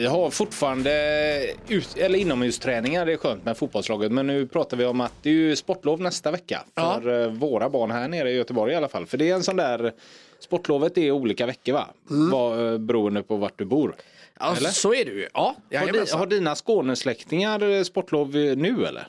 Vi 0.00 0.06
har 0.06 0.30
fortfarande 0.30 1.54
ut, 1.68 1.96
eller 1.96 2.18
inomhusträningar, 2.18 3.06
det 3.06 3.12
är 3.12 3.16
skönt 3.16 3.44
med 3.44 3.56
fotbollslaget. 3.56 4.12
Men 4.12 4.26
nu 4.26 4.46
pratar 4.46 4.76
vi 4.76 4.84
om 4.84 5.00
att 5.00 5.12
det 5.22 5.30
är 5.30 5.34
ju 5.34 5.56
sportlov 5.56 6.00
nästa 6.00 6.30
vecka. 6.30 6.62
Ja. 6.74 7.00
För 7.02 7.22
eh, 7.22 7.28
våra 7.32 7.70
barn 7.70 7.90
här 7.90 8.08
nere 8.08 8.30
i 8.30 8.34
Göteborg 8.36 8.72
i 8.72 8.76
alla 8.76 8.88
fall. 8.88 9.06
För 9.06 9.18
det 9.18 9.30
är 9.30 9.34
en 9.34 9.42
sån 9.42 9.56
där, 9.56 9.92
sportlovet 10.38 10.98
är 10.98 11.10
olika 11.10 11.46
veckor 11.46 11.72
va? 11.72 11.86
Mm. 12.10 12.30
Var, 12.30 12.72
eh, 12.72 12.78
beroende 12.78 13.22
på 13.22 13.36
vart 13.36 13.58
du 13.58 13.64
bor. 13.64 13.94
Ja, 14.38 14.56
Eller? 14.56 14.68
så 14.68 14.94
är 14.94 15.04
det 15.04 15.10
ju. 15.10 15.28
Ja, 15.34 15.56
Har, 15.74 15.92
di, 15.92 16.10
har 16.12 16.26
dina 16.26 16.54
Skånesläktingar 16.54 17.70
eh, 17.70 17.82
sportlov 17.82 18.30
nu 18.34 18.86
eller? 18.86 19.08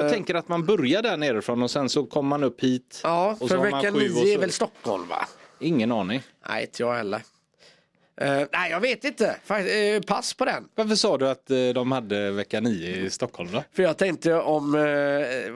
Jag 0.00 0.12
tänker 0.12 0.34
att 0.34 0.48
man 0.48 0.64
börjar 0.66 1.02
där 1.02 1.16
nerifrån 1.16 1.62
och 1.62 1.70
sen 1.70 1.88
så 1.88 2.06
kommer 2.06 2.28
man 2.28 2.44
upp 2.44 2.60
hit. 2.60 3.00
ja, 3.02 3.36
för 3.48 3.56
vecka 3.56 3.90
nio 3.90 4.34
är 4.34 4.38
väl 4.38 4.50
Stockholm 4.50 5.08
va? 5.08 5.28
Ingen 5.60 5.92
aning. 5.92 6.22
Nej, 6.48 6.62
inte 6.62 6.82
jag 6.82 6.94
heller. 6.94 7.22
Eh, 8.20 8.42
nej, 8.52 8.70
jag 8.70 8.80
vet 8.80 9.04
inte. 9.04 9.36
Fakt- 9.44 9.68
eh, 9.68 10.00
pass 10.06 10.34
på 10.34 10.44
den. 10.44 10.64
Varför 10.74 10.94
sa 10.94 11.18
du 11.18 11.28
att 11.28 11.50
eh, 11.50 11.56
de 11.74 11.92
hade 11.92 12.30
vecka 12.30 12.60
9 12.60 12.96
i 12.96 13.10
Stockholm 13.10 13.48
då? 13.52 13.62
För 13.76 13.82
jag 13.82 13.96
tänkte 13.98 14.34
om, 14.34 14.72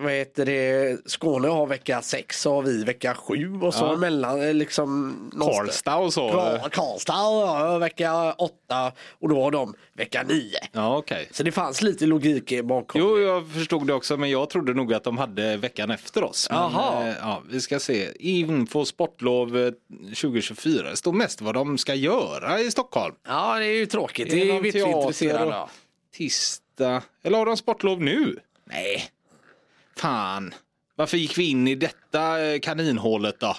vad 0.02 0.12
heter 0.12 0.46
det, 0.46 0.96
Skåne 1.10 1.48
har 1.48 1.66
vecka 1.66 2.02
6 2.02 2.40
så 2.42 2.54
har 2.54 2.62
vi 2.62 2.84
vecka 2.84 3.14
7 3.14 3.58
och 3.62 3.74
så 3.74 3.84
Ja. 3.84 3.96
mellan 3.96 4.58
liksom 4.58 5.16
Karlstad 5.40 5.96
och 5.96 6.12
så? 6.12 6.28
Kar- 6.30 6.68
Karlstad 6.68 7.12
har 7.12 7.78
vecka 7.78 8.32
8 8.32 8.92
och 9.20 9.28
då 9.28 9.42
har 9.42 9.50
de 9.50 9.74
vecka 9.94 10.22
9. 10.28 10.50
Ja 10.72 10.96
okej. 10.96 11.28
Så 11.30 11.42
det 11.42 11.52
fanns 11.52 11.82
lite 11.82 12.06
logik 12.06 12.62
bakom. 12.64 13.00
Jo, 13.00 13.18
jag 13.18 13.48
förstod 13.52 13.86
det 13.86 13.92
också, 13.94 14.16
men 14.16 14.30
jag 14.30 14.50
trodde 14.50 14.74
nog 14.74 14.94
att 14.94 15.04
de 15.04 15.18
hade 15.18 15.56
veckan 15.56 15.90
efter 15.90 16.24
oss. 16.24 16.48
Men, 16.50 16.58
ja, 17.20 17.42
vi 17.50 17.60
ska 17.60 17.78
se. 17.80 18.08
Info 18.18 18.84
sportlov 18.84 19.56
eh, 19.58 19.72
2024. 20.14 20.90
Det 20.90 20.96
står 20.96 21.12
mest 21.12 21.40
vad 21.40 21.54
de 21.54 21.78
ska 21.78 21.94
göra 21.94 22.47
i 22.58 22.70
Stockholm. 22.70 23.14
Ja, 23.26 23.58
det 23.58 23.64
är 23.66 23.72
ju 23.76 23.86
tråkigt. 23.86 24.30
Det 24.30 24.50
är 24.50 24.54
intresserade 24.96 25.44
och- 25.46 25.52
av. 25.54 25.70
Tisdag. 26.12 27.02
Eller 27.22 27.38
har 27.38 27.46
de 27.46 27.56
sportlov 27.56 28.00
nu? 28.02 28.38
Nej. 28.64 29.04
Fan. 29.96 30.54
Varför 30.94 31.16
gick 31.16 31.38
vi 31.38 31.50
in 31.50 31.68
i 31.68 31.74
detta 31.74 32.44
eh, 32.46 32.58
kaninhålet 32.60 33.40
då? 33.40 33.56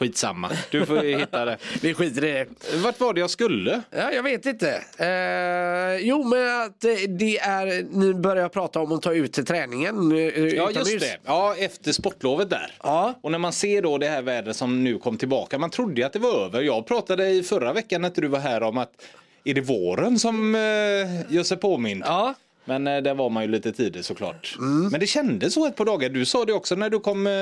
Skitsamma. 0.00 0.50
Du 0.70 0.86
får 0.86 0.96
hitta 1.18 1.44
det. 1.44 1.56
Vi 1.82 1.94
skiter 1.94 2.24
i 2.24 2.32
det. 2.32 2.46
Vart 2.76 3.00
var 3.00 3.14
det 3.14 3.20
jag 3.20 3.30
skulle? 3.30 3.80
Ja, 3.90 4.12
jag 4.12 4.22
vet 4.22 4.46
inte. 4.46 4.68
Eh, 4.98 6.06
jo, 6.08 6.24
men 6.24 6.60
att 6.62 6.84
eh, 6.84 6.92
det 7.18 7.38
är, 7.38 7.86
nu 7.98 8.14
börjar 8.14 8.42
jag 8.42 8.52
prata 8.52 8.80
om 8.80 8.92
att 8.92 9.02
ta 9.02 9.12
ut 9.12 9.32
till 9.32 9.44
träningen. 9.44 10.12
eh, 10.12 10.18
Ja, 10.44 10.70
just 10.70 11.00
det. 11.00 11.16
Ja, 11.24 11.54
efter 11.58 11.92
sportlovet 11.92 12.50
där. 12.50 12.74
Ja. 12.82 13.14
Och 13.22 13.30
när 13.32 13.38
man 13.38 13.52
ser 13.52 13.82
då 13.82 13.98
det 13.98 14.08
här 14.08 14.22
vädret 14.22 14.56
som 14.56 14.84
nu 14.84 14.98
kom 14.98 15.16
tillbaka, 15.18 15.58
man 15.58 15.70
trodde 15.70 16.00
ju 16.00 16.06
att 16.06 16.12
det 16.12 16.18
var 16.18 16.44
över. 16.46 16.62
Jag 16.62 16.86
pratade 16.86 17.28
i 17.30 17.42
förra 17.42 17.72
veckan 17.72 18.02
när 18.02 18.12
du 18.14 18.28
var 18.28 18.38
här 18.38 18.62
om 18.62 18.78
att 18.78 18.90
är 19.44 19.54
det 19.54 19.60
våren 19.60 20.18
som 20.18 20.54
eh, 20.54 20.60
gör 21.34 21.42
sig 21.42 21.56
påmind? 21.56 22.02
Ja. 22.06 22.34
Men 22.70 22.86
eh, 22.86 23.02
där 23.02 23.14
var 23.14 23.30
man 23.30 23.42
ju 23.42 23.48
lite 23.48 23.72
tidig 23.72 24.04
såklart. 24.04 24.54
Mm. 24.58 24.88
Men 24.88 25.00
det 25.00 25.06
kändes 25.06 25.54
så 25.54 25.66
ett 25.66 25.76
par 25.76 25.84
dagar. 25.84 26.08
Du 26.08 26.24
sa 26.24 26.44
det 26.44 26.52
också 26.52 26.74
när 26.74 26.90
du 26.90 27.00
kom, 27.00 27.26
eh, 27.26 27.32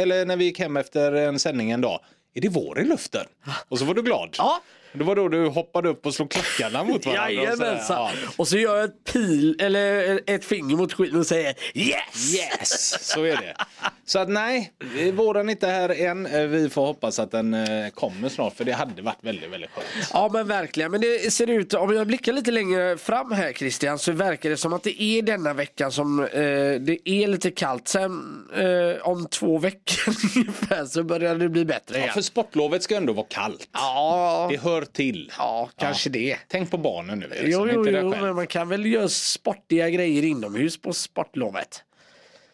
eller 0.00 0.26
när 0.26 0.36
vi 0.36 0.44
gick 0.44 0.58
hem 0.58 0.76
efter 0.76 1.12
en 1.12 1.38
sändning 1.38 1.70
en 1.70 1.80
dag. 1.80 2.00
Är 2.34 2.40
det 2.40 2.48
vår 2.48 2.80
i 2.80 2.84
luften? 2.84 3.26
Och 3.68 3.78
så 3.78 3.84
var 3.84 3.94
du 3.94 4.02
glad. 4.02 4.34
Ja. 4.38 4.60
Det 4.92 5.04
var 5.04 5.16
då 5.16 5.28
du 5.28 5.46
hoppade 5.46 5.88
upp 5.88 6.06
och 6.06 6.14
slog 6.14 6.30
klackarna 6.30 6.84
mot 6.84 7.06
varandra. 7.06 7.24
och. 7.24 7.32
Jajamensan. 7.32 7.96
Ja. 7.96 8.10
Och 8.36 8.48
så 8.48 8.58
gör 8.58 8.76
jag 8.76 8.84
ett 8.84 9.04
pil, 9.12 9.56
eller 9.60 10.20
ett 10.26 10.44
finger 10.44 10.76
mot 10.76 10.92
skiten 10.92 11.18
och 11.18 11.26
säger 11.26 11.54
yes! 11.74 12.34
Yes, 12.34 13.04
så 13.12 13.22
är 13.22 13.36
det. 13.36 13.54
Så 14.12 14.18
att 14.18 14.28
nej, 14.28 14.72
våren 15.12 15.48
är 15.48 15.50
inte 15.50 15.66
här 15.66 16.00
än. 16.06 16.26
Eh, 16.26 16.42
Vi 16.46 16.68
får 16.70 16.86
hoppas 16.86 17.18
att 17.18 17.30
den 17.30 17.54
eh, 17.54 17.88
kommer 17.88 18.28
snart 18.28 18.56
för 18.56 18.64
det 18.64 18.72
hade 18.72 19.02
varit 19.02 19.16
väldigt, 19.24 19.50
väldigt 19.50 19.70
skönt. 19.70 19.86
Ja 20.12 20.30
men 20.32 20.48
verkligen, 20.48 20.90
men 20.90 21.00
det 21.00 21.32
ser 21.32 21.50
ut, 21.50 21.74
om 21.74 21.94
jag 21.96 22.06
blickar 22.06 22.32
lite 22.32 22.50
längre 22.50 22.96
fram 22.98 23.32
här 23.32 23.52
Christian 23.52 23.98
så 23.98 24.12
verkar 24.12 24.50
det 24.50 24.56
som 24.56 24.72
att 24.72 24.82
det 24.82 25.02
är 25.02 25.22
denna 25.22 25.54
veckan 25.54 25.92
som 25.92 26.20
eh, 26.20 26.28
det 26.80 26.98
är 27.08 27.26
lite 27.26 27.50
kallt. 27.50 27.88
Sen 27.88 28.44
eh, 28.56 29.08
om 29.08 29.26
två 29.26 29.58
veckor 29.58 30.14
ungefär 30.36 30.84
så 30.84 31.02
börjar 31.02 31.34
det 31.34 31.48
bli 31.48 31.64
bättre 31.64 31.94
Ja, 31.96 32.02
igen. 32.02 32.14
för 32.14 32.22
sportlovet 32.22 32.82
ska 32.82 32.96
ändå 32.96 33.12
vara 33.12 33.26
kallt. 33.28 33.68
Ja, 33.72 34.46
Det 34.50 34.56
hör 34.60 34.82
till. 34.82 35.32
ja 35.38 35.68
kanske 35.76 36.10
det. 36.10 36.36
Tänk 36.48 36.70
på 36.70 36.76
barnen 36.78 37.18
nu. 37.18 37.26
Jo, 37.32 37.64
Liksom. 37.64 37.68
jo, 37.70 37.90
jo, 38.00 38.10
själv. 38.10 38.22
men 38.22 38.34
man 38.34 38.46
kan 38.46 38.68
väl 38.68 38.86
göra 38.86 39.08
sportiga 39.08 39.90
grejer 39.90 40.22
inomhus 40.24 40.80
på 40.80 40.92
sportlovet. 40.92 41.82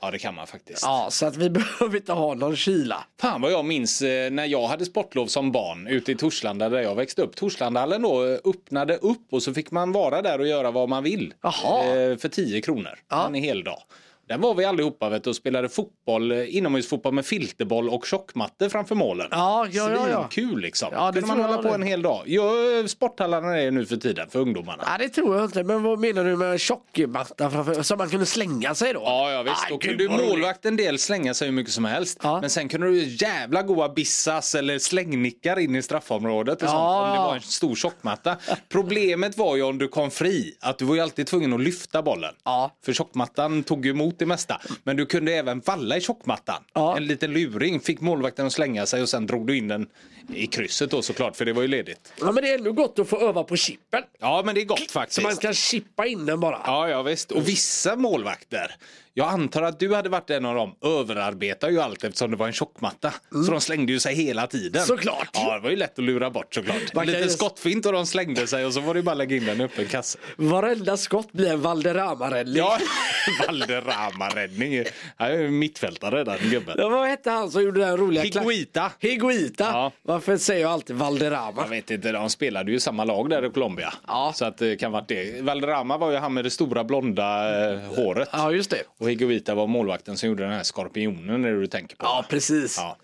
Ja, 0.00 0.10
det 0.10 0.18
kan 0.18 0.34
man 0.34 0.46
faktiskt. 0.46 0.82
Ja, 0.82 1.08
så 1.10 1.26
att 1.26 1.36
vi 1.36 1.50
behöver 1.78 1.96
inte 1.96 2.12
ha 2.12 2.34
någon 2.34 2.56
kyla. 2.56 3.04
Fan 3.20 3.40
vad 3.40 3.52
jag 3.52 3.64
minns 3.64 4.02
eh, 4.02 4.30
när 4.30 4.44
jag 4.44 4.66
hade 4.66 4.84
sportlov 4.84 5.26
som 5.26 5.52
barn 5.52 5.86
ute 5.86 6.12
i 6.12 6.14
Torslanda 6.14 6.68
där 6.68 6.80
jag 6.80 6.94
växte 6.94 7.22
upp. 7.22 7.36
Torslandahallen 7.36 8.02
då 8.02 8.26
eh, 8.26 8.38
öppnade 8.44 8.96
upp 8.96 9.26
och 9.30 9.42
så 9.42 9.54
fick 9.54 9.70
man 9.70 9.92
vara 9.92 10.22
där 10.22 10.38
och 10.38 10.46
göra 10.46 10.70
vad 10.70 10.88
man 10.88 11.02
vill. 11.02 11.34
Jaha. 11.42 11.84
Eh, 11.84 12.16
för 12.16 12.28
10 12.28 12.60
kronor. 12.60 12.98
Ja. 13.08 13.26
En 13.26 13.34
hel 13.34 13.64
dag. 13.64 13.82
Där 14.28 14.38
var 14.38 14.54
vi 14.54 14.64
allihopa 14.64 15.08
vet, 15.08 15.24
du, 15.24 15.30
och 15.30 15.36
spelade 15.36 15.68
fotboll, 15.68 16.32
eh, 16.32 16.56
inomhusfotboll 16.56 17.12
med 17.14 17.26
filterboll 17.26 17.88
och 17.88 18.06
tjockmatte 18.06 18.70
framför 18.70 18.94
målen. 18.94 19.28
Ja, 19.30 19.66
ja, 19.70 19.90
ja, 19.90 20.08
ja. 20.10 20.28
Svinkul 20.32 20.60
liksom. 20.60 20.88
Ja, 20.92 21.10
det 21.12 21.20
kunde 21.20 21.36
man 21.36 21.44
hålla 21.44 21.62
på 21.62 21.68
det. 21.68 21.74
en 21.74 21.82
hel 21.82 22.02
dag. 22.02 22.28
Gör 22.28 22.86
sporthallarna 22.86 23.48
det 23.52 23.70
nu 23.70 23.86
för 23.86 23.96
tiden 23.96 24.28
för 24.30 24.38
ungdomarna? 24.38 24.84
Nej, 24.88 24.98
det 24.98 25.08
tror 25.14 25.36
jag 25.36 25.44
inte. 25.44 25.64
Men 25.64 25.82
vad 25.82 25.98
menar 25.98 26.24
du 26.24 26.36
med 26.36 26.60
tjockmatta 26.60 27.50
framför, 27.50 27.82
som 27.82 27.98
man 27.98 28.08
kunde 28.10 28.26
slänga 28.26 28.74
sig 28.74 28.92
då? 28.92 29.00
Ja, 29.04 29.32
ja 29.32 29.42
visst. 29.42 29.56
Aj, 29.64 29.66
Då 29.70 29.76
gud, 29.76 29.98
kunde 29.98 30.14
roligt. 30.14 30.28
målvakten 30.28 30.76
del 30.76 30.98
slänga 30.98 31.34
sig 31.34 31.48
hur 31.48 31.52
mycket 31.54 31.72
som 31.72 31.84
helst. 31.84 32.18
Ja. 32.22 32.40
Men 32.40 32.50
sen 32.50 32.68
kunde 32.68 32.86
du 32.86 33.04
jävla 33.04 33.62
goa 33.62 33.88
bissas 33.88 34.54
eller 34.54 34.78
slängnickar 34.78 35.58
in 35.58 35.76
i 35.76 35.82
straffområdet 35.82 36.62
och 36.62 36.68
Ja. 36.68 36.70
sånt, 36.70 37.08
om 37.08 37.12
det 37.12 37.18
var 37.28 37.34
en 37.34 37.40
stor 37.40 37.74
tjockmatta. 37.74 38.36
Problemet 38.68 39.38
var 39.38 39.56
ju 39.56 39.62
om 39.62 39.78
du 39.78 39.88
kom 39.88 40.10
fri, 40.10 40.56
att 40.60 40.78
du 40.78 40.84
var 40.84 40.94
ju 40.94 41.00
alltid 41.00 41.26
tvungen 41.26 41.52
att 41.52 41.60
lyfta 41.60 42.02
bollen. 42.02 42.34
Ja. 42.44 42.70
För 42.84 42.92
tjockmattan 42.92 43.62
tog 43.62 43.86
ju 43.86 43.94
emot 44.22 44.28
det 44.28 44.54
mesta. 44.54 44.60
Men 44.84 44.96
du 44.96 45.06
kunde 45.06 45.32
även 45.32 45.62
falla 45.62 45.96
i 45.96 46.00
tjockmattan. 46.00 46.64
Ja. 46.72 46.96
En 46.96 47.06
liten 47.06 47.32
luring 47.32 47.80
fick 47.80 48.00
målvakten 48.00 48.46
att 48.46 48.52
slänga 48.52 48.86
sig 48.86 49.02
och 49.02 49.08
sen 49.08 49.26
drog 49.26 49.46
du 49.46 49.56
in 49.56 49.68
den 49.68 49.88
i 50.34 50.46
krysset 50.46 50.90
då 50.90 51.02
såklart, 51.02 51.36
för 51.36 51.44
det 51.44 51.52
var 51.52 51.62
ju 51.62 51.68
ledigt. 51.68 52.12
Ja, 52.20 52.32
men 52.32 52.44
det 52.44 52.50
är 52.50 52.58
ändå 52.58 52.72
gott 52.72 52.98
att 52.98 53.08
få 53.08 53.20
öva 53.20 53.44
på 53.44 53.56
chippen. 53.56 54.02
Ja, 54.18 54.42
men 54.44 54.54
det 54.54 54.60
är 54.60 54.64
gott 54.64 54.90
faktiskt. 54.90 55.20
Så 55.20 55.22
man 55.22 55.36
kan 55.36 55.54
chippa 55.54 56.06
in 56.06 56.26
den 56.26 56.40
bara. 56.40 56.60
Ja, 56.64 56.88
ja 56.88 57.02
visst. 57.02 57.32
Och 57.32 57.48
vissa 57.48 57.96
målvakter, 57.96 58.76
jag 59.18 59.28
antar 59.28 59.62
att 59.62 59.80
du 59.80 59.94
hade 59.94 60.08
varit 60.08 60.30
en 60.30 60.44
av 60.46 60.54
dem, 60.54 60.74
överarbetar 60.84 61.70
ju 61.70 61.80
allt 61.80 62.04
eftersom 62.04 62.30
det 62.30 62.36
var 62.36 62.46
en 62.46 62.52
tjockmatta. 62.52 63.14
Så 63.46 63.50
de 63.50 63.60
slängde 63.60 63.92
ju 63.92 64.00
sig 64.00 64.14
hela 64.14 64.46
tiden. 64.46 64.82
Såklart. 64.86 65.28
Ja, 65.32 65.54
det 65.54 65.60
var 65.60 65.70
ju 65.70 65.76
lätt 65.76 65.98
att 65.98 66.04
lura 66.04 66.30
bort 66.30 66.54
såklart. 66.54 66.76
Man 66.94 67.02
En 67.02 67.06
kan 67.06 67.06
liten 67.06 67.22
ju- 67.22 67.28
skottfint 67.28 67.86
och 67.86 67.92
de 67.92 68.06
slängde 68.06 68.46
sig 68.46 68.66
och 68.66 68.72
så 68.74 68.80
var 68.80 68.94
det 68.94 69.02
bara 69.02 69.10
att 69.12 69.18
lägga 69.18 69.36
in 69.36 69.44
den 69.46 69.60
i 69.60 69.64
öppen 69.64 69.86
kasse. 69.86 70.18
Varenda 70.36 70.96
skott 70.96 71.32
blir 71.32 71.50
en 71.50 71.60
Valderrama-räddning. 71.60 72.56
Ja, 72.56 72.78
Valderrama-räddning. 73.46 74.84
Han 75.16 75.30
är 75.32 75.48
mittfältare 75.48 76.24
den 76.24 76.38
gubben. 76.50 76.74
Ja, 76.78 76.88
vad 76.88 77.08
hette 77.08 77.30
han 77.30 77.50
som 77.50 77.62
gjorde 77.62 77.80
den 77.80 77.96
roliga 77.96 78.22
Higuita. 78.22 78.92
Higuita. 79.00 79.64
Ja. 79.64 79.92
Varför 80.02 80.36
säger 80.36 80.62
jag 80.62 80.70
alltid 80.70 80.96
Jag 80.96 81.00
Valderrama? 81.00 81.66
vet 81.66 81.90
inte, 81.90 82.12
de 82.12 82.30
spelade 82.30 82.72
ju 82.72 82.80
samma 82.80 83.04
lag 83.04 83.30
där 83.30 83.46
i 83.46 83.50
Colombia. 83.50 83.92
Ja. 84.06 84.32
Så 84.36 84.44
att 84.44 84.58
det 84.58 84.76
kan 84.76 84.92
vara 84.92 85.04
det. 85.08 85.40
Valderrama 85.44 85.98
var 85.98 86.10
ju 86.10 86.16
han 86.16 86.34
med 86.34 86.44
det 86.44 86.50
stora 86.50 86.84
blonda 86.84 87.70
eh, 87.72 87.78
håret. 87.96 88.28
Ja, 88.32 88.52
just 88.52 88.70
det. 88.70 88.82
Och 89.08 89.12
Higuita 89.12 89.54
var 89.54 89.66
målvakten 89.66 90.16
som 90.16 90.28
gjorde 90.28 90.42
den 90.42 90.52
här 90.52 90.62
skorpionen 90.62 91.42
när 91.42 91.52
du 91.52 91.66
tänker 91.66 91.96
på 91.96 92.04
Ja, 92.04 92.24
precis. 92.28 92.76
Ja. 92.78 92.96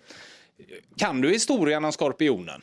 Kan 0.97 1.21
du 1.21 1.31
historien 1.31 1.85
om 1.85 1.93
skorpionen? 1.93 2.63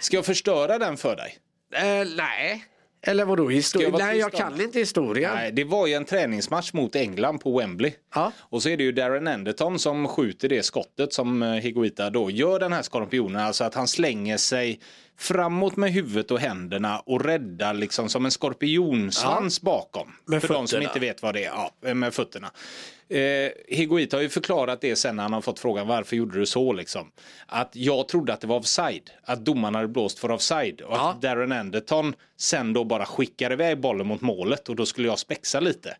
Ska 0.00 0.16
jag 0.16 0.26
förstöra 0.26 0.78
den 0.78 0.96
för 0.96 1.16
dig? 1.16 1.38
Eh, 1.74 2.08
nej. 2.16 2.64
Eller 3.06 3.24
vadå 3.24 3.48
historia? 3.48 3.90
Nej, 3.98 4.18
jag 4.18 4.32
kan 4.32 4.60
inte 4.60 4.78
historia. 4.78 5.34
Nej, 5.34 5.52
det 5.52 5.64
var 5.64 5.86
ju 5.86 5.94
en 5.94 6.04
träningsmatch 6.04 6.72
mot 6.72 6.96
England 6.96 7.38
på 7.38 7.58
Wembley. 7.58 7.92
Ja. 8.14 8.32
Och 8.38 8.62
så 8.62 8.68
är 8.68 8.76
det 8.76 8.84
ju 8.84 8.92
Darren 8.92 9.28
Anderton 9.28 9.78
som 9.78 10.08
skjuter 10.08 10.48
det 10.48 10.62
skottet 10.62 11.12
som 11.12 11.42
eh, 11.42 11.48
Higuita 11.52 12.10
då 12.10 12.30
gör 12.30 12.58
den 12.60 12.72
här 12.72 12.82
skorpionen. 12.82 13.40
Alltså 13.46 13.64
att 13.64 13.74
han 13.74 13.88
slänger 13.88 14.36
sig 14.36 14.80
framåt 15.18 15.76
med 15.76 15.92
huvudet 15.92 16.30
och 16.30 16.40
händerna 16.40 16.98
och 17.00 17.24
räddar 17.24 17.74
liksom 17.74 18.08
som 18.08 18.24
en 18.24 18.30
skorpionsvans 18.30 19.60
bakom. 19.60 20.12
Med 20.24 20.40
för 20.42 20.48
de 20.48 20.54
som 20.54 20.66
fötterna. 20.66 20.84
inte 20.84 21.00
vet 21.00 21.22
vad 21.22 21.34
det 21.34 21.44
är. 21.44 21.50
Ja, 21.50 21.70
eh, 21.86 21.94
med 21.94 22.14
fötterna. 22.14 22.50
Eh, 23.08 23.50
Higuita 23.68 24.16
har 24.16 24.22
ju 24.22 24.28
förklarat 24.28 24.80
det 24.80 24.96
sen 24.96 25.16
när 25.16 25.22
han 25.22 25.32
har 25.32 25.40
fått 25.40 25.58
frågan 25.58 25.86
varför 25.88 26.16
gjorde 26.16 26.38
du 26.38 26.46
så 26.46 26.72
liksom. 26.72 27.10
Att 27.46 27.70
jag 27.72 28.08
trodde 28.08 28.32
att 28.32 28.40
det 28.40 28.46
var 28.46 28.56
offside. 28.56 29.10
Att 29.24 29.44
domaren 29.44 29.74
hade 29.74 29.88
blåst 29.88 30.18
för 30.18 30.30
offside. 30.30 30.80
Och 30.80 30.96
Ja. 30.96 31.10
att 31.10 31.22
Darren 31.22 31.52
Anderton 31.52 32.14
sen 32.36 32.72
då 32.72 32.84
bara 32.84 33.06
skickar 33.06 33.52
iväg 33.52 33.80
bollen 33.80 34.06
mot 34.06 34.20
målet 34.20 34.68
och 34.68 34.76
då 34.76 34.86
skulle 34.86 35.08
jag 35.08 35.18
spexa 35.18 35.60
lite. 35.60 35.96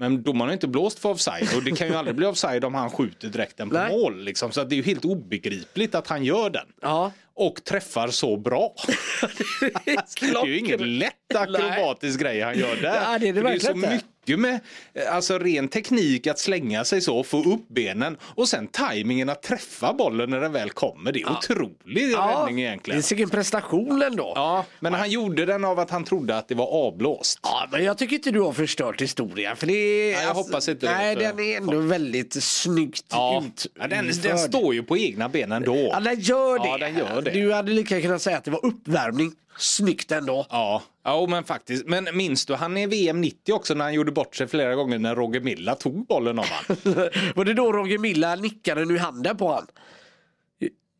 Men 0.00 0.22
domaren 0.22 0.48
har 0.48 0.52
inte 0.52 0.68
blåst 0.68 0.98
för 0.98 1.08
offside 1.08 1.48
och 1.56 1.64
det 1.64 1.70
kan 1.70 1.88
ju 1.88 1.94
aldrig 1.94 2.16
bli 2.16 2.26
offside 2.26 2.64
om 2.64 2.74
han 2.74 2.90
skjuter 2.90 3.28
direkt 3.28 3.56
den 3.56 3.68
på 3.68 3.74
Nej. 3.74 3.92
mål. 3.92 4.22
Liksom. 4.22 4.52
Så 4.52 4.64
det 4.64 4.74
är 4.74 4.76
ju 4.76 4.82
helt 4.82 5.04
obegripligt 5.04 5.94
att 5.94 6.06
han 6.06 6.24
gör 6.24 6.50
den. 6.50 6.66
Ja. 6.82 7.12
Och 7.34 7.64
träffar 7.64 8.08
så 8.08 8.36
bra. 8.36 8.74
det 9.84 10.26
är 10.26 10.46
ju 10.46 10.58
ingen 10.58 10.98
lätt 10.98 11.34
akrobatisk 11.34 12.20
grej 12.20 12.40
han 12.40 12.58
gör 12.58 12.76
där. 12.76 12.94
Ja, 12.94 13.18
det 13.18 13.28
är 13.28 13.32
det 13.32 13.42
det 13.42 13.48
är 13.50 13.58
så 13.58 13.66
verkligen 13.66 14.00
mycket 14.26 14.40
med 14.40 14.60
eh, 14.94 15.14
alltså, 15.14 15.38
ren 15.38 15.68
teknik 15.68 16.26
att 16.26 16.38
slänga 16.38 16.84
sig 16.84 17.00
så, 17.00 17.22
få 17.24 17.42
upp 17.44 17.68
benen 17.68 18.16
och 18.22 18.48
sen 18.48 18.66
tajmingen 18.66 19.28
att 19.28 19.42
träffa 19.42 19.92
bollen 19.92 20.30
när 20.30 20.40
den 20.40 20.52
väl 20.52 20.70
kommer. 20.70 21.12
Det 21.12 21.20
är 21.22 21.30
otrolig 21.32 22.14
räddning 22.16 22.56
det 22.56 22.62
egentligen. 22.62 22.98
är 22.98 23.02
säkert 23.02 23.22
en 23.24 23.30
prestation 23.30 24.02
ändå. 24.02 24.32
Ja, 24.34 24.64
men 24.80 24.94
han 24.94 25.10
gjorde 25.10 25.44
den 25.46 25.64
av 25.64 25.78
att 25.78 25.90
han 25.90 26.04
trodde 26.04 26.36
att 26.36 26.48
det 26.48 26.54
var 26.54 26.66
avblåst. 26.66 27.38
Ja, 27.42 27.68
men 27.72 27.84
jag 27.84 27.98
tycker 27.98 28.16
inte 28.16 28.30
du 28.30 28.40
har 28.40 28.52
förstört 28.52 29.02
historien. 29.02 29.56
För 29.56 29.66
det 29.66 29.72
är, 29.72 30.16
Nej, 30.16 30.24
jag 30.26 30.34
hoppas 30.34 30.68
inte 30.68 30.86
det, 30.86 30.92
Nej, 30.92 31.14
för- 31.16 31.22
den 31.22 31.38
är 31.40 31.56
ändå 31.56 31.78
väldigt 31.78 32.42
snyggt 32.42 33.04
Ja, 33.10 33.42
ut. 33.46 33.66
ja, 33.80 33.86
den, 33.88 34.10
den 34.22 34.38
står 34.38 34.74
ju 34.74 34.82
på 34.82 34.98
egna 34.98 35.28
ben 35.28 35.52
ändå. 35.52 35.76
Ja, 35.92 36.00
den 36.00 36.20
gör 36.20 36.58
det. 36.58 36.68
Ja, 36.68 36.78
den 36.78 36.96
gör 36.98 37.22
det. 37.22 37.30
Du 37.30 37.52
hade 37.52 37.72
lika 37.72 38.00
kunnat 38.00 38.22
säga 38.22 38.36
att 38.38 38.44
det 38.44 38.50
var 38.50 38.66
uppvärmning. 38.66 39.32
Snyggt 39.60 40.12
ändå. 40.12 40.46
Ja, 40.50 40.82
ja 41.04 41.26
men 41.28 41.44
faktiskt. 41.44 41.86
Men 41.86 42.08
minns 42.12 42.46
du, 42.46 42.54
han 42.54 42.76
är 42.76 42.86
VM 42.86 43.20
90 43.20 43.52
också 43.52 43.74
när 43.74 43.84
han 43.84 43.94
gjorde 43.94 44.12
bort 44.12 44.36
sig 44.36 44.48
flera 44.48 44.74
gånger 44.74 44.98
när 44.98 45.14
Roger 45.14 45.40
Milla 45.40 45.74
tog 45.74 46.06
bollen 46.06 46.38
av 46.38 46.44
han. 46.44 46.76
var 47.34 47.44
det 47.44 47.54
då 47.54 47.72
Roger 47.72 47.98
Milla 47.98 48.34
nickade 48.34 48.84
nu 48.84 48.98
handen 48.98 49.36
på 49.36 49.52
han? 49.52 49.66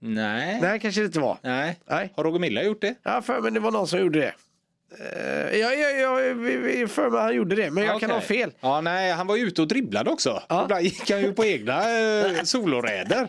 Nej. 0.02 0.60
Nej, 0.60 0.80
kanske 0.80 1.00
det 1.00 1.06
inte 1.06 1.20
var. 1.20 1.38
Nej. 1.42 1.78
Nej. 1.86 2.12
Har 2.16 2.24
Roger 2.24 2.38
Milla 2.38 2.62
gjort 2.62 2.80
det? 2.80 2.94
Ja, 3.02 3.22
för 3.22 3.40
men 3.40 3.54
det 3.54 3.60
var 3.60 3.70
någon 3.70 3.86
som 3.86 3.98
gjorde 4.00 4.18
det. 4.20 4.34
Uh, 5.00 5.58
jag, 5.58 5.78
jag, 5.78 6.00
jag, 6.00 6.34
vi- 6.34 6.56
vi- 6.56 6.86
för 6.86 7.10
mig 7.10 7.20
han 7.20 7.34
gjorde 7.34 7.56
det, 7.56 7.70
men 7.70 7.84
jag 7.84 8.00
kan 8.00 8.10
ha 8.10 8.20
fel. 8.20 8.50
Ja, 8.60 8.80
nej, 8.80 9.12
han 9.12 9.26
var 9.26 9.36
ju 9.36 9.46
ute 9.46 9.62
och 9.62 9.68
dribblade 9.68 10.10
också. 10.10 10.42
Ja. 10.48 10.62
Ibland 10.62 10.84
gick 10.84 11.10
han 11.10 11.20
ju 11.22 11.32
på 11.32 11.44
egna 11.44 11.98
eh, 12.00 12.32
soloräder. 12.44 13.28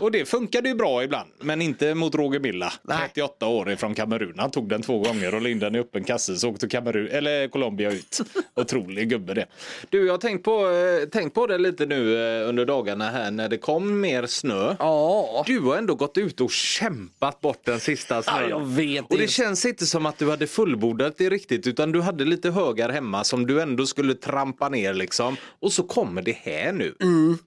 Och 0.00 0.10
det 0.10 0.24
funkade 0.28 0.68
ju 0.68 0.74
bra 0.74 1.04
ibland, 1.04 1.30
men 1.40 1.62
inte 1.62 1.94
mot 1.94 2.14
Roger 2.14 2.40
Milla. 2.40 2.72
Nej. 2.82 2.98
38 3.14 3.46
år 3.46 3.76
från 3.76 3.94
Kamerun. 3.94 4.34
Han 4.38 4.50
tog 4.50 4.68
den 4.68 4.82
två 4.82 4.98
gånger 4.98 5.34
och 5.34 5.48
in 5.48 5.58
den 5.58 5.74
i 5.74 5.78
öppen 5.78 6.04
kasse 6.04 6.36
så 6.36 6.48
åkte 6.50 6.68
Kamerun, 6.68 7.08
eller 7.10 7.48
Colombia 7.48 7.90
ut. 7.90 8.20
Otrolig 8.56 9.08
gubbe 9.10 9.34
det. 9.34 9.46
Du, 9.88 10.06
jag 10.06 10.12
har 10.12 10.18
tänkt 10.18 10.44
på, 10.44 10.70
eh, 10.70 11.08
tänkt 11.08 11.34
på 11.34 11.46
det 11.46 11.58
lite 11.58 11.86
nu 11.86 12.16
eh, 12.42 12.48
under 12.48 12.64
dagarna 12.66 13.10
här 13.10 13.30
när 13.30 13.48
det 13.48 13.58
kom 13.58 14.00
mer 14.00 14.26
snö. 14.26 14.76
Ja, 14.78 15.44
Du 15.46 15.60
har 15.60 15.76
ändå 15.76 15.94
gått 15.94 16.18
ut 16.18 16.40
och 16.40 16.50
kämpat 16.50 17.40
bort 17.40 17.60
den 17.64 17.80
sista 17.80 18.22
snön. 18.22 18.36
Ja, 18.42 18.48
jag 18.48 18.66
vet 18.66 19.04
och 19.10 19.16
det. 19.16 19.22
det 19.22 19.28
känns 19.28 19.64
inte 19.64 19.86
som 19.86 20.06
att 20.06 20.18
du 20.18 20.30
hade 20.30 20.46
fullbordat 20.46 20.89
det 20.94 21.30
riktigt 21.30 21.66
utan 21.66 21.92
du 21.92 22.00
hade 22.00 22.24
lite 22.24 22.50
högar 22.50 22.88
hemma 22.88 23.24
som 23.24 23.46
du 23.46 23.60
ändå 23.60 23.86
skulle 23.86 24.14
trampa 24.14 24.68
ner 24.68 24.94
liksom. 24.94 25.36
Och 25.60 25.72
så 25.72 25.82
kommer 25.82 26.22
det 26.22 26.36
här 26.42 26.72
nu. 26.72 26.94
Mm. 27.00 27.38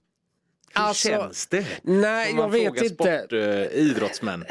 Hur. 0.76 0.82
Alltså, 0.82 1.08
känns 1.08 1.46
det? 1.46 1.66
nej, 1.82 2.34
man 2.34 2.42
jag 2.44 2.50
vet 2.72 2.82
inte. 2.82 2.88
Sport, 2.94 3.32
eh, 3.32 3.78
idrottsmän. 3.80 4.44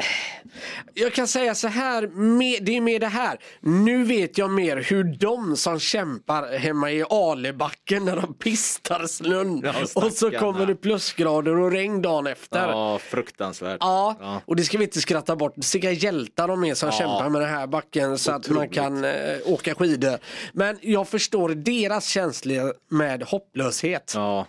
jag 0.94 1.12
kan 1.12 1.28
säga 1.28 1.54
så 1.54 1.68
här, 1.68 2.06
med, 2.06 2.64
det 2.64 2.76
är 2.76 2.80
med 2.80 3.00
det 3.00 3.06
här. 3.06 3.38
Nu 3.60 4.04
vet 4.04 4.38
jag 4.38 4.50
mer 4.50 4.76
hur 4.76 5.04
de 5.04 5.56
som 5.56 5.80
kämpar 5.80 6.58
hemma 6.58 6.90
i 6.92 7.04
Alebacken 7.10 8.04
när 8.04 8.16
de 8.16 8.34
pistar 8.34 9.06
snön 9.06 9.60
Ja, 9.64 9.74
och 9.94 10.12
så 10.12 10.30
kommer 10.30 10.66
det 10.66 10.74
plusgrader 10.76 11.58
och 11.58 11.72
regn 11.72 12.02
dagen 12.02 12.26
efter. 12.26 12.68
Ja, 12.68 12.98
fruktansvärt. 12.98 13.76
Ja, 13.80 14.16
Ja. 14.20 14.40
och 14.46 14.56
det 14.56 14.62
ska 14.64 14.78
vi 14.78 14.84
inte 14.84 15.00
skratta 15.00 15.36
bort. 15.36 15.54
Vilka 15.74 15.90
hjältar 15.90 16.48
de 16.48 16.64
är 16.64 16.74
som 16.74 16.88
Ja. 16.88 16.98
kämpar 16.98 17.28
med 17.28 17.40
den 17.40 17.50
här 17.50 17.66
backen 17.66 18.18
så 18.18 18.32
att 18.32 18.48
man 18.48 18.56
Otroligt. 18.58 18.74
kan 18.74 19.04
eh, 19.04 19.12
åka 19.44 19.74
skidor. 19.74 20.18
Men 20.52 20.78
jag 20.80 21.08
förstår 21.08 21.48
deras 21.48 22.06
känslor 22.08 22.74
med 22.90 23.22
hopplöshet. 23.22 24.12
Ja. 24.14 24.46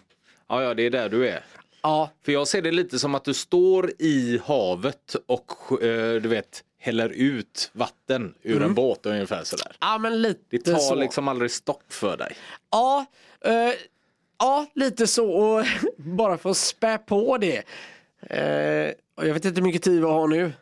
ja, 0.49 0.63
ja, 0.63 0.73
det 0.73 0.85
är 0.85 0.89
där 0.89 1.09
du 1.09 1.27
är. 1.29 1.43
Ja, 1.85 2.09
För 2.25 2.31
jag 2.31 2.47
ser 2.47 2.61
det 2.61 2.71
lite 2.71 2.99
som 2.99 3.15
att 3.15 3.23
du 3.23 3.33
står 3.33 3.91
i 3.99 4.41
havet 4.45 5.15
och 5.25 5.83
eh, 5.83 6.21
du 6.21 6.29
vet 6.29 6.63
häller 6.79 7.09
ut 7.09 7.69
vatten 7.73 8.33
ur 8.41 8.61
en 8.63 8.73
båt 8.73 9.05
ungefär 9.05 9.43
sådär. 9.43 9.97
men 9.99 10.21
lite 10.21 10.39
Det 10.49 10.57
tar 10.59 10.71
Mm. 10.71 10.81
så. 10.81 10.95
liksom 10.95 11.27
aldrig 11.27 11.51
stopp 11.51 11.83
för 11.93 12.17
dig. 12.17 12.35
Ja, 12.71 13.05
eh, 13.45 13.73
ja, 14.39 14.65
lite 14.75 15.07
så. 15.07 15.31
Och 15.31 15.65
bara 15.97 16.37
för 16.37 16.49
att 16.49 16.57
spä 16.57 16.97
på 16.97 17.37
det. 17.37 17.57
Eh, 18.29 18.93
och 19.17 19.27
jag 19.27 19.33
vet 19.33 19.45
inte 19.45 19.61
hur 19.61 19.67
mycket 19.67 19.83
tid 19.83 19.99
vi 20.01 20.07
har 20.07 20.27
nu. 20.27 20.53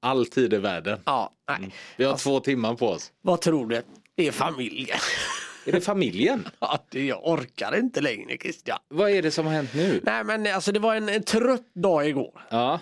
All 0.00 0.26
tid 0.26 0.54
i 0.54 0.58
världen. 0.58 1.00
Ja, 1.04 1.30
nej. 1.48 1.74
Vi 1.96 2.04
har 2.04 2.16
två 2.16 2.40
timmar 2.40 2.74
på 2.74 2.88
oss. 2.88 3.12
Vad 3.20 3.40
tror 3.40 3.66
du? 3.66 3.82
Det 4.14 4.26
är 4.26 4.32
familjen. 4.32 4.98
Är 5.66 5.72
det 5.72 5.80
familjen? 5.80 6.48
Ja, 6.60 6.84
det, 6.90 7.06
jag 7.06 7.28
orkar 7.28 7.76
inte 7.78 8.00
längre 8.00 8.36
Christian. 8.40 8.78
Vad 8.88 9.10
är 9.10 9.22
det 9.22 9.30
som 9.30 9.46
har 9.46 9.52
hänt 9.52 9.74
nu? 9.74 10.00
Nej 10.02 10.24
men 10.24 10.46
alltså 10.46 10.72
det 10.72 10.78
var 10.80 10.94
en, 10.94 11.08
en 11.08 11.22
trött 11.22 11.74
dag 11.74 12.08
igår. 12.08 12.40
Ja, 12.50 12.80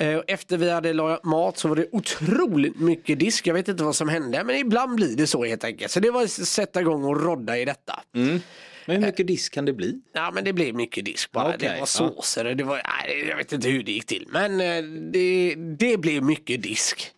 Eh, 0.00 0.20
Efter 0.26 0.56
vi 0.56 0.70
hade 0.70 0.92
lagat 0.92 1.24
mat 1.24 1.58
så 1.58 1.68
var 1.68 1.76
det 1.76 1.86
otroligt 1.92 2.80
mycket 2.80 3.18
disk. 3.18 3.46
Jag 3.46 3.54
vet 3.54 3.68
inte 3.68 3.84
vad 3.84 3.96
som 3.96 4.08
hände 4.08 4.44
men 4.44 4.56
ibland 4.56 4.94
blir 4.96 5.16
det 5.16 5.26
så 5.26 5.44
helt 5.44 5.64
enkelt. 5.64 5.90
Så 5.90 6.00
det 6.00 6.10
var 6.10 6.22
att 6.22 6.30
sätta 6.30 6.80
igång 6.80 7.04
och 7.04 7.22
rodda 7.24 7.58
i 7.58 7.64
detta. 7.64 8.00
men 8.12 8.40
hur 8.86 8.98
mycket 8.98 9.26
disk 9.26 9.54
kan 9.54 9.64
det 9.64 9.72
bli? 9.72 10.00
Ja 10.12 10.30
men 10.34 10.44
det 10.44 10.52
blev 10.52 10.74
mycket 10.74 11.04
disk 11.04 11.32
bara. 11.32 11.48
Okej, 11.54 11.58
det 11.74 11.78
var 11.80 11.86
såser 11.86 12.44
och 12.44 12.56
det 12.56 12.64
var, 12.64 12.76
nej, 13.06 13.26
jag 13.28 13.36
vet 13.36 13.52
inte 13.52 13.68
hur 13.68 13.82
det 13.82 13.92
gick 13.92 14.06
till. 14.06 14.26
Men 14.30 14.60
eh, 14.60 14.82
det, 15.12 15.54
det 15.78 15.96
blev 15.96 16.22
mycket 16.22 16.62
disk. 16.62 17.10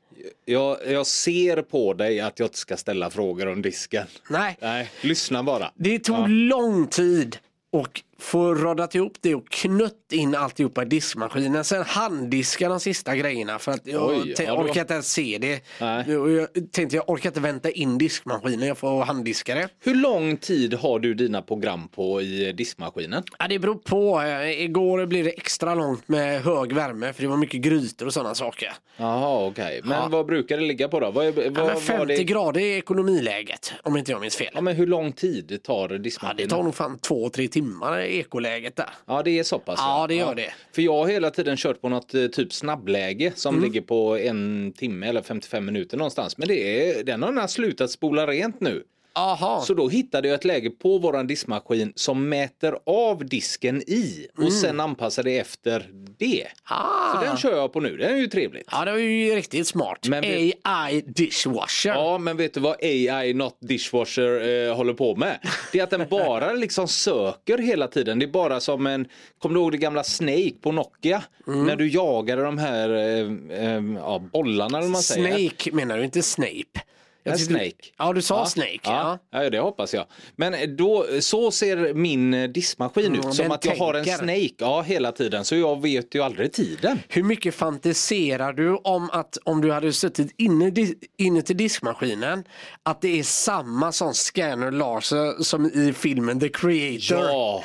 Jag, 0.45 0.79
jag 0.89 1.07
ser 1.07 1.63
på 1.63 1.95
dig 1.95 2.21
att 2.21 2.39
jag 2.39 2.47
inte 2.47 2.59
ska 2.59 2.77
ställa 2.77 3.11
frågor 3.11 3.49
om 3.49 3.63
disken. 3.63 4.07
Nej, 4.31 4.57
Nej, 4.61 4.91
lyssna 5.01 5.43
bara. 5.43 5.73
det 5.77 5.99
tog 5.99 6.17
Ja. 6.19 6.27
lång 6.27 6.87
tid 6.87 7.37
och 7.73 8.03
få 8.21 8.55
roddat 8.55 8.95
ihop 8.95 9.13
det 9.21 9.35
och 9.35 9.49
knött 9.51 9.95
in 10.13 10.35
alltihopa 10.35 10.83
i 10.83 10.85
diskmaskinen. 10.87 11.65
Sen 11.65 11.83
handdiska 11.87 12.69
de 12.69 12.81
sista 12.81 13.17
grejerna 13.17 13.59
för 13.59 13.73
att 13.73 13.87
jag 13.87 14.09
Oj, 14.11 14.35
ja, 14.39 14.55
var- 14.57 14.65
orkar 14.65 14.81
inte 14.81 14.95
ens 14.95 15.13
se 15.13 15.39
det. 15.41 15.65
Nej. 15.81 16.17
Och 16.19 16.31
jag 16.31 16.49
tänkte 16.73 16.97
jag 16.97 17.11
orkar 17.11 17.31
inte 17.31 17.41
vänta 17.41 17.71
in 17.71 17.99
diskmaskinen, 17.99 18.69
jag 18.69 18.79
får 18.79 19.05
handdiska 19.05 19.55
det. 19.55 19.69
Hur 19.81 19.95
lång 19.95 20.37
tid 20.37 20.75
har 20.75 20.99
du 20.99 21.15
dina 21.15 21.43
program 21.43 21.89
på 21.89 22.23
i 22.23 22.53
diskmaskinen? 22.53 23.23
Ja, 23.39 23.49
det 23.49 23.59
beror 23.59 23.75
på. 23.75 24.21
Eh, 24.21 24.63
Igår 24.65 25.07
blev 25.07 25.25
det 25.25 25.31
extra 25.31 25.75
långt 25.75 26.09
med 26.09 26.43
hög 26.43 26.73
värme 26.73 27.13
för 27.13 27.23
det 27.23 27.29
var 27.29 27.37
mycket 27.37 27.61
grytor 27.61 28.07
och 28.07 28.13
sådana 28.15 28.35
saker. 28.35 28.73
Jaha, 28.97 29.47
okej. 29.47 29.81
Men 29.85 29.99
Ja. 29.99 30.09
vad 30.11 30.27
brukar 30.27 30.57
det 30.59 30.63
ligga 30.65 30.89
på 30.89 31.01
då? 31.01 31.11
Vad, 31.11 31.35
vad, 31.35 31.45
Ja, 31.45 31.51
men 31.51 31.65
var 31.65 31.75
50 31.81 32.07
det... 32.07 32.25
grader 32.25 32.61
är 32.61 32.77
ekonomiläget 32.79 33.73
om 33.83 33.97
inte 33.97 34.13
jag 34.13 34.21
minns 34.21 34.37
fel. 34.37 34.51
Ja, 34.55 34.61
men 34.61 34.77
hur 34.77 34.87
lång 34.87 35.13
tid 35.13 35.61
tar 35.63 35.89
Ja, 35.93 35.99
diskmaskinen? 35.99 36.37
det 36.49 36.55
tar 36.57 36.63
nog 36.63 36.75
fan 36.75 36.99
två, 36.99 37.29
tre 37.31 37.49
timmar 37.49 38.01
ekoläget 38.19 38.77
där. 38.77 38.91
Ja, 39.07 39.23
det 39.23 39.39
är 39.39 39.43
så 39.43 39.59
pass. 39.59 39.79
Ja, 39.83 40.07
det 40.07 40.15
gör 40.15 40.35
det. 40.35 40.53
För 40.75 40.83
jag 40.83 40.93
har 40.93 41.07
hela 41.09 41.31
tiden 41.31 41.57
kört 41.57 41.81
på 41.81 41.89
något 41.89 42.15
eh, 42.15 42.27
typ 42.27 42.53
snabbläge 42.53 43.33
som 43.35 43.55
Mm. 43.55 43.65
ligger 43.65 43.81
på 43.81 44.17
en 44.19 44.73
timme 44.77 45.07
eller 45.09 45.23
55 45.23 45.65
minuter 45.67 45.97
någonstans. 45.97 46.39
Men 46.39 46.49
det 46.49 46.91
är, 46.91 47.05
den 47.05 47.23
har 47.23 47.33
nästan 47.33 47.49
slutat 47.49 47.91
spola 47.91 48.27
rent 48.27 48.61
nu. 48.61 48.85
Aha. 49.13 49.61
Så 49.61 49.75
då 49.75 49.89
hittade 49.89 50.29
jag 50.29 50.35
ett 50.35 50.45
läge 50.45 50.71
på 50.71 50.99
våran 50.99 51.27
diskmaskin 51.27 51.93
som 51.97 52.29
mäter 52.29 52.79
av 52.87 53.25
disken 53.27 53.83
i 53.83 54.27
och 54.39 54.53
sen 54.53 54.81
anpassar 54.81 55.23
det 55.23 55.39
efter 55.39 55.91
det. 56.19 56.41
Mm. 56.41 56.53
Ah. 56.65 57.13
Så 57.15 57.25
den 57.25 57.37
kör 57.37 57.57
jag 57.57 57.73
på 57.73 57.81
nu, 57.81 57.97
det 57.97 58.07
är 58.07 58.17
ju 58.17 58.27
trevligt. 58.27 58.69
Ja, 58.71 58.85
det 58.85 58.91
var 58.91 58.99
ju 58.99 59.35
riktigt 59.35 59.67
smart. 59.67 60.09
Men 60.09 60.23
vi- 60.23 60.53
AI 60.63 61.01
dishwasher. 61.01 61.91
Ja, 61.95 62.19
men 62.19 62.37
vet 62.37 62.55
du 62.55 62.61
vad 62.61 62.77
AI 62.83 63.35
Not 63.35 63.57
Dishwasher 63.61 64.69
eh, 64.69 64.77
håller 64.77 64.95
på 64.95 65.17
med? 65.17 65.39
Det 65.73 65.79
är 65.79 65.83
att 65.85 65.91
den 65.91 66.07
bara 66.11 66.53
liksom 66.53 66.89
söker 66.89 67.59
hela 67.59 67.89
tiden. 67.89 68.19
Det 68.19 68.25
är 68.25 68.31
bara 68.31 68.61
som 68.61 68.87
en, 68.87 69.09
kommer 69.39 69.55
du 69.55 69.61
ihåg 69.61 69.73
det 69.73 69.79
gamla 69.79 70.05
Snake 70.05 70.53
på 70.61 70.73
Nokia? 70.73 71.23
Mm. 71.47 71.67
När 71.67 71.77
du 71.77 71.89
jagade 71.89 72.43
de 72.43 72.59
här 72.59 72.91
eh, 72.91 73.65
eh, 73.65 73.83
ja, 73.97 74.19
bollarna 74.33 74.79
eller 74.79 74.89
man 74.89 75.03
säger. 75.03 75.39
Snake 75.49 75.73
menar 75.73 75.99
du, 75.99 76.05
inte 76.05 76.23
Snape? 76.23 76.81
Jag 77.23 77.33
Ja, 77.33 77.37
tyckte- 77.37 77.53
Snake. 77.55 77.75
Ja, 77.99 78.13
du 78.13 78.23
sa 78.23 78.39
Ja, 78.39 78.47
Snake. 78.47 78.79
Ja, 78.83 79.19
Ja. 79.31 79.43
ja, 79.43 79.51
det 79.51 79.59
hoppas 79.59 79.95
jag. 79.95 80.05
Men 80.37 80.77
då, 80.77 81.07
så 81.21 81.51
ser 81.51 81.95
min 81.95 82.35
eh, 82.35 82.49
diskmaskin 82.49 83.07
Mm, 83.07 83.19
ut. 83.29 83.35
Som 83.35 83.51
att 83.51 83.65
jag 83.65 83.77
har 83.77 83.95
en 83.95 84.05
tänker. 84.05 84.19
Snake 84.19 84.55
ja, 84.59 84.83
hela 84.83 85.13
tiden. 85.13 85.45
Så 85.45 85.57
jag 85.57 85.83
vet 85.83 86.15
ju 86.15 86.23
aldrig 86.23 86.53
tiden. 86.53 86.99
Hur 87.09 87.23
mycket 87.23 87.55
fantiserar 87.55 88.53
du 88.53 88.75
om 88.77 89.11
att 89.13 89.39
om 89.45 89.61
du 89.61 89.73
hade 89.73 89.93
suttit 89.93 90.35
inne, 90.39 91.43
till 91.43 91.57
diskmaskinen 91.57 92.45
att 92.83 93.01
det 93.01 93.19
är 93.19 93.23
samma 93.23 93.93
som 93.93 94.15
scanner 94.15 94.71
laser 94.71 95.43
som 95.43 95.67
i 95.67 95.93
filmen 95.93 96.41
The 96.41 96.49
Creator? 96.49 97.19
Ja. 97.31 97.65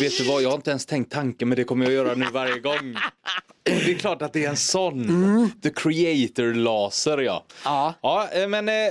Vet 0.00 0.18
du 0.18 0.24
vad, 0.24 0.42
jag 0.42 0.48
har 0.48 0.56
inte 0.56 0.70
ens 0.70 0.86
tänkt 0.86 1.12
tanken 1.12 1.48
men 1.48 1.56
det 1.56 1.64
kommer 1.64 1.84
jag 1.84 1.94
göra 1.94 2.14
nu 2.14 2.26
varje 2.32 2.58
gång. 2.60 2.96
Och 3.70 3.76
det 3.84 3.90
är 3.90 3.98
klart 3.98 4.22
att 4.22 4.32
det 4.32 4.44
är 4.44 4.48
en 4.48 4.56
sån. 4.56 5.52
The 5.62 5.70
creator 5.70 6.54
laser 6.54 7.18
ja. 7.18 7.44
Ja. 7.64 7.94
Ja, 8.02 8.28
eh, 8.32 8.48
men 8.48 8.68
eh, 8.68 8.74
eh, 8.74 8.90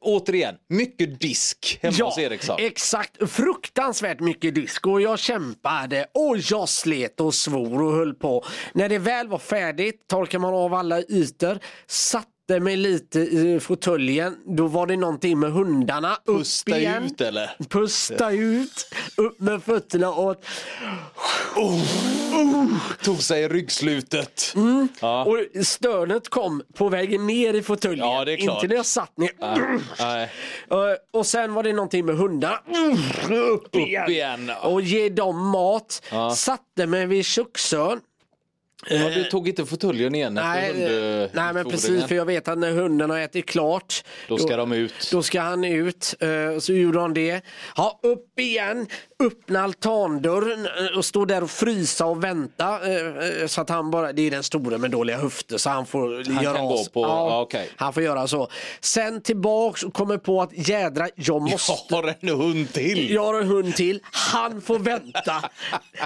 återigen, 0.00 0.54
mycket 0.68 1.20
disk 1.20 1.78
hemma 1.82 2.04
hos 2.04 2.18
Eriksson. 2.18 2.56
exakt. 2.60 3.30
Fruktansvärt 3.30 4.20
mycket 4.20 4.54
disk 4.54 4.86
och 4.86 5.00
jag 5.00 5.18
kämpade 5.18 6.06
och 6.12 6.36
jag 6.50 6.68
slet 6.68 7.20
och 7.20 7.34
svor 7.34 7.82
och 7.82 7.92
höll 7.92 8.14
på. 8.14 8.44
När 8.72 8.88
det 8.88 8.98
väl 8.98 9.28
var 9.28 9.38
färdigt 9.38 10.06
torkade 10.08 10.42
man 10.42 10.54
av 10.54 10.74
alla 10.74 11.00
ytor, 11.00 11.58
satte 11.86 12.28
satte 12.48 12.60
mig 12.60 12.76
lite 12.76 13.20
i 13.20 13.60
fåtöljen. 13.60 14.36
Då 14.46 14.66
var 14.66 14.86
det 14.86 14.96
någonting 14.96 15.38
med 15.38 15.52
hundarna. 15.52 16.16
Upp 16.24 16.36
Pusta 16.38 16.78
igen. 16.78 17.04
ut 17.04 17.20
eller? 17.20 17.50
Pusta 17.68 18.30
ut, 18.30 18.86
upp 19.16 19.40
med 19.40 19.62
fötterna 19.62 20.10
och, 20.10 20.36
Tog 23.04 23.22
sig 23.22 23.42
i 23.42 23.48
ryggslutet. 23.48 24.52
Mm. 24.56 24.88
Ja. 25.00 25.24
och 25.24 25.66
stönet 25.66 26.28
kom 26.28 26.62
på 26.74 26.88
vägen 26.88 27.26
ner 27.26 27.54
i 27.54 27.62
fåtöljen. 27.62 28.06
Ja. 28.06 28.30
Inte 28.30 28.68
när 28.68 28.76
jag 28.76 28.86
satt 28.86 29.18
ner. 29.18 29.30
Nej. 29.98 30.22
Eh, 30.70 30.96
Och 31.12 31.26
sen 31.26 31.54
var 31.54 31.62
det 31.62 31.72
någonting 31.72 32.06
med 32.06 32.16
hundarna. 32.16 32.58
Upp 33.52 33.74
igen. 33.76 34.10
igen. 34.10 34.50
Och 34.62 34.82
ge 34.82 35.08
dem 35.08 35.48
mat. 35.50 36.02
Ja. 36.10 36.30
Satte 36.30 36.86
mig 36.86 37.06
vid 37.06 37.24
köksön. 37.24 38.00
Ja, 38.90 39.08
du 39.08 39.24
tog 39.24 39.48
inte 39.48 39.66
fåtöljen 39.66 40.14
igen 40.14 40.34
Nej, 40.34 40.72
hund- 40.72 41.22
eh, 41.22 41.28
nej 41.32 41.54
men 41.54 41.64
precis 41.64 42.04
för 42.04 42.14
jag 42.14 42.24
vet 42.24 42.48
att 42.48 42.58
när 42.58 42.72
hunden 42.72 43.10
har 43.10 43.18
ätit 43.18 43.46
klart 43.46 44.04
Då 44.28 44.38
ska 44.38 44.56
de 44.56 44.72
ut. 44.72 45.08
Då 45.12 45.22
ska 45.22 45.40
han 45.40 45.64
ut. 45.64 46.14
eh, 46.20 46.58
Så 46.60 46.72
gjorde 46.72 47.00
han 47.00 47.14
det. 47.14 47.40
Ja, 47.76 48.00
upp 48.02 48.38
igen. 48.38 48.86
Öppna 49.24 49.62
altandörren 49.62 50.66
eh, 50.66 50.98
och 50.98 51.04
stå 51.04 51.24
där 51.24 51.42
och 51.42 51.50
frysa 51.50 52.06
och 52.06 52.24
vänta. 52.24 52.90
eh, 52.90 53.40
eh, 53.42 53.46
Så 53.46 53.60
att 53.60 53.68
han 53.68 53.90
bara, 53.90 54.12
det 54.12 54.22
är 54.26 54.30
den 54.30 54.42
stora 54.42 54.78
med 54.78 54.90
dåliga 54.90 55.16
höfter 55.18 55.58
så 55.58 55.70
han 55.70 55.86
får 55.86 56.32
Han 56.34 56.44
göra 56.44 56.56
kan 56.56 56.66
gå 56.66 56.74
oss. 56.74 56.88
på- 56.88 57.02
ja, 57.02 57.40
okej. 57.40 57.68
Han 57.76 57.92
får 57.92 58.02
göra 58.02 58.26
så. 58.28 58.48
Sen 58.80 59.20
tillbaks 59.22 59.82
och 59.82 59.94
kommer 59.94 60.16
på 60.18 60.42
att 60.42 60.68
jädra, 60.68 61.08
jag 61.14 61.42
måste 61.42 61.72
Jag 61.90 61.96
har 62.02 62.14
en 62.20 62.28
hund 62.40 62.72
till. 62.72 63.10
jag 63.10 63.24
har 63.24 63.40
en 63.40 63.48
hund 63.48 63.74
till, 63.76 64.00
han 64.12 64.60
får 64.60 64.78
vänta. 64.78 65.34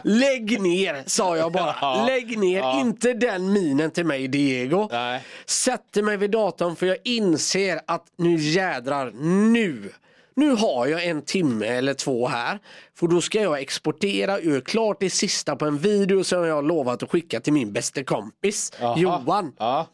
Lägg 0.04 0.62
ner, 0.62 1.02
sa 1.06 1.36
jag 1.36 1.52
bara. 1.52 2.06
Lägg 2.06 2.38
ner, 2.38 2.62
ja. 2.74 2.80
inte 2.80 3.12
den 3.12 3.52
minen 3.52 3.90
till 3.90 4.06
mig 4.06 4.28
Diego. 4.28 4.88
Nej. 4.92 5.22
Sätter 5.46 6.02
mig 6.02 6.16
vid 6.16 6.30
datorn 6.30 6.76
för 6.76 6.86
jag 6.86 6.96
inser 7.04 7.80
att 7.86 8.04
nu 8.16 8.36
jädrar, 8.36 9.10
nu. 9.50 9.92
Nu 10.34 10.50
har 10.50 10.86
jag 10.86 11.04
en 11.04 11.22
timme 11.22 11.66
eller 11.66 11.94
två 11.94 12.28
här. 12.28 12.58
För 12.94 13.06
då 13.06 13.20
ska 13.20 13.42
jag 13.42 13.60
exportera 13.60 14.40
ur 14.40 14.60
klart 14.60 14.96
det 15.00 15.10
sista 15.10 15.56
på 15.56 15.64
en 15.64 15.78
video 15.78 16.24
som 16.24 16.44
jag 16.44 16.64
lovat 16.64 17.02
att 17.02 17.10
skicka 17.10 17.40
till 17.40 17.52
min 17.52 17.72
bästa 17.72 18.04
kompis 18.04 18.72
Jaha. 18.80 18.98
Johan. 18.98 19.52
Ja. 19.58 19.86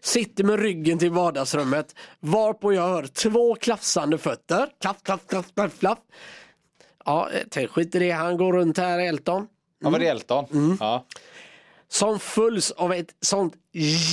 Sitter 0.00 0.44
med 0.44 0.60
ryggen 0.60 0.98
till 0.98 1.10
vardagsrummet 1.10 1.94
varpå 2.20 2.72
jag 2.72 2.82
hör 2.82 3.06
två 3.06 3.54
klafsande 3.54 4.18
fötter. 4.18 4.68
Klaff, 4.80 4.96
klaff, 5.02 5.20
klaff, 5.26 5.46
klaff, 5.54 5.78
klaff. 5.78 5.98
Ja, 7.04 7.28
eh, 7.56 7.66
skit 7.66 7.94
i 7.94 7.98
det. 7.98 8.10
Han 8.10 8.36
går 8.36 8.52
runt 8.52 8.78
här, 8.78 8.98
Elton. 8.98 9.46
Ja, 9.82 9.90
var 9.90 9.98
det 9.98 10.06
Elton? 10.06 10.44
Mm. 10.52 10.76
Ja. 10.80 11.06
Som 11.88 12.18
följs 12.18 12.70
av 12.70 12.92
ett 12.92 13.14
sånt 13.20 13.54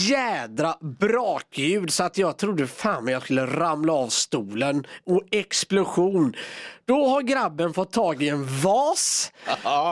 jädra 0.09 0.75
brakljud 0.81 1.93
så 1.93 2.03
att 2.03 2.17
jag 2.17 2.37
trodde 2.37 2.67
fan 2.67 3.07
jag 3.07 3.23
skulle 3.23 3.45
ramla 3.45 3.93
av 3.93 4.07
stolen 4.07 4.87
och 5.05 5.23
explosion. 5.31 6.35
Då 6.85 7.07
har 7.07 7.21
grabben 7.21 7.73
fått 7.73 7.91
tag 7.91 8.23
i 8.23 8.29
en 8.29 8.61
vas 8.61 9.31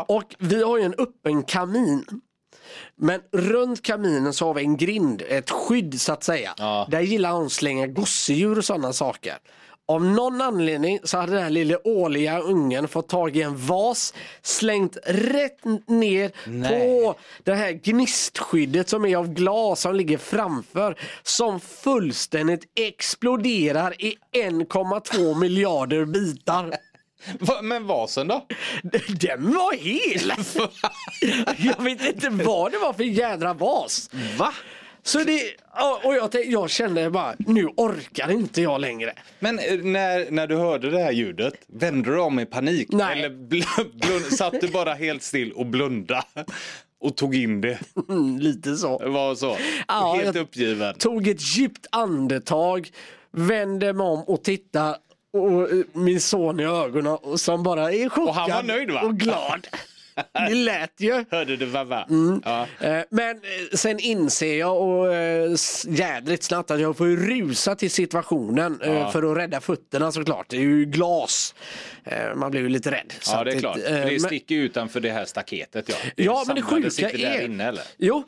och 0.08 0.36
vi 0.40 0.64
har 0.64 0.78
ju 0.78 0.84
en 0.84 0.96
öppen 0.98 1.44
kamin. 1.44 2.06
Men 2.96 3.22
runt 3.32 3.82
kaminen 3.82 4.34
så 4.34 4.46
har 4.48 4.54
vi 4.54 4.62
en 4.62 4.78
grind, 4.78 5.24
ett 5.28 5.50
skydd 5.50 6.02
så 6.02 6.14
att 6.14 6.24
säga. 6.24 6.54
Ja. 6.58 6.88
Där 6.92 7.02
gillar 7.02 7.30
han 7.30 7.46
att 7.46 7.52
slänga 7.52 7.88
gosedjur 7.88 8.58
och 8.58 8.66
sådana 8.66 8.94
saker. 8.94 9.38
Av 9.92 10.06
någon 10.06 10.42
anledning 10.42 11.00
så 11.04 11.18
hade 11.18 11.34
den 11.34 11.44
här 11.44 11.50
lilla 11.50 11.78
årliga 11.84 12.40
ungen 12.40 12.88
fått 12.88 13.10
tag 13.10 13.38
i 13.38 13.42
en 13.42 13.58
vas, 13.58 14.14
slängt 14.42 14.98
rätt 15.06 15.88
ner 15.88 16.32
Nej. 16.46 16.70
på 16.70 17.16
det 17.44 17.54
här 17.54 17.72
gnistskyddet 17.72 18.90
som 18.90 19.06
är 19.06 19.18
av 19.18 19.34
glas 19.34 19.82
som 19.82 19.96
ligger 19.96 20.18
framför. 20.18 20.96
Som 21.24 21.60
fullständigt 21.60 22.64
exploderar 22.76 24.02
i 24.04 24.16
1,2 24.36 25.40
miljarder 25.40 26.06
bitar. 26.06 26.74
Men 27.62 27.88
vasen 27.88 28.28
då? 28.28 28.46
Den 29.08 29.54
var 29.54 29.74
hel! 29.74 30.34
Jag 31.58 31.84
vet 31.84 32.02
inte 32.02 32.30
vad 32.30 32.72
det 32.72 32.78
var 32.78 32.94
för 32.94 33.04
jädra 33.04 33.54
vas. 33.54 34.10
Va? 34.38 34.54
Så 35.04 35.20
det, 35.20 35.42
och 36.04 36.16
jag, 36.16 36.32
tänkte- 36.32 36.52
jag 36.52 36.70
kände 36.70 37.10
bara, 37.10 37.36
nu 37.38 37.66
orkar 37.66 38.32
inte 38.32 38.62
jag 38.62 38.82
längre. 38.82 39.14
Men 39.40 39.60
eh, 39.60 39.78
när, 39.84 40.32
när 40.32 40.48
du 40.48 40.56
hörde 40.56 40.90
det 40.90 41.00
här 41.00 41.12
ljudet, 41.12 41.54
vände 41.68 42.10
du 42.12 42.20
om 42.20 42.40
i 42.40 42.46
panik? 42.46 42.88
Nej. 42.92 43.20
Eller 43.20 43.30
bl- 43.30 43.92
blund, 44.08 44.26
satt 44.26 44.62
du 44.62 44.68
bara 44.68 44.94
helt 44.94 45.24
still 45.24 45.52
och 45.52 45.66
blunda 45.66 46.24
och 47.02 47.18
tog 47.18 47.36
in 47.36 47.62
det? 47.62 47.80
Mm, 48.10 48.40
lite 48.40 48.76
så. 48.76 49.10
Var 49.10 49.36
så? 49.36 49.58
Ja, 49.88 50.14
helt 50.24 50.36
uppgiven? 50.38 50.96
Tog 50.96 51.28
ett 51.28 51.58
djupt 51.58 51.88
andetag, 51.92 52.90
vände 53.32 53.94
mig 53.94 54.06
om 54.08 54.24
och 54.24 54.44
tittade 54.44 54.98
och 55.34 55.68
min 55.94 56.22
son 56.22 56.60
i 56.60 56.64
ögonen 56.64 57.18
som 57.38 57.64
bara 57.64 57.92
är 57.94 58.10
chockad 58.10 58.28
Och 58.30 58.36
han 58.36 58.50
var 58.52 58.64
nöjd, 58.64 58.92
va? 58.92 59.02
och 59.02 59.18
glad. 59.20 59.68
Det 60.50 60.54
lät 60.56 60.94
ju. 60.98 61.26
Hörde 61.32 61.58
du 61.58 61.66
vad 61.66 61.88
va? 61.88 62.06
Mm. 62.10 62.42
Ja. 62.46 62.68
Eh, 62.80 63.02
Men 63.10 63.36
eh, 63.36 63.42
sen 63.78 64.00
inser 64.00 64.54
jag 64.60 64.82
och 64.82 65.14
eh, 65.14 65.52
jädrigt 65.88 66.44
snabbt 66.44 66.72
att 66.72 66.80
jag 66.82 66.98
får 66.98 67.06
rusa 67.06 67.76
till 67.76 67.92
situationen 67.92 68.80
Ja. 68.86 69.12
för 69.12 69.32
att 69.32 69.38
rädda 69.38 69.62
fötterna 69.62 70.12
såklart. 70.12 70.46
Det 70.50 70.56
är 70.58 70.62
ju 70.62 70.86
glas. 70.86 71.56
Man 72.36 72.52
blir 72.52 72.62
ju 72.62 72.70
lite 72.70 72.92
rädd. 72.92 73.14
Ja, 73.28 73.44
det 73.44 73.52
är 73.52 73.60
klart. 73.60 73.76
det 73.76 74.08
men- 74.12 74.20
sticker 74.20 74.56
ju 74.56 74.62
utanför 74.64 75.00
det 75.00 75.12
här 75.12 75.26
staketet. 75.26 75.86
Ja, 75.90 75.96
Ja, 76.16 76.44
men 76.48 76.56
det 76.56 76.62
sjuka 76.62 77.10
är... 77.10 77.46
inne 77.46 77.64
eller? 77.68 77.84
Jo, 77.98 78.24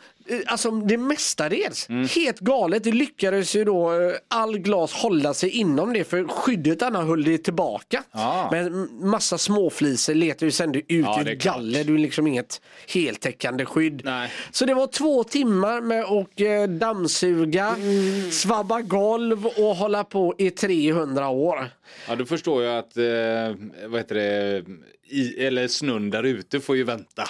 alltså 0.45 0.71
det 0.71 0.97
mestadels. 0.97 1.89
Mm. 1.89 2.07
Helt 2.15 2.39
galet. 2.39 2.83
Det 2.83 2.91
lyckades 2.91 3.55
ju 3.55 3.63
då 3.63 3.91
all 4.27 4.57
glas 4.57 4.93
hålla 4.93 5.33
sig 5.33 5.49
inom 5.49 5.93
det 5.93 6.03
för 6.03 6.27
skyddet 6.27 6.81
annars 6.81 7.05
höll 7.07 7.23
det 7.23 7.37
tillbaka. 7.37 8.03
Ja. 8.11 8.49
Men 8.51 8.89
massa 9.09 9.37
småfliser 9.37 10.15
letar 10.15 10.45
ju 10.45 10.51
sen 10.51 10.75
ut 10.75 10.85
Ja, 10.87 11.21
i 11.21 11.23
det 11.23 11.35
galler. 11.73 11.83
Det 11.93 11.93
är 11.93 11.97
liksom 11.97 12.27
inget 12.27 12.61
heltäckande 12.87 13.65
skydd. 13.65 14.01
Nej. 14.05 14.31
Så 14.51 14.65
det 14.65 14.73
var 14.73 14.87
två 14.87 15.23
timmar 15.23 15.81
med 15.81 16.03
att 16.03 16.41
eh, 16.41 16.63
dammsuga, 16.79 17.75
Mm. 17.77 18.31
svabba 18.31 18.81
golv 18.81 19.45
och 19.47 19.75
hålla 19.75 20.03
på 20.03 20.35
i 20.37 20.49
300 20.49 21.29
år. 21.29 21.69
Ja, 22.07 22.15
du 22.15 22.25
förstår 22.25 22.63
ju 22.63 22.69
att 22.69 22.97
eh, 22.97 23.87
vad 23.87 23.99
heter 23.99 24.15
det, 24.15 24.63
i, 25.09 25.45
eller 25.45 25.67
snön 25.67 26.09
där 26.09 26.23
ute 26.23 26.59
får 26.59 26.75
ju 26.75 26.83
vänta. 26.83 27.23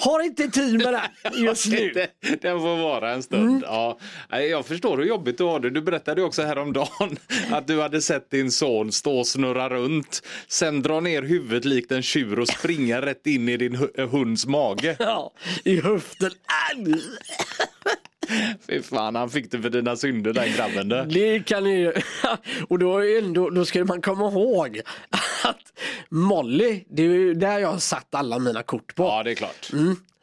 Har 0.00 0.24
inte 0.24 0.48
tid 0.48 0.74
med 0.84 0.92
det 0.94 1.02
just 1.38 1.66
nu. 1.66 1.90
Det- 1.94 2.42
Den 2.42 2.60
får 2.60 2.76
vara 2.76 3.10
en 3.12 3.22
stund. 3.22 3.48
Mm. 3.48 3.62
Ja. 3.62 3.98
Jag 4.40 4.66
förstår 4.66 4.96
hur 4.96 5.04
jobbigt 5.04 5.38
du 5.38 5.44
har 5.44 5.60
det. 5.60 5.70
Du 5.70 5.80
berättade 5.80 6.22
också 6.22 6.42
häromdagen 6.42 7.16
att 7.50 7.66
du 7.66 7.80
hade 7.82 8.00
sett 8.02 8.30
din 8.30 8.50
son 8.50 8.92
stå 8.92 9.18
och 9.18 9.26
snurra 9.26 9.68
runt. 9.68 10.22
Sen 10.48 10.82
dra 10.82 11.00
ner 11.00 11.22
huvudet 11.22 11.64
likt 11.64 11.92
en 11.92 12.02
tjur 12.02 12.38
och 12.38 12.48
springa 12.48 13.00
rätt 13.06 13.26
in 13.26 13.48
i 13.48 13.56
din 13.56 13.76
hu- 13.76 14.06
hunds 14.06 14.46
mage. 14.46 14.96
Ja, 14.98 15.30
i 15.64 15.80
höften. 15.80 16.30
Fy 18.68 18.82
fan, 18.82 19.14
han 19.14 19.30
fick 19.30 19.50
det 19.50 19.62
för 19.62 19.70
dina 19.70 19.96
synder 19.96 20.32
den 20.32 20.52
grabben. 20.52 20.88
du. 20.88 21.02
Det 21.04 21.46
kan 21.46 21.64
ju... 21.70 21.92
Och 22.68 22.78
då, 22.78 22.98
ändå, 22.98 23.50
då 23.50 23.64
ska 23.64 23.84
man 23.84 24.02
komma 24.02 24.28
ihåg 24.28 24.80
att 25.48 25.72
Molly, 26.08 26.84
det 26.88 27.02
är 27.02 27.06
ju 27.06 27.34
där 27.34 27.58
jag 27.58 27.68
har 27.68 27.78
satt 27.78 28.14
alla 28.14 28.38
mina 28.38 28.62
kort 28.62 28.94
på. 28.94 29.02
Ja, 29.02 29.22
det 29.22 29.30
är 29.30 29.34
klart. 29.34 29.70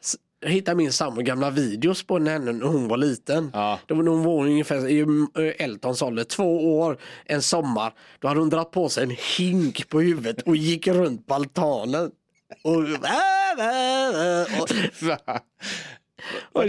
S- 0.00 0.16
Jag 0.40 0.50
hittade 0.50 0.76
min 0.76 0.92
sambo 0.92 1.22
gamla 1.22 1.50
videos 1.50 2.02
på 2.06 2.14
henne 2.14 2.38
när 2.38 2.66
hon 2.66 2.88
var 2.88 2.96
liten. 2.96 3.50
Ja. 3.54 3.78
Då 3.86 3.94
var 3.94 4.02
hon 4.04 4.22
var 4.22 4.44
ungefär 4.46 4.88
i 4.88 5.00
eh, 5.00 5.64
Eltons 5.64 6.02
ålder, 6.02 6.24
två 6.24 6.78
år, 6.78 6.98
en 7.24 7.42
sommar. 7.42 7.92
Då 8.18 8.28
hade 8.28 8.40
hon 8.40 8.50
dragit 8.50 8.70
på 8.70 8.88
sig 8.88 9.02
en 9.02 9.16
hink 9.38 9.88
på 9.88 10.00
huvudet 10.00 10.42
och 10.42 10.56
gick 10.56 10.86
runt 10.86 11.26
på 11.26 11.34
altanen. 11.34 12.10
Och, 12.62 12.74
och, 16.52 16.64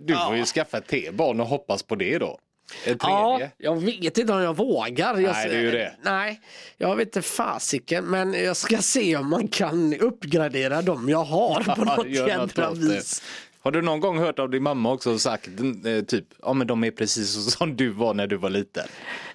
Du 0.00 0.14
får 0.16 0.36
ju 0.36 0.44
skaffa 0.44 0.78
ett 0.78 1.14
barn 1.14 1.40
och 1.40 1.46
hoppas 1.46 1.82
på 1.82 1.94
det 1.94 2.18
då. 2.18 2.38
Ett 2.84 2.98
Ja, 3.00 3.40
jag 3.58 3.76
vet 3.76 4.18
inte 4.18 4.32
om 4.32 4.42
jag 4.42 4.56
vågar. 4.56 5.18
Jag, 5.18 5.32
Nej, 5.32 5.48
det 5.48 5.56
är 5.56 5.60
ju 5.60 5.70
det. 5.70 5.94
Nej, 6.02 6.40
jag 6.76 6.96
vet 6.96 7.08
inte 7.08 7.22
fasiken. 7.22 8.04
Men 8.04 8.34
jag 8.34 8.56
ska 8.56 8.78
se 8.78 9.16
om 9.16 9.30
man 9.30 9.48
kan 9.48 9.94
uppgradera 9.94 10.82
dem 10.82 11.08
jag 11.08 11.24
har 11.24 11.62
på 11.74 11.84
något 11.84 12.54
det. 12.80 12.94
vis. 12.94 13.22
Har 13.68 13.72
du 13.72 13.82
någon 13.82 14.00
gång 14.00 14.18
hört 14.18 14.38
av 14.38 14.50
din 14.50 14.62
mamma 14.62 14.92
också 14.92 15.12
och 15.12 15.20
sagt 15.20 15.48
eh, 15.48 16.04
typ, 16.04 16.24
ja 16.42 16.52
men 16.52 16.66
de 16.66 16.84
är 16.84 16.90
precis 16.90 17.54
som 17.54 17.76
du 17.76 17.88
var 17.88 18.14
när 18.14 18.26
du 18.26 18.36
var 18.36 18.50
liten? 18.50 18.84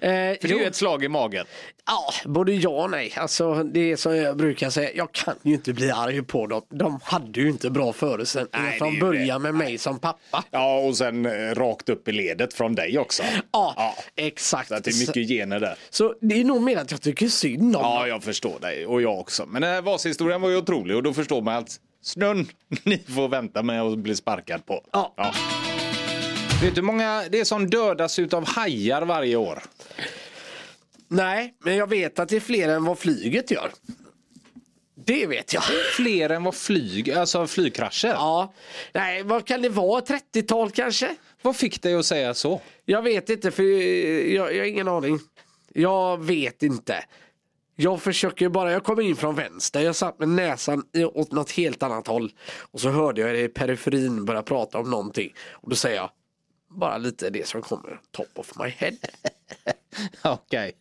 För 0.00 0.08
det 0.08 0.44
är 0.44 0.48
jo, 0.48 0.58
ju 0.58 0.64
ett 0.64 0.74
slag 0.76 1.04
i 1.04 1.08
magen. 1.08 1.46
Ja, 1.86 2.12
både 2.30 2.52
ja 2.54 2.68
och 2.84 2.90
nej. 2.90 3.12
Alltså, 3.16 3.62
det 3.62 3.92
är 3.92 3.96
som 3.96 4.16
jag 4.16 4.36
brukar 4.36 4.70
säga, 4.70 4.90
jag 4.94 5.12
kan 5.12 5.34
ju 5.42 5.54
inte 5.54 5.72
bli 5.72 5.90
arg 5.90 6.22
på 6.22 6.46
dem. 6.46 6.62
De 6.70 7.00
hade 7.02 7.40
ju 7.40 7.48
inte 7.48 7.70
bra 7.70 7.92
förutsättningar 7.92 8.72
är 8.72 8.78
från 8.78 8.98
början 8.98 9.42
med 9.42 9.54
mig 9.54 9.78
som 9.78 9.98
pappa. 9.98 10.44
Ja 10.50 10.78
och 10.78 10.96
sen 10.96 11.26
eh, 11.26 11.54
rakt 11.54 11.88
upp 11.88 12.08
i 12.08 12.12
ledet 12.12 12.54
från 12.54 12.74
dig 12.74 12.98
också. 12.98 13.22
Ja, 13.52 13.74
Ja. 13.76 13.94
exakt. 14.16 14.68
Så 14.68 14.74
att 14.74 14.84
det 14.84 14.90
är 14.90 15.06
mycket 15.06 15.28
gener 15.28 15.60
där. 15.60 15.74
Så 15.90 16.14
det 16.20 16.40
är 16.40 16.44
nog 16.44 16.62
mer 16.62 16.76
att 16.76 16.90
jag 16.90 17.00
tycker 17.02 17.28
synd 17.28 17.76
om 17.76 17.82
Ja, 17.82 18.06
jag 18.06 18.22
förstår 18.22 18.60
dig 18.60 18.86
och 18.86 19.02
jag 19.02 19.18
också. 19.20 19.46
Men 19.46 19.62
den 19.62 19.70
här 19.70 19.82
vashistorien 19.82 20.40
var 20.40 20.48
ju 20.48 20.56
otrolig 20.56 20.96
och 20.96 21.02
då 21.02 21.12
förstår 21.12 21.42
man 21.42 21.54
att 21.56 21.80
snön, 22.04 22.46
ni 22.82 22.98
får 22.98 23.28
vänta 23.28 23.62
med 23.62 23.82
att 23.82 23.98
bli 23.98 24.16
sparkad 24.16 24.66
på. 24.66 24.84
Ja. 24.92 25.14
Ja. 25.16 25.34
Vet 26.62 26.74
du 26.74 26.80
hur 26.80 26.86
många 26.86 27.24
det 27.30 27.40
är 27.40 27.44
som 27.44 27.70
dödas 27.70 28.18
utav 28.18 28.46
hajar 28.46 29.02
varje 29.02 29.36
år? 29.36 29.62
Nej, 31.08 31.54
men 31.64 31.76
jag 31.76 31.88
vet 31.88 32.18
att 32.18 32.28
det 32.28 32.36
är 32.36 32.40
fler 32.40 32.68
än 32.68 32.84
vad 32.84 32.98
flyget 32.98 33.50
gör. 33.50 33.70
Det 34.94 35.26
vet 35.26 35.52
jag. 35.52 35.62
Fler 35.96 36.30
än 36.30 36.44
vad 36.44 36.54
flyg, 36.54 37.10
alltså 37.10 37.46
flygkrascher? 37.46 38.08
Ja, 38.08 38.52
nej, 38.92 39.22
vad 39.22 39.46
kan 39.46 39.62
det 39.62 39.68
vara? 39.68 40.00
30-tal 40.00 40.70
kanske? 40.70 41.16
Vad 41.42 41.56
fick 41.56 41.82
dig 41.82 41.94
att 41.94 42.06
säga 42.06 42.34
så? 42.34 42.60
Jag 42.84 43.02
vet 43.02 43.30
inte, 43.30 43.50
för 43.50 43.62
jag, 43.62 44.54
jag 44.54 44.60
har 44.60 44.68
ingen 44.68 44.88
aning. 44.88 45.18
Jag 45.72 46.24
vet 46.24 46.62
inte. 46.62 47.04
Jag 47.76 48.02
försöker 48.02 48.48
bara, 48.48 48.72
jag 48.72 48.84
kommer 48.84 49.02
in 49.02 49.16
från 49.16 49.34
vänster, 49.34 49.80
jag 49.80 49.96
satt 49.96 50.18
med 50.18 50.28
näsan 50.28 50.82
åt 51.14 51.32
något 51.32 51.50
helt 51.50 51.82
annat 51.82 52.06
håll. 52.06 52.32
Och 52.60 52.80
så 52.80 52.90
hörde 52.90 53.20
jag 53.20 53.34
det 53.34 53.40
i 53.40 53.48
periferin 53.48 54.24
börja 54.24 54.42
prata 54.42 54.78
om 54.78 54.90
någonting. 54.90 55.34
Och 55.50 55.70
då 55.70 55.76
säger 55.76 55.96
jag, 55.96 56.10
bara 56.68 56.98
lite 56.98 57.30
det 57.30 57.48
som 57.48 57.62
kommer 57.62 58.00
top 58.10 58.28
of 58.34 58.58
my 58.58 58.68
head. 58.68 58.96
Okej. 60.22 60.72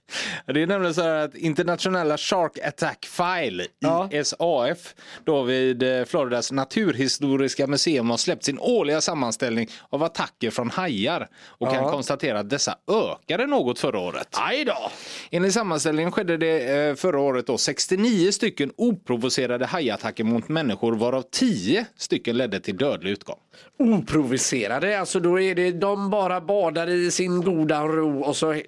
Okay. 0.45 0.53
Det 0.53 0.61
är 0.61 0.67
nämligen 0.67 0.93
så 0.93 1.01
här 1.01 1.15
att 1.15 1.35
internationella 1.35 2.17
Shark 2.17 2.59
Attack 2.59 3.05
File, 3.05 3.65
ja. 3.79 4.09
ISAF, 4.11 4.95
då 5.23 5.43
vid 5.43 5.83
eh, 5.83 6.05
Floridas 6.05 6.51
naturhistoriska 6.51 7.67
museum 7.67 8.09
har 8.09 8.17
släppt 8.17 8.43
sin 8.43 8.59
årliga 8.59 9.01
sammanställning 9.01 9.69
av 9.89 10.03
attacker 10.03 10.51
från 10.51 10.69
hajar 10.69 11.27
och 11.45 11.67
ja. 11.67 11.71
kan 11.71 11.91
konstatera 11.91 12.39
att 12.39 12.49
dessa 12.49 12.75
ökade 12.87 13.47
något 13.47 13.79
förra 13.79 13.99
året. 13.99 14.27
Aj 14.31 14.65
då. 14.65 14.91
Enligt 15.31 15.53
sammanställningen 15.53 16.11
skedde 16.11 16.37
det 16.37 16.75
eh, 16.75 16.95
förra 16.95 17.19
året 17.19 17.47
då 17.47 17.57
69 17.57 18.31
stycken 18.31 18.71
oprovocerade 18.77 19.65
hajattacker 19.65 20.23
mot 20.23 20.49
människor 20.49 20.95
varav 20.95 21.23
10 21.31 21.85
stycken 21.97 22.37
ledde 22.37 22.59
till 22.59 22.77
dödlig 22.77 23.11
utgång. 23.11 23.39
Oprovocerade, 23.79 24.99
alltså 24.99 25.19
då 25.19 25.39
är 25.39 25.55
det 25.55 25.71
de 25.71 26.09
bara 26.09 26.41
badar 26.41 26.89
i 26.89 27.11
sin 27.11 27.41
goda 27.41 27.83
ro 27.83 28.21
och 28.21 28.35
så 28.35 28.61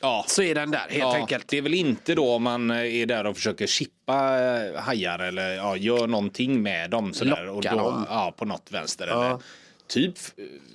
Ja. 0.00 0.24
Så 0.28 0.42
är 0.42 0.54
den 0.54 0.70
där 0.70 0.78
helt 0.78 0.98
ja, 0.98 1.14
enkelt. 1.14 1.48
Det 1.48 1.58
är 1.58 1.62
väl 1.62 1.74
inte 1.74 2.14
då 2.14 2.34
om 2.34 2.42
man 2.42 2.70
är 2.70 3.06
där 3.06 3.26
och 3.26 3.36
försöker 3.36 3.66
chippa 3.66 4.38
eh, 4.40 4.80
hajar 4.80 5.18
eller 5.18 5.54
ja, 5.54 5.76
gör 5.76 6.06
någonting 6.06 6.62
med 6.62 6.90
dem. 6.90 7.14
Sådär, 7.14 7.44
Locka 7.46 7.74
och 7.74 7.78
då, 7.78 7.90
dem. 7.90 8.06
Ja, 8.08 8.34
på 8.36 8.44
något 8.44 8.72
vänster. 8.72 9.06
Eller 9.06 9.38
typ 9.88 10.14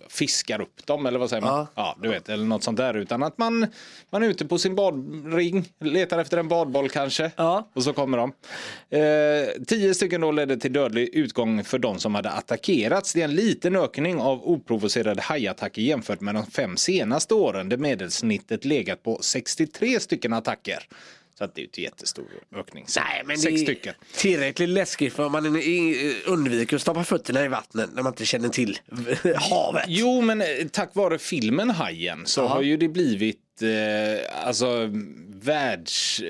fiskar 0.10 0.62
upp 0.62 0.86
dem 0.86 1.05
eller 1.05 1.20
vad 1.20 1.29
säger 1.29 1.41
man? 1.41 1.58
Ja. 1.58 1.67
ja. 1.75 1.98
du 2.01 2.10
vet, 2.10 2.29
eller 2.29 2.46
något 2.46 2.63
sånt 2.63 2.77
där. 2.77 2.93
Utan 2.93 3.24
att 3.24 3.38
man, 3.38 3.67
man 4.10 4.24
är 4.24 4.27
ute 4.27 4.46
på 4.46 4.58
sin 4.58 4.75
badring, 4.75 5.70
letar 5.79 6.20
efter 6.20 6.38
en 6.38 6.48
badboll 6.48 6.89
kanske. 6.89 7.32
Ja. 7.36 7.70
Och 7.74 7.84
så 7.84 7.93
kommer 7.93 8.17
de. 8.17 8.34
Eh, 8.89 9.63
tio 9.67 9.93
stycken 9.93 10.22
då 10.22 10.32
ledde 10.32 10.58
till 10.58 10.74
dödlig 10.74 11.10
utgång 11.13 11.63
för 11.63 11.79
de 11.79 12.00
som 12.00 12.15
hade 12.15 12.29
attackerats. 12.29 13.13
Det 13.13 13.22
är 13.22 13.25
en 13.25 13.36
liten 13.36 13.75
ökning 13.75 14.20
av 14.20 14.48
oprovocerade 14.48 15.22
hajattacker 15.22 15.82
jämfört 15.82 16.22
med 16.22 16.36
de 16.36 16.46
fem 16.46 16.77
senaste 16.77 17.34
åren 17.34 17.70
där 17.70 17.77
medelsnittet 17.77 18.65
legat 18.65 19.03
på 19.03 19.20
63 19.22 20.00
stycken 20.00 20.34
attacker. 20.34 20.88
Så 21.38 21.44
att 21.44 21.56
det 21.56 21.62
är 21.62 21.63
inte 21.63 21.82
jättestor 21.82 22.25
ökning. 22.56 22.86
Nej, 22.96 23.24
men 23.25 23.38
Sex 23.38 23.62
stycken. 23.62 23.94
tillräckligt 24.16 24.70
läskigt 24.70 25.13
för 25.13 25.30
man 25.30 25.46
undviker 26.25 26.75
att 26.75 26.82
stoppa 26.82 27.04
fötterna 27.04 27.46
i 27.46 27.48
vattnet 27.48 27.90
när 27.94 28.04
man 28.04 28.12
inte 28.12 28.25
känner 28.25 28.50
till 28.50 28.80
havet. 29.36 29.86
Jo, 29.88 30.22
men 30.22 30.42
eh, 30.42 30.48
tack 30.72 30.96
vare 30.96 31.20
filmen 31.20 31.70
Hajen 31.70 32.25
så 32.25 32.42
Aha. 32.42 32.54
har 32.56 32.62
ju 32.62 32.78
det 32.78 32.88
blivit 32.88 33.62
eh, 33.62 34.46
alltså 34.48 34.90
världs 35.28 36.22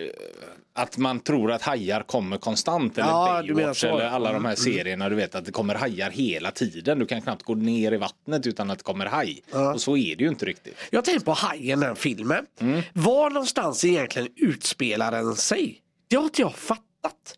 att 0.75 0.97
man 0.97 1.19
tror 1.19 1.51
att 1.51 1.61
hajar 1.61 2.01
kommer 2.01 2.37
konstant. 2.37 2.97
Eller 2.97 3.09
ja, 3.09 3.43
Baywatch 3.47 3.83
eller 3.83 4.05
alla 4.05 4.33
de 4.33 4.45
här 4.45 4.51
mm. 4.51 4.55
serierna. 4.55 5.09
Du 5.09 5.15
vet 5.15 5.35
att 5.35 5.45
det 5.45 5.51
kommer 5.51 5.75
hajar 5.75 6.09
hela 6.09 6.51
tiden. 6.51 6.99
Du 6.99 7.05
kan 7.05 7.21
knappt 7.21 7.43
gå 7.43 7.55
ner 7.55 7.91
i 7.91 7.97
vattnet 7.97 8.47
utan 8.47 8.71
att 8.71 8.77
det 8.77 8.83
kommer 8.83 9.05
haj. 9.05 9.43
Ja. 9.51 9.73
Och 9.73 9.81
så 9.81 9.97
är 9.97 10.15
det 10.15 10.23
ju 10.23 10.29
inte 10.29 10.45
riktigt. 10.45 10.75
Jag 10.91 11.05
tänker 11.05 11.25
på 11.25 11.31
hajen, 11.31 11.79
den 11.79 11.95
filmen. 11.95 12.45
Mm. 12.59 12.81
Var 12.93 13.29
någonstans 13.29 13.85
egentligen 13.85 14.27
utspelar 14.35 15.11
den 15.11 15.35
sig? 15.35 15.81
Det 16.07 16.15
har 16.15 16.23
inte 16.23 16.41
jag 16.41 16.55
fattat. 16.55 16.83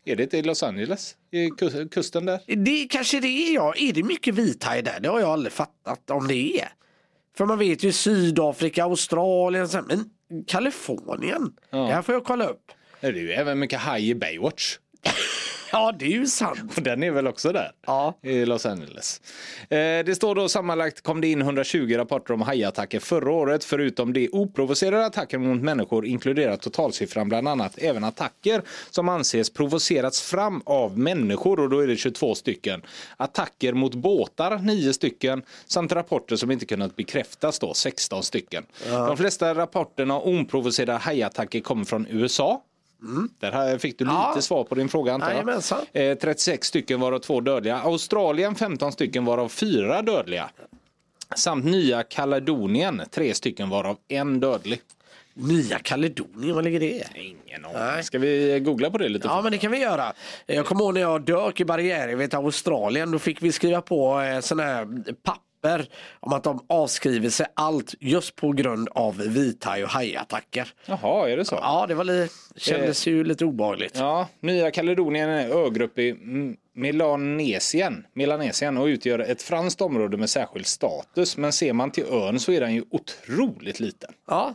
Är 0.04 0.16
det 0.16 0.34
i 0.34 0.42
Los 0.42 0.62
Angeles? 0.62 1.16
I 1.30 1.50
kusten 1.90 2.24
där? 2.24 2.40
Det 2.64 2.86
kanske 2.90 3.20
det 3.20 3.28
är 3.28 3.54
ja. 3.54 3.74
Är 3.76 3.92
det 3.92 4.02
mycket 4.02 4.34
vithaj 4.34 4.82
där? 4.82 5.00
Det 5.00 5.08
har 5.08 5.20
jag 5.20 5.30
aldrig 5.30 5.52
fattat 5.52 6.10
om 6.10 6.28
det 6.28 6.60
är. 6.60 6.68
För 7.36 7.46
man 7.46 7.58
vet 7.58 7.82
ju 7.82 7.92
Sydafrika, 7.92 8.84
Australien, 8.84 9.68
men 9.88 10.10
Kalifornien. 10.46 11.52
Ja. 11.70 11.78
Det 11.78 11.92
här 11.92 12.02
får 12.02 12.14
jag 12.14 12.24
kolla 12.24 12.46
upp. 12.46 12.72
Det 13.12 13.20
är 13.20 13.22
ju 13.22 13.32
även 13.32 13.58
mycket 13.58 13.80
haj 13.80 14.10
i 14.10 14.14
Baywatch. 14.14 14.78
Ja, 15.72 15.92
det 15.98 16.04
är 16.04 16.10
ju 16.10 16.26
sant. 16.26 16.76
Och 16.76 16.82
den 16.82 17.02
är 17.02 17.10
väl 17.10 17.26
också 17.26 17.52
där 17.52 17.72
ja. 17.86 18.14
i 18.22 18.44
Los 18.44 18.66
Angeles. 18.66 19.20
Eh, 19.62 19.76
det 19.78 20.16
står 20.16 20.34
då 20.34 20.48
sammanlagt 20.48 21.00
kom 21.00 21.20
det 21.20 21.28
in 21.28 21.42
120 21.42 21.96
rapporter 21.96 22.34
om 22.34 22.42
hajattacker 22.42 23.00
förra 23.00 23.32
året. 23.32 23.64
Förutom 23.64 24.12
de 24.12 24.28
oprovocerade 24.32 25.06
attacker 25.06 25.38
mot 25.38 25.62
människor 25.62 26.06
inkluderar 26.06 26.56
totalsiffran 26.56 27.28
bland 27.28 27.48
annat 27.48 27.78
även 27.78 28.04
attacker 28.04 28.62
som 28.90 29.08
anses 29.08 29.50
provocerats 29.50 30.22
fram 30.22 30.62
av 30.66 30.98
människor 30.98 31.60
och 31.60 31.70
då 31.70 31.80
är 31.80 31.86
det 31.86 31.96
22 31.96 32.34
stycken. 32.34 32.82
Attacker 33.16 33.72
mot 33.72 33.94
båtar 33.94 34.58
9 34.58 34.92
stycken 34.92 35.42
samt 35.66 35.92
rapporter 35.92 36.36
som 36.36 36.50
inte 36.50 36.66
kunnat 36.66 36.96
bekräftas 36.96 37.58
då 37.58 37.74
16 37.74 38.22
stycken. 38.22 38.66
Ja. 38.86 39.06
De 39.06 39.16
flesta 39.16 39.54
rapporterna 39.54 40.18
om 40.18 40.40
oprovocerade 40.40 40.98
hajattacker 40.98 41.60
kommer 41.60 41.84
från 41.84 42.06
USA 42.10 42.62
Mm. 43.02 43.28
Där 43.38 43.78
fick 43.78 43.98
du 43.98 44.04
lite 44.04 44.16
ja. 44.34 44.40
svar 44.40 44.64
på 44.64 44.74
din 44.74 44.88
fråga 44.88 45.14
antar 45.14 45.32
jag. 45.92 46.10
Eh, 46.10 46.18
36 46.18 46.68
stycken 46.68 47.00
varav 47.00 47.18
två 47.18 47.40
dödliga. 47.40 47.76
Australien 47.76 48.54
15 48.54 48.92
stycken 48.92 49.24
varav 49.24 49.48
fyra 49.48 50.02
dödliga. 50.02 50.50
Samt 51.36 51.64
Nya 51.64 52.02
Kaledonien 52.02 53.02
tre 53.10 53.34
stycken 53.34 53.68
varav 53.68 53.96
en 54.08 54.40
dödlig. 54.40 54.80
Nya 55.34 55.78
Kaledonien, 55.78 56.54
var 56.54 56.62
ligger 56.62 56.80
det? 56.80 57.04
Ingen 57.14 57.64
aning. 57.64 58.04
Ska 58.04 58.18
vi 58.18 58.60
googla 58.60 58.90
på 58.90 58.98
det 58.98 59.08
lite? 59.08 59.28
Ja, 59.28 59.42
men 59.42 59.52
det 59.52 59.58
kan 59.58 59.72
vi 59.72 59.78
göra. 59.78 60.12
Jag 60.46 60.66
kommer 60.66 60.84
ihåg 60.84 60.94
när 60.94 61.00
jag 61.00 61.22
dök 61.22 61.60
i 61.60 61.64
barriärrevet 61.64 62.32
i 62.32 62.36
Australien. 62.36 63.10
Då 63.10 63.18
fick 63.18 63.42
vi 63.42 63.52
skriva 63.52 63.80
på 63.80 64.20
eh, 64.20 64.40
sån 64.40 64.60
här 64.60 64.84
papper 65.22 65.45
papper 65.66 65.88
om 66.20 66.32
att 66.32 66.44
de 66.44 66.64
avskriver 66.68 67.28
sig 67.28 67.46
allt 67.54 67.94
just 68.00 68.36
på 68.36 68.52
grund 68.52 68.88
av 68.88 69.16
vithaj 69.16 69.84
och 69.84 69.90
hajattacker. 69.90 70.68
Jaha, 70.86 71.30
är 71.30 71.36
det 71.36 71.44
så? 71.44 71.58
Ja, 71.62 71.86
det 71.88 71.94
var 71.94 72.04
li 72.04 72.28
kändes 72.56 73.06
eh, 73.06 73.12
ju 73.12 73.24
lite 73.24 73.44
obehagligt. 73.44 73.96
Ja, 73.98 74.28
Nya 74.40 74.70
Kaledonien 74.70 75.28
är 75.28 75.44
en 75.44 75.52
ögrupp 75.52 75.98
i 75.98 76.16
Melanesien, 76.74 78.06
Melanesien 78.12 78.76
och 78.76 78.86
utgör 78.86 79.18
ett 79.18 79.42
franskt 79.42 79.80
område 79.80 80.16
med 80.16 80.30
särskild 80.30 80.66
status. 80.66 81.36
Men 81.36 81.52
ser 81.52 81.72
man 81.72 81.90
till 81.90 82.04
ön 82.04 82.40
så 82.40 82.52
är 82.52 82.60
den 82.60 82.74
ju 82.74 82.84
otroligt 82.90 83.80
liten. 83.80 84.10
Ja, 84.28 84.54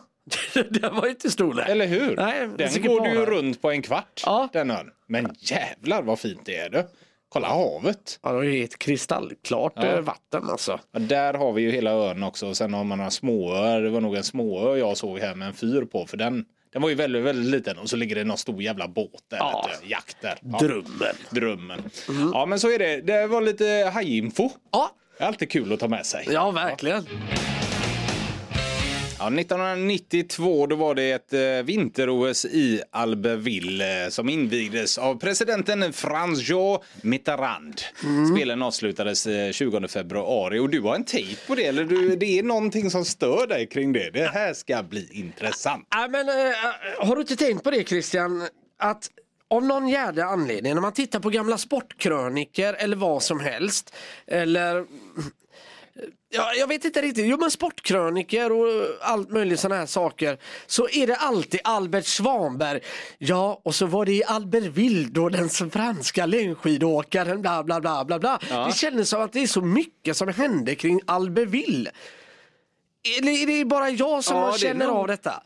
den 0.70 0.96
var 0.96 1.08
inte 1.08 1.32
stor 1.32 1.54
nej. 1.54 1.66
Eller 1.68 1.88
hur? 1.88 2.16
Nej, 2.16 2.50
den 2.58 2.82
går 2.82 3.02
du 3.02 3.10
ju 3.10 3.26
runt 3.26 3.62
på 3.62 3.72
en 3.72 3.82
kvart, 3.82 4.24
ja. 4.26 4.50
den 4.54 4.72
ön. 4.72 4.92
Men 5.08 5.36
jävlar 5.40 6.02
vad 6.02 6.20
fint 6.20 6.42
det 6.46 6.56
är 6.56 6.70
du. 6.70 6.88
Kolla 7.34 7.48
havet. 7.48 8.20
Ja, 8.24 8.32
det 8.32 8.58
är 8.58 8.64
ett 8.64 8.80
kristallklart 8.80 9.74
ja. 9.76 9.86
Eh, 9.86 10.02
vatten 10.02 10.50
alltså. 10.50 10.80
Ja, 10.92 11.00
där 11.00 11.34
har 11.34 11.52
vi 11.54 11.62
ju 11.62 11.72
hela 11.72 11.92
ön 11.92 12.24
också. 12.24 12.48
Och 12.48 12.58
sen 12.58 12.74
har 12.74 12.84
man 12.84 12.98
några 12.98 13.12
småöar. 13.12 13.82
Det 13.82 13.90
var 13.90 14.02
nog 14.02 14.16
en 14.16 14.24
småö 14.24 14.78
jag 14.78 14.98
såg 14.98 15.20
här 15.20 15.36
med 15.36 15.48
en 15.48 15.54
fyr 15.54 15.82
på. 15.82 16.06
För 16.06 16.18
den, 16.18 16.46
den 16.74 16.82
var 16.82 16.90
ju 16.90 16.96
väldigt, 16.96 17.24
väldigt 17.24 17.52
liten. 17.52 17.78
Och 17.78 17.90
så 17.90 17.96
ligger 17.96 18.16
det 18.16 18.24
någon 18.24 18.38
stor 18.38 18.62
jävla 18.62 18.88
båt 18.88 19.24
där. 19.30 19.38
Ja. 19.38 19.70
Jakt 19.84 20.18
där. 20.22 20.40
Ja. 20.42 20.58
Drömmen. 20.58 21.16
Drömmen. 21.30 21.84
Mm. 22.10 22.32
Ja, 22.34 22.46
men 22.46 22.60
så 22.60 22.72
är 22.72 22.80
det. 22.80 23.02
Det 23.02 23.28
var 23.28 23.42
lite 23.42 23.92
hajinfo. 23.94 24.50
Ja. 24.72 24.92
Det 25.18 25.24
är 25.24 25.28
alltid 25.28 25.52
kul 25.52 25.74
att 25.74 25.80
ta 25.80 25.88
med 25.88 26.06
sig. 26.06 26.28
Ja, 26.32 26.52
verkligen. 26.52 27.06
Ja, 27.10 27.61
1992 29.28 30.68
då 30.68 30.76
var 30.76 30.96
det 30.96 31.12
ett 31.12 31.34
eh, 31.34 31.40
vinter-OS 31.40 32.46
i 32.46 32.82
Albertville 32.92 34.04
eh, 34.04 34.10
som 34.10 34.30
invigdes 34.30 34.98
av 34.98 35.16
presidenten 35.16 35.94
Franz-Jean 35.94 36.80
Mitterrand. 37.02 37.82
Mm. 38.04 38.36
Spelen 38.36 38.62
avslutades 38.62 39.28
20 39.52 39.78
eh, 39.78 39.88
februari 39.88 40.60
och 40.60 40.70
du 40.70 40.82
har 40.82 40.96
en 40.96 41.04
tejp 41.04 41.48
på 41.48 41.56
det, 41.56 41.66
eller 41.66 41.84
du, 41.84 42.16
det 42.16 42.40
är 42.40 42.44
någonting 42.44 42.92
som 42.92 43.06
stör 43.06 43.48
dig 43.48 43.68
kring 43.68 43.94
det. 43.94 44.10
Det 44.10 44.28
här 44.28 44.54
ska 44.54 44.84
bli 44.84 45.10
intressant. 45.12 45.88
Ja, 45.92 46.08
men, 46.08 46.28
har 46.98 47.16
du 47.16 47.22
inte 47.22 47.36
tänkt 47.36 47.64
på 47.64 47.72
det 47.72 47.90
Christian? 47.90 48.48
Att 48.80 49.10
av 49.52 49.64
någon 49.66 49.88
jävla 49.88 50.26
anledning 50.26 50.74
när 50.74 50.82
man 50.82 50.94
tittar 50.94 51.20
på 51.20 51.30
gamla 51.30 51.58
sportkröniker 51.58 52.74
eller 52.74 52.98
vad 52.98 53.24
som 53.24 53.40
helst 53.40 53.96
eller 54.28 54.86
Ja, 56.30 56.54
jag 56.54 56.68
vet 56.68 56.86
inte 56.86 57.02
riktigt. 57.02 57.26
Jo 57.26 57.38
men 57.38 57.52
sportkröniker 57.52 58.52
och 58.52 58.68
allt 59.02 59.32
möjligt 59.32 59.60
sådana 59.60 59.80
här 59.80 59.86
saker. 59.86 60.38
Så 60.68 60.90
är 60.90 61.08
det 61.08 61.16
alltid 61.16 61.60
Albert 61.64 62.06
Svanberg. 62.06 62.80
Ja, 63.18 63.62
och 63.64 63.76
så 63.76 63.86
var 63.86 64.06
det 64.06 64.12
i 64.12 64.24
Albertville 64.24 65.08
då 65.12 65.30
den 65.30 65.50
franska 65.50 66.26
längdskidåkaren 66.26 67.42
bla 67.42 67.64
bla 67.64 67.82
bla 67.82 68.06
bla 68.06 68.20
bla. 68.20 68.40
Ja. 68.50 68.66
Det 68.66 68.74
kändes 68.74 69.10
som 69.10 69.22
att 69.22 69.34
det 69.34 69.44
är 69.44 69.48
så 69.48 69.62
mycket 69.62 70.18
som 70.18 70.28
hände 70.28 70.76
kring 70.76 71.02
Albertville. 71.06 71.92
Eller 73.20 73.32
är 73.32 73.48
det 73.48 73.66
bara 73.66 73.90
jag 73.90 74.24
som 74.24 74.38
ja, 74.38 74.58
känner 74.58 74.88
av 74.88 75.08
detta? 75.08 75.44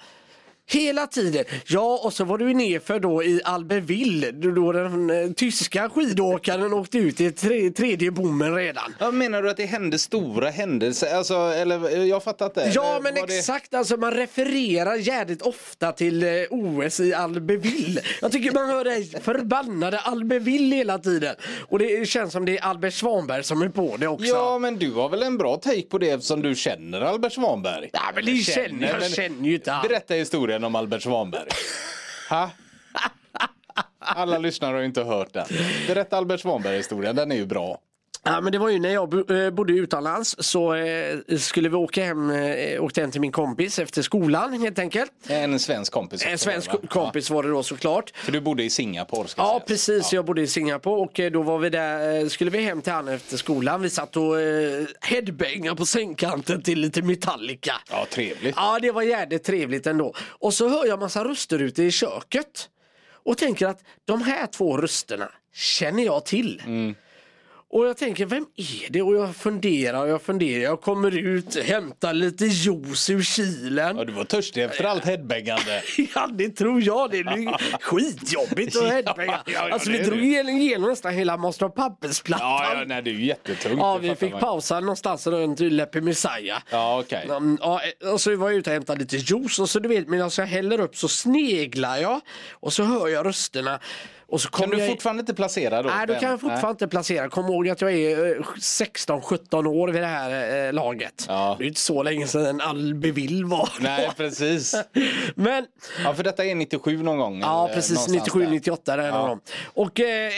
Hela 0.68 1.08
tiden. 1.08 1.46
Ja, 1.68 2.00
och 2.04 2.14
så 2.14 2.24
var 2.24 2.38
du 2.38 2.54
nerför 2.54 3.00
då 3.00 3.24
i 3.24 3.42
Albertville 3.44 4.32
då- 4.32 4.72
den 4.72 5.10
eh, 5.10 5.32
tyska 5.32 5.90
skidåkaren 5.90 6.74
åkte 6.74 6.98
ut 6.98 7.22
i 7.22 7.32
tre, 7.32 7.70
tredje 7.70 8.12
bommen 8.12 8.56
redan. 8.56 8.96
Ja, 9.00 9.12
menar 9.12 9.42
du 9.44 9.50
att 9.50 9.58
det 9.58 9.66
hände 9.66 10.00
stora 10.00 10.50
händelser? 10.50 11.16
Alltså, 11.16 11.34
eller 11.36 12.06
jag 12.06 12.24
fattar 12.24 12.46
inte. 12.46 12.72
Ja 12.76 12.92
Eller 12.92 13.02
men 13.02 13.16
var 13.22 13.28
det- 13.28 13.38
exakt, 13.38 13.74
alltså 13.74 13.98
man 13.98 14.12
refererar 14.14 14.96
jävligt 14.96 15.42
ofta 15.42 15.92
till 15.92 16.24
eh, 16.24 16.30
OS 16.50 17.00
i 17.00 17.14
Albertville. 17.14 18.02
Jag 18.22 18.32
tycker 18.32 18.52
man 18.52 18.70
hör 18.70 18.84
det 18.84 19.24
förbannade 19.24 20.00
Albertville 20.00 20.76
hela 20.76 21.00
tiden. 21.00 21.36
Och 21.70 21.80
det 21.80 22.08
känns 22.10 22.32
som 22.32 22.46
det 22.46 22.58
är 22.58 22.62
Albert 22.64 22.94
Svanberg 22.94 23.44
som 23.44 23.62
är 23.62 23.70
på 23.70 23.96
det 24.00 24.08
också. 24.08 24.26
Ja, 24.28 24.60
men 24.60 24.76
du 24.80 24.92
har 24.94 25.10
väl 25.10 25.24
en 25.24 25.38
bra 25.38 25.56
take 25.58 25.82
på 25.82 25.98
det 25.98 26.10
eftersom 26.10 26.42
du 26.42 26.56
känner 26.56 27.02
Albert 27.02 27.34
Svanberg? 27.34 27.90
Ja, 27.94 28.00
men 28.16 28.26
det 28.26 28.36
känner 28.36 28.88
jag, 29.02 29.12
känner 29.12 29.48
ju 29.48 29.56
inte 29.56 29.72
han. 29.72 29.88
Berätta 29.88 30.14
historien 30.14 30.55
om 30.64 30.76
Albert 30.76 31.04
Svanberg. 31.04 31.50
Ha? 32.30 32.50
Alla 34.00 34.38
lyssnare 34.38 34.74
har 34.74 34.80
ju 34.80 34.86
inte 34.86 35.04
hört 35.04 35.34
den. 35.34 35.46
Berätta 35.88 36.18
Albert 36.18 36.40
Svanberg-historien, 36.40 37.16
den 37.16 37.32
är 37.32 37.36
ju 37.36 37.46
bra. 37.46 37.80
Ja, 38.28 38.42
men 38.42 38.52
det 38.52 38.58
var 38.58 38.70
ju 38.70 38.80
när 38.80 38.94
jag 38.94 39.32
eh, 39.44 39.50
bodde 39.50 39.74
utomlands 39.74 40.36
så 40.40 40.74
eh, 40.76 41.18
skulle 41.38 41.70
vi 41.70 41.76
åka 41.76 42.04
hem, 42.06 42.30
eh, 42.30 42.84
åkte 42.84 43.02
hem 43.02 43.12
till 43.12 43.22
min 43.22 43.32
kompis 43.32 43.80
efter 43.80 44.02
skolan 44.02 44.62
helt 44.62 44.80
enkelt. 44.80 45.12
En 45.28 45.60
svensk 45.60 45.94
kompis. 45.94 46.26
En 46.26 46.38
svensk 46.38 46.74
va? 46.74 46.80
kompis 46.90 47.30
var 47.30 47.44
det 47.44 47.50
då 47.50 47.64
såklart. 47.64 48.12
Ja, 48.14 48.20
för 48.24 48.32
du 48.32 48.42
bodde 48.42 48.64
i 48.64 48.70
Singapore 48.70 49.28
ska 49.28 49.42
Ja 49.42 49.48
sägas. 49.50 49.64
precis, 49.68 50.14
jag 50.14 50.26
bodde 50.26 50.42
i 50.42 50.48
Singapore 50.48 50.96
och 51.02 51.32
då 51.32 51.42
var 51.42 51.60
vi 51.60 51.70
där, 51.70 52.30
skulle 52.30 52.52
vi 52.52 52.62
hem 52.62 52.82
till 52.82 52.94
han 52.94 53.08
efter 53.08 53.38
skolan. 53.38 53.82
Vi 53.82 53.90
satt 53.90 54.18
och 54.18 54.36
headbangade 55.02 55.76
på 55.76 55.86
sängkanten 55.86 56.62
till 56.62 56.80
lite 56.80 57.02
Metallica. 57.02 57.74
Ja, 57.92 58.06
trevligt. 58.12 58.56
Ja 58.58 58.80
det 58.82 58.92
var 58.92 59.02
jävligt 59.02 59.44
trevligt 59.44 59.88
ändå. 59.88 60.14
Och 60.20 60.54
så 60.54 60.70
hör 60.70 60.86
jag 60.86 61.00
massa 61.00 61.24
röster 61.24 61.60
ute 61.60 61.84
i 61.84 61.92
köket. 61.92 62.70
Och 63.24 63.38
tänker 63.38 63.68
att 63.68 63.80
de 64.06 64.22
här 64.22 64.48
två 64.48 64.78
rösterna 64.78 65.30
känner 65.54 66.04
jag 66.04 66.26
till. 66.26 66.62
Och 67.76 67.86
jag 67.86 67.98
tänker, 67.98 68.26
vem 68.26 68.46
är 68.56 68.92
det? 68.92 69.02
Och 69.02 69.16
jag 69.16 69.36
funderar 69.36 70.02
och 70.02 70.10
jag 70.10 70.22
funderar. 70.22 70.64
Jag 70.64 70.82
kommer 70.82 71.18
ut, 71.18 71.64
hämtar 71.64 72.14
lite 72.14 72.46
juice 72.46 73.10
ur 73.10 73.22
kylen. 73.22 73.98
Ja, 73.98 74.04
du 74.04 74.14
var 74.14 74.24
törstig 74.24 74.64
efter 74.64 74.84
allt 74.84 75.06
headbangande. 75.06 75.82
Ja, 76.16 76.28
det 76.34 76.50
tror 76.50 76.82
jag. 76.82 77.12
Det 77.12 77.18
är 77.18 77.80
skitjobbigt 77.82 78.76
att 78.78 78.90
headbanga. 78.92 79.42
Ja, 79.46 79.52
ja, 79.54 79.74
alltså, 79.74 79.92
vi 79.92 79.98
drog 79.98 80.18
det. 80.20 80.26
igenom, 80.26 80.90
nästan 80.90 81.14
hela 81.14 81.38
Master 81.38 81.66
of 81.66 81.76
Puppets-plattan. 81.76 82.48
Ja, 82.50 82.74
ja 82.80 82.84
nej, 82.86 83.02
det 83.02 83.10
är 83.10 83.14
ju 83.14 83.26
jättetungt. 83.26 83.78
Ja, 83.78 83.98
vi 83.98 84.16
fick 84.16 84.32
man. 84.32 84.40
pausa 84.42 84.80
någonstans 84.80 85.28
runt 85.28 85.60
Leppy 85.60 86.02
Messiah. 86.02 86.62
Ja, 86.72 87.00
okej. 87.00 87.26
Mm, 87.30 87.58
Ja, 87.62 87.82
och 88.14 88.22
så 88.22 88.36
var 88.36 88.50
jag 88.50 88.58
ute 88.60 88.70
och 88.70 88.74
hämtade 88.74 89.00
lite 89.00 89.18
juice 89.18 89.60
och 89.60 89.70
så 89.70 89.80
du 89.80 89.90
vet 89.90 90.08
medan 90.08 90.32
jag 90.38 90.46
häller 90.46 90.80
upp 90.80 90.96
så 90.96 91.08
sneglar 91.08 91.98
jag 91.98 92.22
och 92.52 92.74
så 92.74 92.84
hör 92.84 93.08
jag 93.08 93.26
rösterna. 93.26 93.80
Och 94.28 94.42
så 94.42 94.50
Kan 94.50 94.70
du 94.70 94.78
jag... 94.78 94.90
fortfarande 94.90 95.20
inte 95.20 95.34
placera 95.34 95.82
då? 95.82 95.90
Nej, 95.90 96.08
då 96.08 96.14
kan 96.14 96.30
jag 96.30 96.42
fortfarande 96.42 96.70
inte 96.70 96.88
placera. 96.88 97.30
Kom 97.30 97.46
ihåg 97.46 97.70
att 97.70 97.82
jag 97.82 97.94
är 97.94 98.36
eh, 98.38 98.42
16-17 98.60 99.68
år 99.68 99.88
vid 99.88 100.02
det 100.02 100.08
här 100.08 100.66
eh, 100.68 100.74
laget. 100.74 101.26
Ja. 101.28 101.56
Det 101.60 101.64
är 101.66 101.68
inte 101.68 101.80
så 101.82 102.04
länge 102.04 102.28
sedan 102.28 102.62
Albevill 102.62 103.46
var. 103.46 103.70
Nej, 103.80 104.10
precis. 104.18 104.76
Men 105.36 105.66
Ja, 106.04 106.14
för 106.14 106.24
detta 106.24 106.46
är 106.46 106.56
97 106.56 107.04
någon 107.04 107.18
gång. 107.18 107.40
Ja 107.40 107.66
eller 107.66 107.76
precis, 107.76 107.92
någonstans 107.92 108.18
97, 108.26 108.40
där. 108.44 108.50
98 108.52 108.96
där 108.98 109.04
är 109.04 109.08
Ja. 109.08 109.28
de. 109.28 109.40
Och 109.74 110.00
eh, 110.00 110.32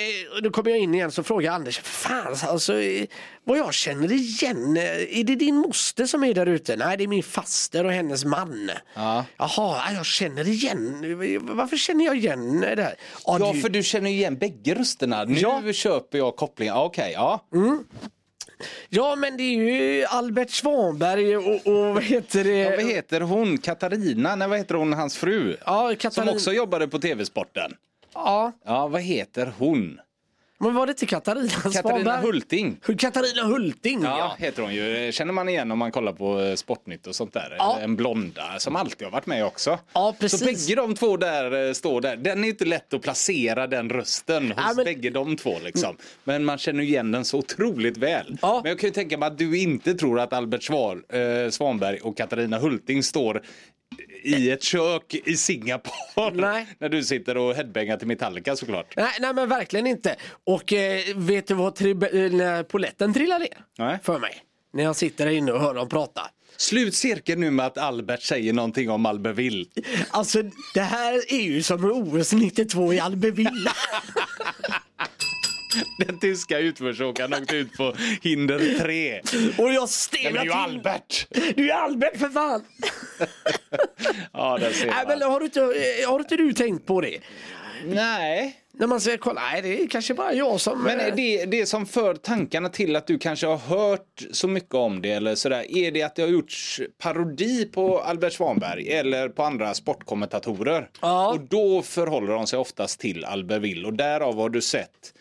då 0.44 0.50
kommer 0.50 0.70
jag 0.70 0.80
in 0.80 0.94
igen 0.96 1.12
så 1.12 1.24
frågar 1.24 1.52
Anders, 1.52 1.80
fan 1.80 2.36
alltså 2.48 2.80
eh, 2.80 3.06
vad 3.48 3.58
jag 3.58 3.74
känner 3.74 4.12
igen, 4.12 4.78
eh, 4.78 5.20
är 5.20 5.24
det 5.24 5.36
din 5.36 5.56
moster 5.56 6.06
som 6.06 6.24
är 6.24 6.34
där 6.34 6.46
ute? 6.46 6.76
Nej 6.76 6.98
det 6.98 7.04
är 7.04 7.08
min 7.08 7.24
faster 7.24 7.84
och 7.86 7.92
hennes 7.92 8.26
man. 8.26 8.72
Ja. 8.96 9.26
Jaha, 9.38 9.50
ja, 9.58 9.92
jag 9.96 10.06
känner 10.06 10.48
igen, 10.48 11.02
varför 11.56 11.78
känner 11.78 12.06
jag 12.06 12.18
igen 12.18 12.60
det 12.62 12.84
här? 12.84 12.96
Ja, 13.26 13.38
Ja, 13.40 13.52
du- 13.54 13.62
för 13.62 13.70
du 13.70 13.84
känner 13.84 14.10
igen 14.10 14.38
bägge 14.38 14.76
rösterna. 14.76 15.24
Nu 15.24 15.40
Ja. 15.40 15.74
köper 15.74 16.18
jag 16.18 16.36
kopplingen. 16.36 16.76
Okej, 16.76 17.12
ja. 17.14 17.46
ja 18.90 19.16
men 19.16 19.38
det 19.38 19.44
är 19.44 19.58
ju 19.58 20.06
Albert 20.06 20.50
Svanberg 20.52 21.38
och, 21.38 21.68
och 21.68 21.94
vad 21.96 22.04
heter 22.04 22.44
det? 22.44 22.50
Ja, 22.58 22.70
vad 22.70 22.86
heter 22.86 23.22
hon? 23.22 23.58
Katarina? 23.58 24.36
Nej, 24.36 24.48
vad 24.48 24.58
heter 24.58 24.76
hon, 24.76 24.94
hans 24.94 25.18
fru? 25.18 25.58
Ja, 25.66 25.88
Som 25.88 25.96
Katarina. 25.96 26.32
också 26.32 26.54
jobbade 26.54 26.88
på 26.88 27.00
TV-sporten. 27.00 27.72
Ja, 28.14 28.52
Ja, 28.66 28.88
vad 28.88 29.02
heter 29.02 29.54
hon? 29.58 30.00
Men 30.60 30.74
var 30.76 30.86
det 30.86 30.92
inte 30.92 31.06
Katarina 31.06 31.50
Katarina 31.50 31.82
Svanberg? 31.82 32.22
Hulting. 32.26 32.78
Katarina 32.98 33.44
Hulting, 33.44 34.02
Ja, 34.04 34.18
ja. 34.18 34.46
heter 34.46 34.62
hon 34.64 34.74
ju. 34.76 35.12
Känner 35.12 35.34
man 35.34 35.50
igen 35.50 35.72
om 35.72 35.80
man 35.80 35.92
kollar 35.92 36.14
på 36.14 36.42
eh, 36.42 36.56
Sportnytt 36.56 37.08
och 37.08 37.16
sånt 37.16 37.34
där. 37.34 37.56
Ja. 37.58 37.78
En 37.82 37.96
blonda 37.96 38.60
som 38.60 38.76
alltid 38.76 39.08
har 39.08 39.12
varit 39.12 39.26
med 39.26 39.46
också. 39.46 39.80
Ja, 39.94 40.16
precis. 40.20 40.40
Så 40.40 40.46
bägge 40.46 40.82
de 40.82 40.96
två 40.96 41.18
där 41.18 41.68
eh, 41.68 41.74
står 41.74 42.02
där. 42.02 42.16
Den 42.18 42.44
är 42.44 42.48
inte 42.48 42.66
lätt 42.66 42.94
att 42.94 43.02
placera 43.02 43.68
den 43.68 43.90
rösten 43.90 44.48
hos 44.52 44.54
Ja, 44.58 44.74
men- 44.76 44.86
bägge 44.86 45.10
de 45.10 45.36
två 45.38 45.56
liksom. 45.64 45.98
Men 46.24 46.46
man 46.46 46.58
känner 46.58 46.84
igen 46.84 47.12
den 47.12 47.26
så 47.26 47.38
otroligt 47.38 47.98
väl. 47.98 48.38
Ja. 48.42 48.60
Men 48.64 48.70
jag 48.70 48.80
kan 48.80 48.88
ju 48.88 48.94
tänka 48.94 49.18
mig 49.18 49.28
att 49.28 49.38
du 49.38 49.58
inte 49.60 49.94
tror 49.94 50.20
att 50.20 50.34
Albert 50.34 50.64
Svar, 50.64 51.04
eh, 51.10 51.50
Svanberg 51.50 52.00
och 52.00 52.18
Katarina 52.18 52.58
Hulting 52.60 53.04
står 53.04 53.42
i 54.24 54.52
ett 54.52 54.64
kök 54.64 55.16
i 55.26 55.38
Singapore. 55.38 56.32
Nej. 56.34 56.68
När 56.80 56.90
du 56.90 57.04
sitter 57.04 57.38
och 57.38 57.56
headbangar 57.56 57.98
till 57.98 58.08
Metallica 58.08 58.56
såklart. 58.56 58.94
Nej, 58.96 59.10
nej 59.20 59.34
men 59.34 59.50
verkligen 59.50 59.88
inte. 59.88 60.16
Och 60.44 60.74
eh, 60.74 61.02
vet 61.16 61.48
du 61.48 61.54
vad 61.54 61.78
tri- 61.78 62.26
eh, 62.26 62.32
när 62.32 62.64
poletten 62.64 63.14
trillar 63.14 63.40
ner? 63.40 63.58
Nej. 63.78 64.00
För 64.04 64.20
mig. 64.20 64.38
När 64.74 64.84
jag 64.84 64.96
sitter 64.96 65.26
där 65.26 65.32
inne 65.32 65.52
och 65.52 65.60
hör 65.62 65.74
dem 65.74 65.90
prata. 65.90 66.22
Slut 66.58 66.96
cirkeln 66.96 67.42
nu 67.42 67.52
med 67.52 67.66
att 67.66 67.78
Albert 67.78 68.22
säger 68.22 68.54
någonting 68.54 68.90
om 68.90 69.06
Albertville. 69.06 69.66
Alltså 70.10 70.44
det 70.74 70.82
här 70.82 71.34
är 71.34 71.42
ju 71.42 71.64
som 71.64 71.86
OS 71.86 72.34
92 72.34 72.94
i 72.94 73.00
Albertville. 73.00 73.72
Den 76.08 76.20
tyska 76.20 76.60
utförsåkaren 76.60 77.34
åkte 77.34 77.56
ut 77.56 77.74
på 77.78 77.94
hinder 78.22 78.80
3. 78.80 79.22
och 79.58 79.74
jag 79.74 79.90
stelnar 79.90 80.32
men 80.32 80.34
det 80.34 80.40
är 80.40 80.44
ju 80.46 80.50
till. 80.52 80.76
Albert! 80.76 81.28
Du 81.56 81.72
är 81.72 81.76
Albert 81.76 82.18
för 82.18 82.30
fan! 82.30 82.64
Ja, 84.34 84.58
där 84.58 84.72
ser 84.72 84.88
Nej, 84.88 85.06
men 85.08 85.20
man. 85.20 85.32
har, 85.32 85.40
du 85.40 85.46
inte, 85.46 85.62
eh, 85.62 86.10
har 86.10 86.20
inte 86.20 86.36
du 86.36 86.54
tänkt 86.54 86.86
på 86.86 87.02
det? 87.02 87.20
Nej. 87.86 88.64
När 88.80 88.88
man 88.88 89.02
säger 89.02 89.18
kolla, 89.18 89.42
nej 89.42 89.62
det 89.62 89.84
är 89.84 89.88
kanske 89.88 90.14
bara 90.14 90.34
jag 90.34 90.62
som... 90.62 90.84
Men 90.84 91.00
är 91.00 91.12
det, 91.12 91.46
det 91.46 91.66
som 91.66 91.86
för 91.86 92.16
tankarna 92.16 92.70
till 92.70 92.96
att 92.96 93.08
du 93.08 93.20
kanske 93.20 93.48
har 93.48 93.58
hört 93.58 94.24
så 94.32 94.48
mycket 94.48 94.74
om 94.76 95.02
det 95.02 95.12
eller 95.12 95.36
sådär, 95.36 95.78
är 95.78 95.92
det 95.92 96.04
att 96.04 96.16
det 96.16 96.22
har 96.22 96.30
gjorts 96.30 96.82
parodi 96.98 97.66
på 97.66 98.00
Albert 98.00 98.34
Svanberg 98.34 98.90
eller 98.90 99.30
på 99.30 99.44
andra 99.44 99.74
sportkommentatorer? 99.74 100.90
Ja. 101.02 101.28
Och 101.30 101.40
då 101.40 101.82
förhåller 101.82 102.34
de 102.34 102.48
sig 102.48 102.60
oftast 102.60 103.00
till 103.00 103.26
Albertville 103.26 103.88
och 103.88 103.94
därav 103.94 104.36
har 104.36 104.50
du 104.50 104.62
sett 104.62 105.14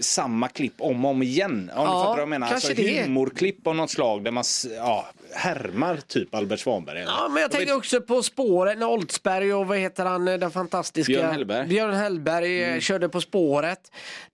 samma 0.00 0.48
klipp 0.48 0.74
om 0.78 1.04
och 1.04 1.10
om 1.10 1.22
igen. 1.22 1.52
Om 1.52 1.60
du 1.60 1.70
Ja, 1.72 1.84
fattar 2.02 2.08
vad 2.10 2.18
jag 2.20 2.28
menar. 2.28 2.48
kanske 2.48 2.68
Alltså 2.70 2.82
det. 2.82 3.02
humorklipp 3.02 3.66
av 3.66 3.76
något 3.76 3.90
slag 3.90 4.24
där 4.24 4.30
man 4.30 4.44
ja, 4.76 5.06
härmar 5.34 5.96
typ 5.96 6.34
Albert 6.34 6.60
Svanberg. 6.60 7.00
eller? 7.00 7.12
Ja, 7.12 7.28
men 7.28 7.42
jag 7.42 7.50
tänker 7.50 7.76
också 7.76 8.00
på 8.00 8.22
spåren 8.22 8.78
när 8.78 8.86
Oldsberg 8.88 9.54
och 9.54 9.66
vad 9.66 9.78
heter 9.78 10.04
han, 10.04 10.24
den 10.24 10.50
fantastiska 10.50 11.12
Björn 11.12 11.30
Hellberg. 11.32 11.58
Mm. 11.58 11.68
Björn 11.68 11.94
Hellberg 11.94 12.62
eh, 12.64 12.80
körde 12.80 13.08
På 13.08 13.20
spåret. 13.20 13.80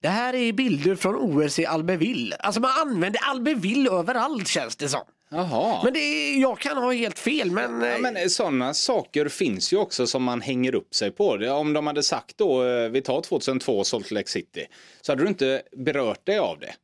Det 0.01 0.09
här 0.09 0.35
är 0.35 0.53
bilder 0.53 0.95
från 0.97 1.15
OS 1.17 1.59
i 1.59 1.67
Albertville. 1.67 2.37
Alltså 2.37 2.61
man 2.61 2.71
använder 2.81 3.21
Albertville 3.31 3.91
överallt 3.91 4.49
känns 4.49 4.77
det 4.77 4.89
som. 4.89 5.01
Jaha. 5.33 5.81
Men 5.85 5.93
det 5.93 6.33
jag 6.35 6.59
kan 6.59 6.77
ha 6.77 6.93
helt 6.93 7.19
fel 7.19 7.51
men... 7.51 7.83
eh, 7.83 7.89
Ja, 7.89 7.99
men 7.99 8.31
sådana 8.31 8.75
saker 8.75 9.29
finns 9.29 9.73
ju 9.73 9.77
också 9.77 10.07
som 10.07 10.23
man 10.23 10.41
hänger 10.41 10.75
upp 10.75 10.95
sig 10.95 11.11
på. 11.11 11.29
Om 11.31 11.73
de 11.73 11.87
hade 11.87 12.03
sagt 12.03 12.39
då, 12.39 12.65
eh, 12.65 12.89
vi 12.89 13.01
tar 13.03 13.21
2002 13.21 13.85
Salt 13.85 14.11
Lake 14.11 14.29
City, 14.29 14.67
så 15.01 15.13
hade 15.13 15.23
du 15.23 15.29
inte 15.29 15.63
berört 15.77 16.27
dig 16.27 16.39
av 16.39 16.59
det. 16.59 16.75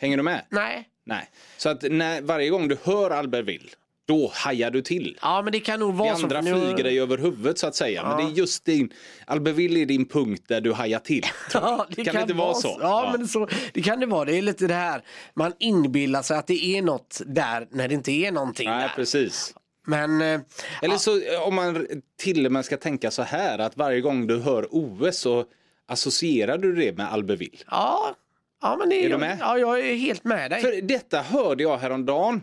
Hänger 0.00 0.16
du 0.16 0.22
med? 0.22 0.44
Nej. 0.48 0.88
Nej. 1.04 1.30
Så 1.56 1.68
att 1.68 1.82
när, 1.82 2.20
varje 2.20 2.50
gång 2.50 2.68
du 2.68 2.76
hör 2.82 3.10
Albertville, 3.10 3.68
då 4.06 4.30
hajar 4.34 4.70
du 4.70 4.82
till. 4.82 5.18
Ja 5.22 5.42
men 5.42 5.52
det 5.52 5.60
kan 5.60 5.80
nog 5.80 5.92
Det 5.94 5.98
vara 5.98 6.16
så. 6.16 6.22
andra 6.22 6.40
nu- 6.40 6.50
flyger 6.60 6.84
dig 6.84 7.00
över 7.00 7.18
huvudet 7.18 7.58
så 7.58 7.66
att 7.66 7.74
säga. 7.76 8.08
Men 8.08 8.16
det 8.26 8.32
är 8.32 8.36
just 8.36 8.64
din, 8.64 8.92
Albertville 9.26 9.80
är 9.80 9.86
din 9.86 10.08
punkt 10.08 10.44
där 10.48 10.60
du 10.60 10.72
hajar 10.72 10.98
till. 10.98 11.24
Ja, 11.54 11.86
Kan 12.04 12.14
det 12.14 12.20
inte 12.20 12.34
vara 12.34 12.54
så? 12.54 12.68
Ja, 12.68 13.04
Ja. 13.04 13.14
men 13.18 13.28
så, 13.28 13.48
det 13.72 13.82
kan 13.82 14.00
det 14.00 14.06
vara. 14.06 14.24
Det 14.24 14.38
är 14.38 14.42
lite 14.42 14.66
det 14.66 14.74
här, 14.74 15.02
man 15.34 15.52
inbillar 15.58 16.22
sig 16.22 16.36
att 16.36 16.46
det 16.46 16.64
är 16.78 16.82
något 16.82 17.20
där 17.26 17.66
när 17.70 17.88
det 17.88 17.94
inte 17.94 18.12
är 18.12 18.32
någonting 18.32 18.68
Nej, 18.70 18.80
där. 18.82 18.92
precis. 18.96 19.54
Men 19.86 20.20
eh, 20.20 20.40
Eller 20.82 20.96
så 20.96 21.10
eh, 21.16 21.42
om 21.46 21.54
man 21.54 21.86
till 22.22 22.46
och 22.46 22.52
med 22.52 22.64
ska 22.64 22.76
tänka 22.76 23.10
så 23.10 23.22
här 23.22 23.58
att 23.58 23.76
varje 23.76 24.00
gång 24.00 24.26
du 24.26 24.38
hör 24.40 24.66
OS 24.70 25.18
så 25.18 25.44
associerar 25.88 26.58
du 26.58 26.74
det 26.74 26.96
med 26.96 27.12
Albertville. 27.12 27.58
ja, 27.70 28.14
ja 28.62 28.76
men 28.78 28.88
det 28.88 29.04
Är 29.04 29.08
du 29.10 29.18
med? 29.18 29.36
Ja, 29.40 29.58
jag 29.58 29.80
är 29.80 29.94
helt 29.94 30.24
med 30.24 30.50
dig. 30.50 30.60
För 30.62 30.82
detta 30.82 31.20
hörde 31.22 31.62
jag 31.62 31.78
häromdagen. 31.78 32.40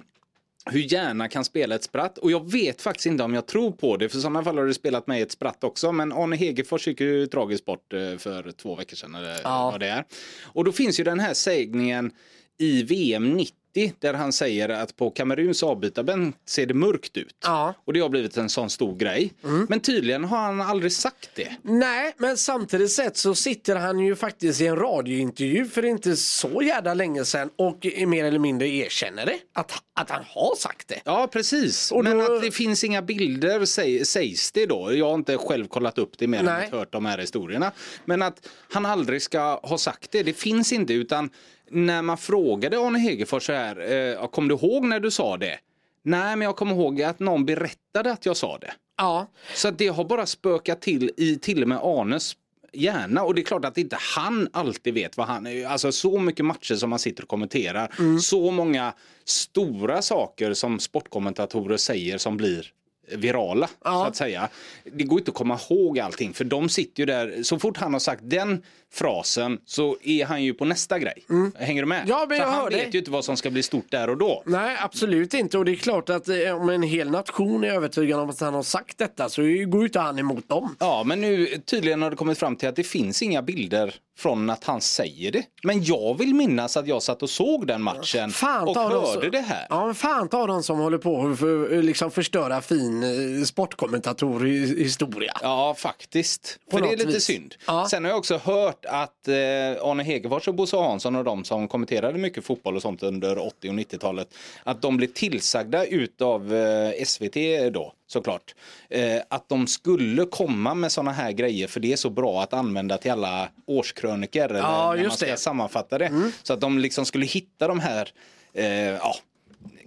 Hur 0.66 0.80
hjärna 0.94 1.28
kan 1.28 1.46
spela 1.46 1.76
ett 1.76 1.84
spratt. 1.84 2.18
Och 2.18 2.32
jag 2.32 2.52
vet 2.52 2.82
faktiskt 2.82 3.06
inte 3.06 3.24
om 3.24 3.34
jag 3.34 3.46
tror 3.46 3.72
på 3.72 3.98
det. 3.98 4.10
För 4.10 4.18
i 4.18 4.22
sådana 4.22 4.44
fall 4.44 4.58
har 4.58 4.66
det 4.66 4.74
spelat 4.74 5.08
mig 5.08 5.22
ett 5.22 5.32
spratt 5.32 5.64
också. 5.64 5.92
Men 5.92 6.12
Arne 6.12 6.36
Hegerfors 6.36 6.88
gick 6.88 7.02
ju 7.02 7.28
tragiskt 7.28 7.66
bort 7.66 7.94
eh, 7.94 8.18
för 8.18 8.52
två 8.52 8.76
veckor 8.76 8.96
sedan. 8.96 9.16
Eller 9.16 9.40
Ja. 9.44 9.70
vad 9.72 9.80
det 9.80 9.88
är. 9.88 10.04
Och 10.44 10.64
då 10.64 10.72
finns 10.72 11.00
ju 11.00 11.04
den 11.04 11.20
här 11.20 11.34
sägningen 11.34 12.12
i 12.60 12.84
VM 12.84 13.34
90 13.34 13.56
där 14.00 14.14
han 14.14 14.34
säger 14.34 14.70
att 14.70 14.96
på 14.96 15.10
Kameruns 15.12 15.64
avbytarbänk 15.64 16.36
ser 16.46 16.66
det 16.66 16.74
mörkt 16.74 17.18
ut. 17.18 17.36
Ja. 17.44 17.74
Och 17.86 17.94
det 17.94 18.00
har 18.00 18.10
blivit 18.10 18.38
en 18.38 18.50
sån 18.50 18.70
stor 18.70 18.96
grej. 18.98 19.34
Men 19.70 19.80
tydligen 19.80 20.24
har 20.24 20.38
han 20.38 20.62
aldrig 20.62 20.92
sagt 20.94 21.30
det. 21.36 21.56
Nej, 21.62 22.14
men 22.18 22.38
samtidigt 22.38 22.92
sett 22.92 23.18
så 23.18 23.36
sitter 23.36 23.76
han 23.76 24.00
ju 24.00 24.16
faktiskt 24.16 24.62
i 24.62 24.68
en 24.68 24.76
radiointervju 24.76 25.66
för 25.66 25.86
inte 25.86 26.16
så 26.16 26.62
jävla 26.62 26.94
länge 26.94 27.26
sedan 27.26 27.50
och 27.56 27.88
mer 28.08 28.26
eller 28.26 28.40
mindre 28.40 28.68
erkänner 28.68 29.26
det. 29.26 29.38
Att, 29.54 29.72
att 29.94 30.10
han 30.10 30.24
har 30.28 30.56
sagt 30.56 30.88
det. 30.88 31.02
Ja, 31.06 31.28
precis. 31.32 31.92
Och 31.92 32.04
Men 32.04 32.18
då- 32.18 32.36
att 32.36 32.42
det 32.42 32.52
finns 32.52 32.84
inga 32.84 33.02
bilder 33.02 33.66
säg, 33.66 34.06
sägs 34.06 34.52
det 34.52 34.66
då. 34.66 34.94
Jag 34.94 35.06
har 35.08 35.16
inte 35.16 35.38
själv 35.38 35.68
kollat 35.68 35.98
upp 35.98 36.18
det 36.18 36.28
mer 36.28 36.40
än 36.40 36.46
Nej. 36.46 36.66
att 36.66 36.72
hört 36.72 36.92
de 36.92 37.06
här 37.06 37.18
historierna. 37.18 37.72
Men 38.06 38.22
att 38.22 38.48
han 38.74 38.86
aldrig 38.86 39.22
ska 39.22 39.60
ha 39.64 39.78
sagt 39.78 40.12
det, 40.12 40.24
det 40.24 40.34
finns 40.34 40.72
inte. 40.72 40.94
Utan 40.94 41.30
när 41.72 42.02
man 42.02 42.18
frågade 42.18 42.80
Arne 42.80 43.00
Hegerfors 43.00 43.46
så 43.46 43.54
här, 43.54 43.92
eh, 44.22 44.28
kom 44.28 44.48
du 44.48 44.56
ihåg 44.56 44.84
när 44.86 45.00
du 45.00 45.12
sa 45.12 45.38
det? 45.38 45.60
Nej, 46.04 46.36
men 46.36 46.46
jag 46.46 46.56
kommer 46.56 46.76
ihåg 46.76 47.02
att 47.02 47.20
någon 47.20 47.46
berättade 47.46 48.12
att 48.12 48.26
jag 48.26 48.38
sa 48.38 48.58
det. 48.58 48.74
Ja, 48.98 49.28
Så 49.56 49.68
att 49.68 49.78
det 49.78 49.88
har 49.88 50.04
bara 50.04 50.26
spökat 50.26 50.82
till 50.82 51.12
i 51.18 51.36
till 51.36 51.62
och 51.62 51.68
med 51.70 51.78
Arnes 51.82 52.36
hjärna 52.74 53.24
och 53.24 53.36
det 53.36 53.42
är 53.42 53.44
klart 53.44 53.66
att 53.66 53.78
inte 53.78 53.98
han 54.16 54.50
alltid 54.54 54.94
vet 54.94 55.18
vad 55.18 55.28
han 55.28 55.48
är. 55.48 55.68
Alltså 55.68 55.92
så 55.92 56.20
mycket 56.20 56.46
matcher 56.46 56.76
som 56.76 56.90
man 56.90 57.00
sitter 57.00 57.24
och 57.24 57.30
kommenterar. 57.30 57.92
Mm. 58.00 58.20
Så 58.20 58.52
många 58.52 58.94
stora 59.26 60.02
saker 60.02 60.54
som 60.54 60.80
sportkommentatorer 60.80 61.78
säger 61.78 62.18
som 62.18 62.38
blir 62.38 62.68
virala 63.16 63.70
Ja. 63.84 63.92
så 63.92 64.04
att 64.08 64.16
säga. 64.16 64.50
Det 64.94 65.04
går 65.04 65.20
inte 65.20 65.32
att 65.32 65.38
komma 65.38 65.60
ihåg 65.70 66.00
allting 66.00 66.34
för 66.34 66.44
de 66.46 66.70
sitter 66.70 67.00
ju 67.02 67.06
där. 67.06 67.44
Så 67.44 67.60
fort 67.60 67.78
han 67.78 67.94
har 67.94 68.00
sagt 68.00 68.22
den 68.26 68.64
frasen 68.94 69.58
så 69.66 69.98
är 70.04 70.26
han 70.26 70.44
ju 70.44 70.54
på 70.54 70.66
nästa 70.66 71.00
grej. 71.00 71.24
Hänger 71.56 71.82
du 71.82 71.88
med? 71.88 71.98
Mm. 71.98 72.10
Ja, 72.10 72.26
men 72.30 72.38
jag 72.38 72.46
han 72.48 72.64
vet 72.66 72.74
dig. 72.74 72.90
ju 72.92 73.00
inte 73.00 73.12
vad 73.12 73.26
som 73.26 73.38
ska 73.38 73.50
bli 73.50 73.64
stort 73.64 73.92
där 73.92 74.10
och 74.10 74.18
då. 74.18 74.44
nej 74.46 74.78
absolut 74.82 75.34
inte 75.34 75.58
och 75.58 75.66
det 75.66 75.72
är 75.72 75.76
klart 75.76 76.10
att 76.10 76.28
eh, 76.28 76.62
om 76.62 76.70
en 76.70 76.84
hel 76.84 77.10
nation 77.12 77.64
är 77.64 77.68
övertygad 77.70 78.20
om 78.20 78.30
att 78.30 78.40
han 78.40 78.54
har 78.54 78.64
sagt 78.64 78.98
detta 78.98 79.30
så 79.30 79.42
går 79.42 79.50
ju 79.52 79.84
inte 79.86 80.00
han 80.00 80.20
emot 80.20 80.50
dem. 80.50 80.76
Ja, 80.80 81.04
men 81.06 81.22
nu 81.22 81.46
tydligen 81.66 82.02
har 82.02 82.10
det 82.10 82.16
kommit 82.16 82.38
fram 82.38 82.56
till 82.56 82.70
att 82.70 82.76
det 82.76 82.84
finns 82.84 83.22
inga 83.22 83.42
bilder 83.42 83.96
från 84.18 84.50
att 84.50 84.64
han 84.64 84.82
säger 84.82 85.32
det. 85.32 85.44
Men 85.64 85.84
jag 85.84 86.18
vill 86.18 86.36
minnas 86.36 86.78
att 86.78 86.88
jag 86.88 87.04
satt 87.04 87.24
och 87.24 87.30
såg 87.30 87.68
den 87.68 87.82
matchen 87.82 88.32
Fan 88.32 88.68
och 88.68 88.76
hörde 88.76 89.08
som- 89.22 89.32
det 89.32 89.40
här. 89.40 89.68
Ja, 89.70 89.86
men 89.86 89.96
fan 89.96 90.30
ta 90.30 90.48
de 90.48 90.64
som 90.64 90.80
håller 90.80 90.98
på 90.98 91.28
att 91.28 91.40
för, 91.40 91.82
liksom 91.82 92.12
förstöra 92.12 92.62
fin 92.62 93.04
eh, 93.04 93.44
sportkommentatorhistoria. 93.46 95.34
Ja, 95.42 95.76
faktiskt. 95.78 96.60
På 96.72 96.78
För 96.78 96.86
det 96.86 96.94
är 96.94 96.98
lite 96.98 97.10
vis. 97.12 97.24
synd. 97.24 97.56
Ja. 97.68 97.88
Sen 97.90 98.04
har 98.04 98.12
jag 98.12 98.18
också 98.20 98.38
hört 98.38 98.81
att 98.86 99.28
eh, 99.28 99.36
Arne 99.82 100.04
Hegerfors 100.04 100.48
och 100.48 100.56
Bosse 100.56 100.78
Hansson 100.78 101.16
och 101.16 101.24
de 101.24 101.44
som 101.44 101.68
kommenterade 101.68 102.18
mycket 102.18 102.46
fotboll 102.46 102.76
och 102.76 102.82
sånt 102.82 103.04
under 103.04 103.38
80 103.38 103.70
och 103.70 103.76
90-talet, 103.76 104.34
att 104.64 104.82
de 104.82 104.98
blev 104.98 105.08
tillsagda 105.08 105.86
utav 105.86 106.54
eh, 106.56 107.04
SVT 107.06 107.36
då, 107.74 107.94
såklart, 108.08 108.56
eh, 108.90 109.22
att 109.30 109.50
de 109.50 109.68
skulle 109.68 110.26
komma 110.26 110.74
med 110.74 110.92
såna 110.92 111.12
här 111.12 111.32
grejer 111.32 111.68
för 111.68 111.80
det 111.80 111.94
är 111.94 111.98
så 111.98 112.10
bra 112.10 112.42
att 112.44 112.54
använda 112.54 112.98
till 112.98 113.12
alla 113.12 113.50
årskröniker 113.66 114.50
Ja, 114.54 114.94
när 114.96 115.02
man 115.04 115.12
ska 115.12 115.26
det. 115.26 115.30
Mm. 115.32 115.38
sammanfatta 115.38 115.98
det. 115.98 116.32
Så 116.44 116.54
att 116.54 116.62
de 116.62 116.80
liksom 116.80 117.06
skulle 117.06 117.26
hitta 117.26 117.68
de 117.68 117.80
här 117.80 118.10
eh, 118.54 118.66
ja, 118.90 119.16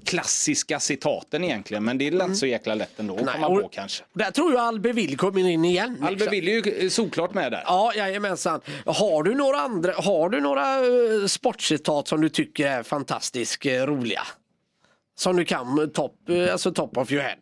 klassiska 0.04 0.80
citaten 0.80 1.44
egentligen, 1.44 1.84
men 1.84 1.98
det 1.98 2.06
är 2.08 2.12
inte 2.12 2.34
så 2.34 2.46
jäkla 2.46 2.74
lätt 2.74 3.00
ändå 3.00 3.14
att 3.14 3.20
Mm. 3.20 3.34
Komma 3.34 3.60
på 3.62 3.68
kanske. 3.68 4.04
Där 4.12 4.30
tror 4.30 4.52
jag 4.52 4.60
Albevill 4.62 5.16
kommer 5.16 5.48
in 5.48 5.64
igen. 5.64 5.98
Albe 6.02 6.28
vill 6.30 6.48
ju 6.48 6.90
solklart 6.90 7.34
med 7.34 7.52
där. 7.52 7.62
Ja, 7.66 7.92
jajamensan. 7.96 8.60
Har 8.86 9.22
du 9.22 9.34
några 9.34 9.56
andra, 9.58 9.92
har 9.92 10.28
du 10.28 10.40
några 10.40 10.80
uh, 10.86 11.26
sportcitat 11.26 12.08
som 12.08 12.20
du 12.20 12.28
tycker 12.28 12.66
är 12.66 12.82
fantastiskt 12.82 13.66
eh, 13.66 13.72
roliga? 13.72 14.22
Som 15.16 15.36
du 15.36 15.44
kan 15.44 15.90
top, 15.94 16.28
eh, 16.28 16.52
alltså 16.52 16.72
top 16.72 16.96
of 16.96 17.12
your 17.12 17.22
head? 17.22 17.36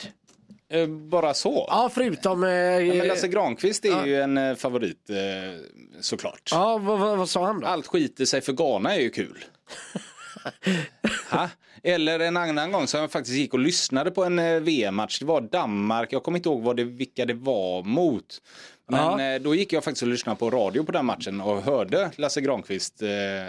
Eh, 0.82 0.86
Bara 0.88 1.34
så? 1.34 1.66
Ja, 1.70 1.90
förutom... 1.94 2.44
eh, 2.44 2.50
Ja, 2.50 2.94
men 2.94 3.08
Lasse 3.08 3.28
Granqvist 3.28 3.84
är 3.84 3.88
Ja. 3.88 4.06
ju 4.06 4.20
en 4.22 4.38
eh, 4.38 4.54
favorit 4.54 5.10
eh, 5.10 5.16
såklart. 6.00 6.48
ja, 6.50 6.78
vad, 6.78 6.98
vad, 6.98 7.18
vad 7.18 7.28
sa 7.28 7.46
han 7.46 7.60
då? 7.60 7.66
Allt 7.66 7.86
skiter 7.86 8.24
sig 8.24 8.40
för 8.40 8.52
Ghana 8.52 8.94
är 8.96 9.00
ju 9.00 9.10
kul. 9.10 9.44
ha? 11.30 11.48
Eller 11.82 12.20
en 12.20 12.36
annan 12.36 12.72
gång 12.72 12.86
som 12.86 13.00
jag 13.00 13.10
faktiskt 13.10 13.36
gick 13.36 13.54
och 13.54 13.60
lyssnade 13.60 14.10
på 14.10 14.24
en 14.24 14.38
eh, 14.38 14.60
VM-match. 14.60 15.18
Det 15.18 15.24
var 15.24 15.40
Danmark, 15.40 16.12
jag 16.12 16.22
kommer 16.22 16.38
inte 16.38 16.48
ihåg 16.48 16.62
vad 16.62 16.76
det, 16.76 16.84
vilka 16.84 17.26
det 17.26 17.34
var 17.34 17.82
mot. 17.82 18.42
Men 18.90 19.20
Ja. 19.20 19.34
eh, 19.34 19.40
då 19.42 19.54
gick 19.54 19.72
jag 19.72 19.84
faktiskt 19.84 20.02
och 20.02 20.08
lyssnade 20.08 20.38
på 20.38 20.50
radio 20.50 20.84
på 20.84 20.92
den 20.92 21.06
matchen 21.06 21.40
och 21.40 21.62
hörde 21.62 22.10
Lasse 22.16 22.40
Granqvist 22.40 23.02
eh, 23.02 23.06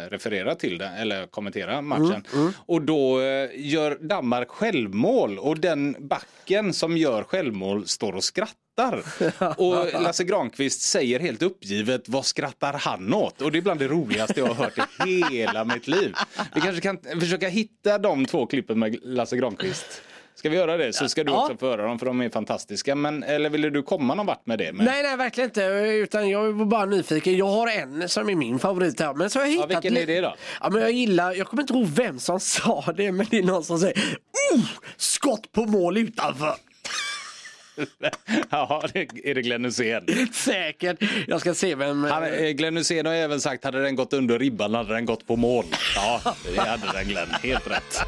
referera 0.09 0.55
till 0.55 0.77
den, 0.77 0.93
eller 0.93 1.25
kommentera 1.27 1.81
matchen. 1.81 2.23
Och 2.65 2.81
då 2.81 3.21
eh, 3.21 3.49
gör 3.55 3.97
Danmark 4.01 4.49
självmål 4.49 5.39
och 5.39 5.59
den 5.59 5.95
backen 5.99 6.73
som 6.73 6.97
gör 6.97 7.23
självmål 7.23 7.87
står 7.87 8.13
och 8.15 8.23
skrattar. 8.23 8.57
Och 9.57 10.01
Lasse 10.01 10.23
Granqvist 10.23 10.81
säger 10.81 11.19
helt 11.19 11.41
uppgivet, 11.41 12.09
vad 12.09 12.25
skrattar 12.25 12.73
han 12.73 13.13
åt? 13.13 13.41
Och 13.41 13.51
det 13.51 13.57
är 13.57 13.61
bland 13.61 13.79
det 13.79 13.87
roligaste 13.87 14.39
jag 14.39 14.47
har 14.47 14.53
hört 14.53 15.07
i 15.07 15.23
hela 15.35 15.65
mitt 15.65 15.87
liv. 15.87 16.13
Vi 16.55 16.61
kanske 16.61 16.81
kan 16.81 16.97
försöka 17.19 17.47
hitta 17.47 17.97
de 17.97 18.25
två 18.25 18.45
klippen 18.45 18.79
med 18.79 18.97
Lasse 19.03 19.37
Granqvist. 19.37 20.01
Ska 20.35 20.49
vi 20.49 20.55
göra 20.55 20.77
det 20.77 20.93
så 20.93 21.09
ska 21.09 21.23
du 21.23 21.31
Ja. 21.31 21.43
också 21.43 21.57
få 21.57 21.69
höra 21.69 21.87
dem 21.87 21.99
för 21.99 22.05
de 22.05 22.21
är 22.21 22.29
fantastiska. 22.29 22.95
Men, 22.95 23.23
eller 23.23 23.49
ville 23.49 23.69
du 23.69 23.83
komma 23.83 24.15
någon 24.15 24.25
vart 24.25 24.45
med 24.45 24.59
det? 24.59 24.73
Med? 24.73 24.85
Nej, 24.85 25.03
nej, 25.03 25.17
verkligen 25.17 25.49
inte. 25.49 25.61
Utan 26.03 26.29
jag 26.29 26.53
var 26.53 26.65
bara 26.65 26.85
nyfiken. 26.85 27.37
Jag 27.37 27.47
har 27.47 27.67
en 27.67 28.09
som 28.09 28.29
är 28.29 28.35
min 28.35 28.59
favorit 28.59 28.99
här. 28.99 29.13
Men 29.13 29.29
så 29.29 29.39
har 29.39 29.45
jag 29.45 29.51
hittat 29.51 29.69
vilken 29.69 29.97
är 29.97 30.05
det 30.07 30.21
då? 30.21 30.35
Ja, 30.61 30.69
men 30.69 30.81
jag 30.81 30.91
gillar, 30.91 31.33
jag 31.33 31.47
kommer 31.47 31.63
inte 31.63 31.73
ihåg 31.73 31.87
vem 31.87 32.19
som 32.19 32.39
sa 32.39 32.93
det, 32.97 33.11
men 33.11 33.25
det 33.29 33.37
är 33.37 33.43
någon 33.43 33.63
som 33.63 33.79
säger 33.79 33.97
oh, 34.55 34.61
skott 34.97 35.51
på 35.51 35.65
mål 35.65 35.97
utanför. 35.97 36.53
Ja, 38.49 38.83
är 39.23 39.35
det 39.35 39.41
Glenn 39.41 39.65
Hysén. 39.65 40.05
Säkert. 40.33 40.97
Jag 41.27 41.39
ska 41.41 41.53
se 41.53 41.75
vem... 41.75 42.03
Han, 42.03 42.23
eh, 42.23 42.49
Glenn 42.49 42.77
Hysén 42.77 43.05
har 43.05 43.13
även 43.13 43.41
sagt 43.41 43.63
hade 43.63 43.83
den 43.83 43.95
gått 43.95 44.13
under 44.13 44.39
ribban 44.39 44.73
hade 44.73 44.93
den 44.93 45.05
gått 45.05 45.27
på 45.27 45.35
mål. 45.35 45.65
Ja, 45.95 46.21
det 46.55 46.61
hade 46.61 46.91
den 46.93 47.07
Glenn. 47.07 47.29
Helt 47.43 47.67
rätt. 47.71 47.99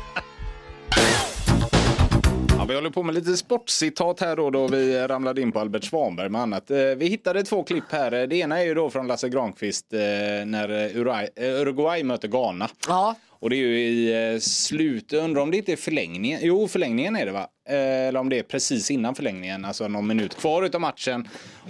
Ja, 2.65 2.69
vi 2.69 2.75
håller 2.75 2.89
på 2.89 3.03
med 3.03 3.15
lite 3.15 3.37
sportcitat 3.37 4.19
här 4.19 4.35
då, 4.35 4.49
då 4.49 4.67
vi 4.67 5.07
ramlade 5.07 5.41
in 5.41 5.51
på 5.51 5.59
Albert 5.59 5.83
Svanberg 5.83 6.29
med 6.29 6.41
annat. 6.41 6.71
Eh, 6.71 6.77
vi 6.77 7.07
hittade 7.07 7.43
två 7.43 7.63
klipp 7.63 7.83
här. 7.91 8.11
Eh, 8.11 8.27
det 8.27 8.35
ena 8.35 8.59
är 8.59 8.65
ju 8.65 8.73
då 8.73 8.89
från 8.89 9.07
Lasse 9.07 9.29
Granqvist 9.29 9.93
eh, 9.93 9.99
när 10.45 10.69
Uruguay, 10.71 11.29
Uruguay 11.35 12.03
möter 12.03 12.27
Ghana. 12.27 12.69
Ja, 12.87 13.15
och 13.45 13.49
det 13.49 13.55
är 13.55 13.57
ju 13.57 13.79
i 13.79 14.33
eh, 14.33 14.39
slut, 14.39 15.13
undrar 15.13 15.41
om 15.41 15.51
det 15.51 15.57
inte 15.57 15.71
är 15.71 15.75
förlängningen, 15.75 16.39
jo 16.43 16.67
förlängningen 16.67 17.15
är 17.15 17.25
det 17.25 17.31
va? 17.31 17.47
Eh, 17.69 18.07
Eller 18.07 18.19
om 18.19 18.29
det 18.29 18.39
är 18.39 18.43
precis 18.43 18.91
innan 18.91 19.15
förlängningen, 19.15 19.65
alltså 19.65 19.87
någon 19.87 20.07
minut 20.07 20.35
kvar 20.35 20.63
utav 20.63 20.81
matchen. 20.81 21.27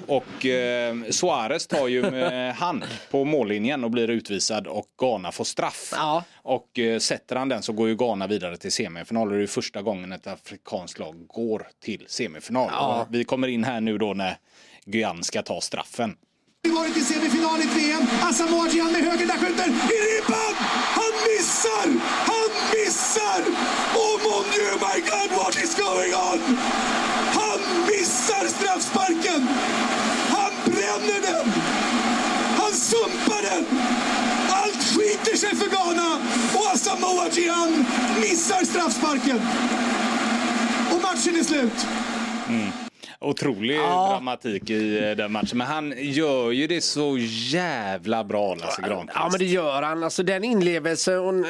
Och 0.08 0.46
eh, 0.46 0.96
Suarez 1.10 1.68
tar 1.68 1.88
ju 1.88 2.12
med 2.12 2.56
hand 2.56 2.84
på 3.12 3.26
mållinjen 3.26 3.84
och 3.84 3.92
blir 3.92 4.10
utvisad 4.10 4.68
och 4.68 4.86
Ghana 5.00 5.32
får 5.32 5.44
straff. 5.44 5.94
Ja. 5.96 6.24
Och 6.36 6.80
eh, 6.80 7.00
sätter 7.00 7.36
han 7.36 7.50
den 7.50 7.62
så 7.62 7.74
går 7.74 7.88
ju 7.88 7.96
Ghana 7.96 8.28
vidare 8.28 8.58
till 8.58 8.72
semifinal. 8.72 9.30
Det 9.30 9.36
är 9.36 9.40
ju 9.40 9.48
första 9.48 9.82
gången 9.82 10.12
ett 10.12 10.28
afrikanskt 10.28 11.00
lag 11.00 11.28
går 11.28 11.68
till 11.84 12.06
semifinal. 12.08 12.70
Ja. 12.72 13.08
Vi 13.10 13.24
kommer 13.24 13.48
in 13.48 13.64
här 13.64 13.82
nu 13.82 13.98
då 13.98 14.14
när 14.14 14.38
Guyana 14.86 15.24
ska 15.24 15.42
ta 15.42 15.62
straffen 15.62 16.16
varit 16.74 16.98
i 16.98 17.02
semifinal 17.02 17.62
i 17.62 17.66
VM. 17.66 18.08
Asamoah 18.22 18.68
Gyan 18.76 18.92
med 18.92 19.02
höger, 19.02 19.26
där 19.26 19.38
skjuter 19.38 19.68
i 19.68 19.98
ribban! 20.08 20.56
Han 20.98 21.14
missar! 21.28 21.88
Han 22.32 22.50
missar! 22.74 23.42
Oh 23.96 24.16
mon 24.24 24.44
dieu, 24.54 24.72
my 24.86 25.00
God, 25.12 25.30
what 25.38 25.56
is 25.64 25.76
going 25.76 26.14
on? 26.14 26.58
Han 27.34 27.60
missar 27.88 28.48
straffsparken! 28.48 29.48
Han 30.30 30.52
bränner 30.66 31.22
den! 31.22 31.54
Han 32.60 32.74
sumpar 32.74 33.42
den! 33.42 33.66
Allt 34.50 34.84
skiter 34.84 35.38
sig 35.38 35.56
för 35.56 35.70
Ghana 35.70 36.18
och 36.54 36.74
Asamoah 36.74 37.30
Gyan 37.32 37.86
missar 38.22 38.66
straffsparken. 38.66 39.42
Och 40.92 41.02
matchen 41.02 41.36
är 41.40 41.44
slut. 41.44 41.88
Mm. 42.50 42.85
Otrolig 43.20 43.78
dramatik 43.78 44.70
i 44.70 45.10
eh, 45.10 45.12
den 45.12 45.32
matchen. 45.32 45.58
Men 45.58 45.68
han 45.68 45.94
gör 45.98 46.52
ju 46.52 46.68
det 46.68 46.82
så 46.82 47.18
jävla 47.20 48.24
bra, 48.24 48.56
Lasse 48.56 48.82
Granqvist. 48.82 49.12
ja 49.16 49.28
men 49.32 49.40
det 49.40 49.46
gör 49.46 49.82
han. 49.82 50.04
Alltså 50.04 50.24
den 50.24 50.44
inlevelsen, 50.44 51.20
hon, 51.20 51.44
eh, 51.44 51.50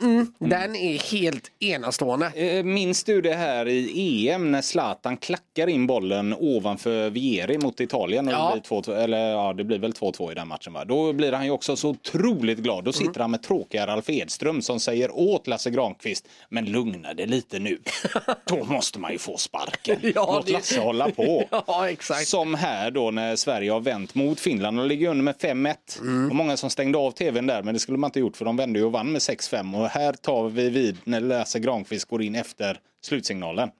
mm, 0.00 0.32
den 0.38 0.76
är 0.76 0.98
helt 1.12 1.50
enastående. 1.60 2.26
Eh, 2.34 2.64
Minns 2.64 3.04
du 3.04 3.20
det 3.20 3.34
här 3.34 3.68
i 3.68 4.28
EM 4.28 4.50
när 4.52 4.62
Zlatan 4.62 5.16
klackar 5.16 5.66
in 5.66 5.86
bollen 5.86 6.34
ovanför 6.38 7.10
Vieri 7.10 7.58
mot 7.58 7.80
Italien? 7.80 8.28
Och 8.28 8.34
Ja. 8.34 8.52
det, 8.54 8.60
blir 8.68 8.80
2-2, 8.82 8.94
eller, 9.02 9.30
ja, 9.30 9.52
det 9.52 9.64
blir 9.64 9.78
väl 9.78 9.92
2-2 9.92 10.32
i 10.32 10.34
den 10.34 10.48
matchen 10.48 10.72
va? 10.72 10.84
Då 10.84 11.12
blir 11.12 11.32
han 11.32 11.44
ju 11.44 11.50
också 11.50 11.76
så 11.76 11.88
otroligt 11.88 12.58
glad. 12.58 12.84
Då 12.84 12.92
sitter 12.92 13.20
han 13.20 13.30
med 13.30 13.42
tråkiga 13.42 13.86
Ralf 13.86 14.10
Edström 14.10 14.62
som 14.62 14.80
säger 14.80 15.10
åt 15.18 15.46
Lasse 15.46 15.70
Granqvist 15.70 16.28
Men 16.48 16.64
lugna 16.64 17.14
dig 17.14 17.26
lite 17.26 17.58
nu. 17.58 17.78
Då 18.44 18.64
måste 18.64 18.98
man 18.98 19.12
ju 19.12 19.18
få 19.18 19.36
sparken. 19.36 19.96
Ja, 20.14 20.32
Låt 20.36 20.46
det- 20.46 20.52
Lasse 20.52 20.80
hålla 20.80 21.10
på. 21.10 21.44
Ja, 21.66 21.88
exakt. 21.90 22.26
Som 22.26 22.54
här 22.54 22.90
då 22.90 23.10
när 23.10 23.36
Sverige 23.36 23.70
har 23.72 23.80
vänt 23.80 24.14
mot 24.14 24.40
Finland 24.40 24.80
och 24.80 24.86
ligger 24.86 25.08
under 25.08 25.22
med 25.24 25.34
5-1. 25.36 25.74
Mm. 26.00 26.28
Och 26.30 26.36
många 26.36 26.56
som 26.56 26.70
stängde 26.70 26.98
av 26.98 27.10
tvn 27.10 27.46
där 27.46 27.62
men 27.62 27.74
det 27.74 27.80
skulle 27.80 27.98
man 27.98 28.08
inte 28.08 28.20
gjort 28.20 28.36
för 28.36 28.44
de 28.44 28.56
vände 28.56 28.78
ju 28.78 28.84
och 28.84 28.92
vann 28.92 29.12
med 29.12 29.18
6-5 29.20 29.82
och 29.82 29.88
här 29.90 30.12
tar 30.12 30.48
vi 30.48 30.70
vid 30.70 30.98
när 31.04 31.20
Lasse 31.20 31.58
Granqvist 31.58 32.08
går 32.08 32.22
in 32.22 32.34
efter 32.34 32.78
slutsignalen. 33.02 33.70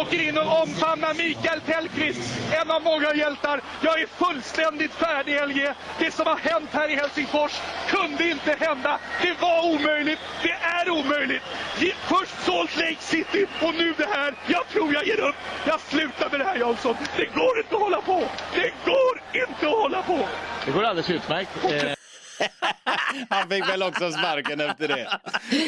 åker 0.00 0.28
in 0.28 0.38
och 0.38 0.62
omfamnar 0.62 1.14
Mikael 1.14 1.60
Tellqvist, 1.60 2.38
en 2.62 2.70
av 2.70 2.82
många 2.82 3.14
hjältar. 3.14 3.60
Jag 3.82 4.00
är 4.00 4.06
fullständigt 4.06 4.92
färdig 4.92 5.34
LG. 5.48 5.72
Det 5.98 6.10
som 6.10 6.26
har 6.26 6.36
hänt 6.36 6.70
här 6.72 6.88
i 6.92 6.94
Helsingfors 6.96 7.52
kunde 7.88 8.30
inte 8.30 8.56
hända. 8.60 8.98
Det 9.22 9.34
var 9.40 9.74
omöjligt. 9.74 10.18
Det 10.42 10.52
är 10.52 10.90
omöjligt. 10.90 11.42
Först 12.12 12.44
Salt 12.46 12.76
Lake 12.76 12.96
City 13.00 13.46
och 13.62 13.74
nu 13.74 13.94
det 13.98 14.08
här. 14.16 14.34
Jag 14.46 14.68
tror 14.68 14.94
jag 14.94 15.06
ger 15.06 15.20
upp. 15.20 15.36
Jag 15.66 15.80
slutar 15.80 16.30
med 16.30 16.40
det 16.40 16.44
här 16.44 16.58
Jansson. 16.58 16.96
Det 17.16 17.24
går 17.24 17.58
inte 17.58 17.74
att 17.76 17.82
hålla 17.82 18.00
på. 18.00 18.18
Det 18.54 18.72
går 18.90 19.14
inte 19.42 19.66
att 19.66 19.82
hålla 19.82 20.02
på. 20.02 20.28
Det 20.66 20.72
går 20.72 20.82
alldeles 20.84 21.10
utmärkt. 21.10 21.50
Eh, 21.64 21.92
Han 23.30 23.48
fick 23.50 23.68
väl 23.68 23.82
också 23.82 24.10
sparken 24.12 24.60
efter 24.60 24.88
det. 24.88 25.08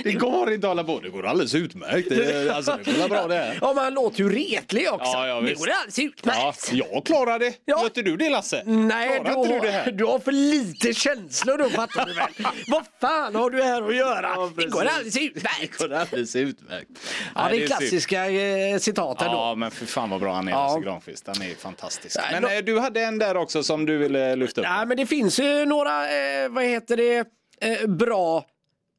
Det 0.05 0.13
går 0.13 0.53
inte 0.53 0.67
att 0.67 0.71
hålla 0.71 0.85
på. 0.85 1.01
Det 1.01 1.09
går 1.09 1.27
alldeles 1.27 1.55
utmärkt. 1.55 2.09
Det, 2.09 2.51
alltså, 2.55 2.79
det 2.85 2.93
går 3.01 3.09
bra 3.09 3.27
det 3.27 3.35
här. 3.35 3.59
Ja, 3.61 3.73
men 3.75 3.85
han 3.85 3.95
låter 3.95 4.19
ju 4.19 4.29
retlig 4.33 4.93
också. 4.93 5.11
Ja, 5.13 5.27
ja, 5.27 5.41
det 5.41 5.55
går 5.55 5.69
alldeles 5.71 5.99
Ja, 5.99 6.05
utmärkt. 6.05 6.73
jag 6.73 7.05
klarar 7.07 7.39
det. 7.39 7.53
Ja. 7.65 7.85
Inte 7.85 8.03
du 8.03 8.17
det 8.17 8.31
Lasse? 8.31 8.63
Nej, 8.67 9.09
du 9.09 9.17
inte 9.33 9.53
du 9.55 9.61
det 9.61 9.73
har, 9.73 9.91
du 9.91 10.05
har 10.05 10.19
för 10.19 10.33
lite 10.33 10.95
känslor 10.95 11.59
då 11.59 11.69
fattar 11.71 12.07
du 12.07 12.13
väl. 12.15 12.29
Vad 12.69 12.85
fan 13.01 13.35
har 13.35 13.51
du 13.51 13.63
här 13.63 13.83
att 13.89 13.97
göra? 13.97 14.31
Ja, 14.37 14.51
det 14.57 14.67
går 14.67 14.85
alldeles 14.85 15.17
utmärkt. 15.17 15.79
Det 15.79 15.89
går 15.89 15.95
alldeles 15.95 16.37
utmärkt. 16.37 16.89
Ja, 17.35 17.49
Nej, 17.49 17.59
det 17.59 17.65
är 17.65 17.67
klassiska 17.67 18.31
eh, 18.31 18.79
citaten 18.79 19.29
Ja, 19.31 19.49
då. 19.51 19.57
men 19.57 19.71
för 19.71 19.87
fan 19.87 20.11
vad 20.11 20.21
bra 20.21 20.35
han 20.35 20.49
är, 20.49 20.53
Ja. 20.53 20.67
Lasse 20.67 20.81
Granqvist. 20.81 21.27
Han 21.27 21.43
är 21.43 21.55
fantastisk. 21.55 22.17
Nej, 22.17 22.29
Men 22.33 22.43
nå- 22.43 22.49
eh, 22.49 22.59
du 22.65 22.79
hade 22.81 23.01
en 23.01 23.19
där 23.19 23.37
också 23.37 23.63
som 23.63 23.87
du 23.87 23.99
ville 23.99 24.37
lyfta 24.37 24.61
upp. 24.61 24.67
Nej, 24.71 24.87
men 24.87 24.97
det 24.97 25.07
finns 25.07 25.39
ju 25.41 25.65
några, 25.67 26.05
eh, 26.05 26.49
vad 26.59 26.67
heter 26.67 26.97
det, 26.97 27.19
eh, 27.61 27.87
bra 27.89 28.45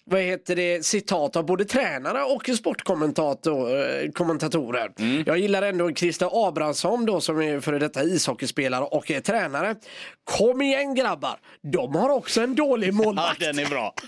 vad 0.06 0.22
heter 0.22 0.56
det, 0.56 0.86
citat 0.86 1.36
av 1.36 1.46
både 1.46 1.66
tränare 1.66 2.24
och 2.24 2.50
sportkommentatorer. 2.58 4.92
Mm. 5.00 5.24
Jag 5.28 5.38
gillar 5.38 5.62
ändå 5.62 5.94
Christer 5.94 6.48
Abrahamsson 6.48 7.06
då 7.06 7.22
som 7.22 7.42
är 7.42 7.60
före 7.60 7.80
detta 7.80 8.04
ishockeyspelare 8.04 8.84
och 8.84 9.12
är 9.12 9.22
tränare. 9.22 9.76
Kom 10.24 10.62
igen 10.62 10.96
grabbar, 10.96 11.40
de 11.62 11.96
har 11.96 12.10
också 12.10 12.42
en 12.42 12.56
dålig 12.56 12.88
Ja, 12.94 12.94
målvakt. 12.94 13.40
den 13.40 13.60
är 13.60 13.66
bra. 13.66 13.94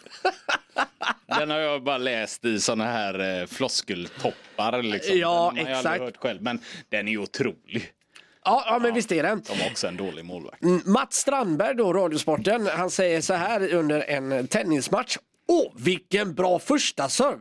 Den 1.39 1.49
har 1.49 1.57
jag 1.59 1.83
bara 1.83 1.97
läst 1.97 2.45
i 2.45 2.59
såna 2.59 2.85
här 2.85 3.41
eh, 3.41 3.45
floskeltoppar. 3.47 4.83
Liksom. 4.83 5.17
Ja, 5.17 5.51
den 5.55 5.65
har 5.65 5.71
jag 5.71 5.79
exakt. 5.79 5.85
aldrig 5.93 6.01
hört 6.01 6.17
själv. 6.17 6.41
Men 6.41 6.59
den 6.89 7.07
är 7.07 7.17
otrolig. 7.17 7.89
Ja, 8.45 8.63
ja 8.65 8.79
men 8.79 8.93
visst 8.93 9.11
är 9.11 9.23
den. 9.23 9.41
De 9.47 9.59
har 9.61 9.71
också 9.71 9.87
en 9.87 9.97
dålig 9.97 10.25
målvakt. 10.25 10.63
Mm, 10.63 10.81
Mats 10.85 11.15
Strandberg 11.15 11.75
då, 11.75 11.93
Radiosporten, 11.93 12.67
han 12.67 12.89
säger 12.89 13.21
så 13.21 13.33
här 13.33 13.73
under 13.73 14.01
en 14.09 14.47
tennismatch. 14.47 15.17
Åh, 15.47 15.73
vilken 15.75 16.33
bra 16.33 16.59
första 16.59 17.09
serve! 17.09 17.39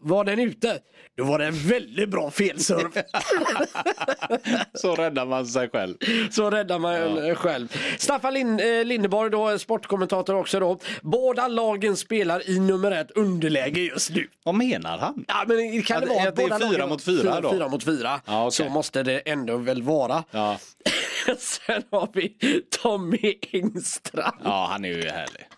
Var 0.00 0.24
den 0.24 0.38
ute? 0.38 0.78
Då 1.16 1.24
var 1.24 1.38
det 1.38 1.46
en 1.46 1.54
väldigt 1.68 2.08
bra 2.08 2.30
felserve. 2.30 3.02
Så 4.74 4.94
räddar 4.94 5.26
man 5.26 5.46
sig 5.46 5.68
själv. 5.70 5.96
Så 6.30 6.50
räddar 6.50 6.78
man 6.78 6.94
en 7.18 7.34
själv. 7.36 7.68
Staffan 7.98 8.34
Lind, 8.34 8.60
eh, 8.60 8.84
Lindeborg 8.84 9.30
då, 9.30 9.58
sportkommentator 9.58 10.34
också 10.34 10.60
då. 10.60 10.78
Båda 11.02 11.48
lagen 11.48 11.96
spelar 11.96 12.50
i 12.50 12.58
nummer 12.60 12.90
ett 12.90 13.10
underläge 13.10 13.80
just 13.80 14.10
nu. 14.10 14.28
Vad 14.44 14.54
menar 14.54 14.98
han? 14.98 15.24
Ja, 15.28 15.44
men 15.48 15.82
kan 15.82 16.00
det 16.00 16.06
Att- 16.06 16.12
vara 16.16 16.28
att 16.28 16.36
det 16.36 16.42
är 16.42 16.46
fyra 16.58 16.58
lagen- 16.58 16.88
mot 16.88 17.02
fyra 17.04 17.40
då? 17.40 17.50
Fyra 17.52 17.68
mot 17.68 17.84
fyra. 17.84 18.20
Ja, 18.26 18.46
okej. 18.46 18.52
Så 18.66 18.68
måste 18.72 19.02
det 19.02 19.18
ändå 19.18 19.56
väl 19.56 19.82
vara. 19.82 20.24
Ja. 20.30 20.58
Sen 21.38 21.82
har 21.90 22.08
vi 22.12 22.36
Tommy 22.82 23.34
Engstrand. 23.52 24.36
ja, 24.44 24.66
han 24.70 24.84
är 24.84 24.88
ju 24.88 25.08
härlig. 25.08 25.48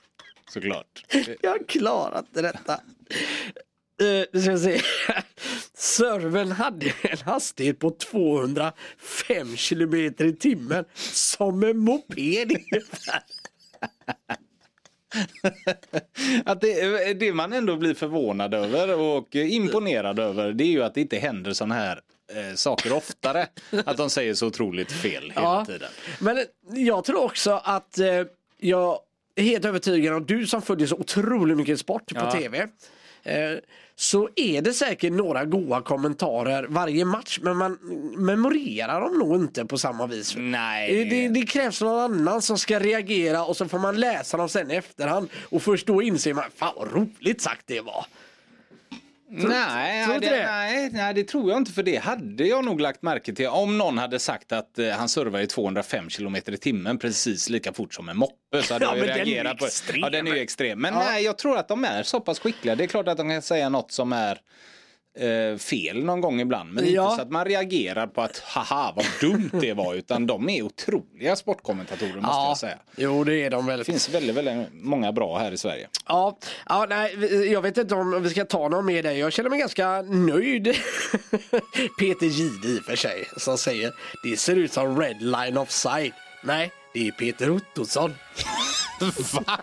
Såklart. 0.50 1.04
Jag 1.42 1.50
har 1.50 1.68
klarat 1.68 2.24
detta. 2.34 2.80
Nu 3.98 4.26
ska 4.42 4.58
se. 4.58 4.80
Serven 5.74 6.52
hade 6.52 6.86
en 7.02 7.18
hastighet 7.24 7.78
på 7.78 7.90
205 7.90 9.56
kilometer 9.56 10.24
i 10.24 10.32
timmen 10.36 10.84
som 11.12 11.62
en 11.64 11.78
moped 11.78 12.52
ungefär. 12.52 13.22
Att 16.44 16.60
det, 16.60 17.12
det 17.20 17.32
man 17.32 17.52
ändå 17.52 17.76
blir 17.76 17.94
förvånad 17.94 18.54
över 18.54 18.98
och 18.98 19.34
imponerad 19.34 20.18
över 20.18 20.52
det 20.52 20.64
är 20.64 20.70
ju 20.70 20.82
att 20.82 20.94
det 20.94 21.00
inte 21.00 21.16
händer 21.16 21.52
såna 21.52 21.74
här 21.74 22.00
eh, 22.34 22.54
saker 22.54 22.92
oftare. 22.92 23.46
Att 23.86 23.96
de 23.96 24.10
säger 24.10 24.34
så 24.34 24.46
otroligt 24.46 24.92
fel 24.92 25.22
hela 25.30 25.42
Ja. 25.42 25.64
tiden. 25.64 25.90
Men 26.18 26.44
jag 26.70 27.04
tror 27.04 27.24
också 27.24 27.60
att 27.64 27.98
eh, 27.98 28.22
jag 28.58 28.98
är 29.34 29.42
helt 29.42 29.64
övertygad 29.64 30.14
om 30.14 30.26
du 30.26 30.46
som 30.46 30.62
följer 30.62 30.86
så 30.86 30.96
otroligt 30.96 31.56
mycket 31.56 31.80
sport 31.80 32.06
på 32.14 32.20
Ja. 32.20 32.30
tv. 32.32 32.68
Eh, 33.26 33.58
så 33.98 34.28
är 34.36 34.62
det 34.62 34.72
säkert 34.72 35.12
några 35.12 35.44
goda 35.44 35.80
kommentarer 35.82 36.66
varje 36.68 37.04
match 37.04 37.38
men 37.42 37.56
man 37.56 37.72
memorerar 38.16 39.00
dem 39.00 39.18
nog 39.18 39.34
inte 39.36 39.64
på 39.64 39.78
samma 39.78 40.06
vis. 40.06 40.34
Nej. 40.36 41.02
Eh, 41.02 41.08
Det, 41.08 41.28
det 41.28 41.46
krävs 41.46 41.80
någon 41.80 42.00
annan 42.00 42.42
som 42.42 42.58
ska 42.58 42.80
reagera 42.80 43.44
och 43.44 43.56
så 43.56 43.68
får 43.68 43.78
man 43.78 44.00
läsa 44.00 44.36
dem 44.36 44.48
sen 44.48 44.70
i 44.70 44.74
efterhand 44.74 45.28
och 45.44 45.62
först 45.62 45.86
då 45.86 46.02
inser 46.02 46.34
man, 46.34 46.44
fan 46.56 46.72
vad 46.76 46.92
roligt 46.92 47.40
sagt 47.40 47.62
det 47.66 47.80
var. 47.80 48.06
Nej, 49.28 50.06
nej, 50.08 50.20
det, 50.20 50.28
det? 50.28 50.46
nej, 50.46 50.90
nej, 50.92 51.14
det 51.14 51.24
tror 51.24 51.50
jag 51.50 51.56
inte 51.58 51.72
för 51.72 51.82
det 51.82 51.96
hade 51.96 52.44
jag 52.46 52.64
nog 52.64 52.80
lagt 52.80 53.02
märke 53.02 53.32
till 53.32 53.48
om 53.48 53.78
någon 53.78 53.98
hade 53.98 54.18
sagt 54.18 54.52
att 54.52 54.78
eh, 54.78 54.88
han 54.88 55.08
servar 55.08 55.40
i 55.40 55.46
205 55.46 56.08
km 56.08 56.36
i 56.36 56.40
timmen 56.40 56.98
precis 56.98 57.48
lika 57.48 57.72
fort 57.72 57.94
som 57.94 58.08
en 58.08 58.16
moppe 58.16 58.62
så 58.62 58.74
hade 58.74 58.84
Ja, 58.84 58.96
jag 58.96 59.06
ju 59.06 59.12
reagerat 59.12 59.58
på 59.58 59.66
extrem. 59.66 60.00
Ja, 60.00 60.10
den 60.10 60.26
är 60.26 60.34
ju 60.34 60.38
extrem. 60.40 60.80
Men 60.80 60.94
Ja. 60.94 61.04
nej, 61.04 61.24
jag 61.24 61.38
tror 61.38 61.58
att 61.58 61.68
de 61.68 61.84
är 61.84 62.02
så 62.02 62.20
pass 62.20 62.38
skickliga. 62.38 62.74
Det 62.74 62.84
är 62.84 62.88
klart 62.88 63.08
att 63.08 63.16
de 63.16 63.28
kan 63.30 63.42
säga 63.42 63.68
något 63.68 63.92
som 63.92 64.12
är 64.12 64.38
eh, 65.16 65.58
fel 65.58 66.04
någon 66.04 66.20
gång 66.20 66.40
ibland. 66.40 66.72
Men 66.72 66.92
Ja. 66.92 67.04
inte 67.04 67.16
så 67.16 67.22
att 67.22 67.30
man 67.30 67.44
reagerar 67.44 68.06
på 68.06 68.22
att 68.22 68.38
haha 68.38 68.92
vad 68.96 69.04
dumt 69.20 69.50
det 69.60 69.72
var 69.72 69.94
utan 70.04 70.26
de 70.26 70.48
är 70.48 70.62
otroliga 70.62 71.36
sportkommentatorer 71.36 72.12
måste 72.20 72.26
jag 72.48 72.58
säga. 72.58 72.78
Jo 72.96 73.24
det 73.24 73.34
är 73.44 73.50
de 73.50 73.66
väl. 73.66 73.78
Det 73.78 73.84
finns 73.84 74.08
väldigt, 74.14 74.36
väldigt 74.36 74.68
många 74.72 75.12
bra 75.12 75.38
här 75.38 75.52
i 75.52 75.56
Sverige. 75.56 75.88
Ja, 76.08 76.38
ja 76.68 76.86
nej, 76.88 77.14
jag 77.52 77.62
vet 77.62 77.78
inte 77.78 77.94
om 77.94 78.22
vi 78.22 78.30
ska 78.30 78.44
ta 78.44 78.68
någon 78.68 78.86
med 78.86 79.04
dig. 79.04 79.18
Jag 79.18 79.32
känner 79.32 79.50
mig 79.50 79.58
ganska 79.58 80.02
nöjd. 80.02 80.66
Peter 81.98 82.26
Gide 82.26 82.68
i 82.68 82.80
och 82.80 82.84
för 82.84 82.96
sig 82.96 83.24
som 83.36 83.58
säger 83.58 83.92
det 84.24 84.36
ser 84.36 84.56
ut 84.56 84.72
som 84.72 85.00
Red 85.00 85.22
Line 85.22 85.56
of 85.58 85.70
Sight. 85.70 86.14
Nej, 86.44 86.70
det 86.94 87.08
är 87.08 87.12
Peter 87.12 87.50
Ottosson. 87.50 88.14
Va? 89.00 89.58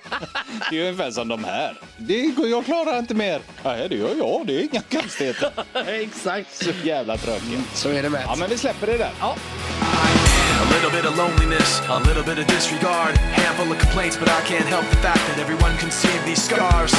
Det 0.70 0.76
är 0.76 0.80
ju 0.80 0.82
ungefär 0.82 1.12
som 1.12 1.28
de 1.28 1.44
här. 1.44 1.78
Det 1.98 2.26
går, 2.28 2.48
jag 2.48 2.66
klarar 2.66 3.00
inte 3.00 3.14
mer. 3.14 3.42
Nej, 3.64 3.90
det 3.90 3.96
gör 3.96 4.16
jag. 4.18 4.48
Det 4.48 4.54
är 4.54 4.62
inga 4.72 4.82
konstigheter. 5.02 5.52
Exakt. 5.88 6.64
Så 6.64 6.72
jävla 6.84 7.18
tråkiga. 7.18 7.60
Så 7.74 7.90
är 7.90 8.04
det 8.04 8.10
med. 8.10 8.24
Ja, 8.28 8.36
men 8.36 8.50
vi 8.50 8.58
släpper 8.58 8.88
det 8.88 8.98
där. 8.98 9.12
Ja. 9.20 9.36
A 10.62 10.66
little 10.74 10.92
bit 10.92 11.06
of 11.06 11.18
loneliness, 11.18 11.82
a 11.90 12.00
little 12.08 12.24
bit 12.24 12.40
of 12.40 12.48
disregard. 12.48 13.18
Handful 13.18 13.72
of 13.72 13.80
complaints, 13.80 14.16
but 14.18 14.30
I 14.30 14.40
can't 14.42 14.66
help 14.66 14.86
the 14.90 14.96
fact 14.98 15.20
that 15.28 15.38
everyone 15.40 15.76
can 15.78 15.92
see 15.92 16.16
these 16.26 16.42
scars. 16.42 16.94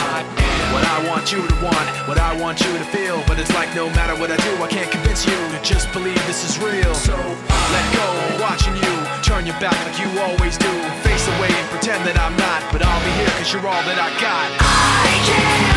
What 0.75 0.85
I 0.85 1.09
want 1.09 1.33
you 1.33 1.41
to 1.41 1.55
want, 1.65 1.87
what 2.09 2.19
I 2.19 2.37
want 2.41 2.61
you 2.61 2.73
to 2.79 2.85
feel. 2.85 3.23
But 3.27 3.39
it's 3.39 3.55
like 3.55 3.75
no 3.75 3.89
matter 3.91 4.15
what 4.21 4.31
I 4.31 4.37
do, 4.37 4.53
I 4.63 4.69
can't 4.69 4.91
convince 4.91 5.25
you 5.27 5.37
to 5.55 5.59
just 5.63 5.93
believe 5.93 6.21
this 6.27 6.45
is 6.45 6.59
real. 6.59 6.95
So 6.95 7.17
let 7.17 7.87
go, 7.97 8.07
I'm 8.27 8.41
watching 8.41 8.77
you. 8.77 8.95
Turn 9.23 9.47
your 9.47 9.59
back 9.61 9.79
like 9.87 9.99
you 10.03 10.11
always 10.21 10.59
do. 10.59 10.73
Away 11.25 11.49
and 11.49 11.69
pretend 11.71 12.05
that 12.05 12.21
I'm 12.21 12.37
not. 12.37 12.61
But 12.71 12.85
I'll 12.85 13.01
be 13.01 13.11
here 13.17 13.33
cause 13.41 13.51
you're 13.51 13.65
all 13.65 13.83
that 13.89 13.97
I 13.97 14.13
got. 14.21 14.49
I 14.61 15.09
can't 15.25 15.74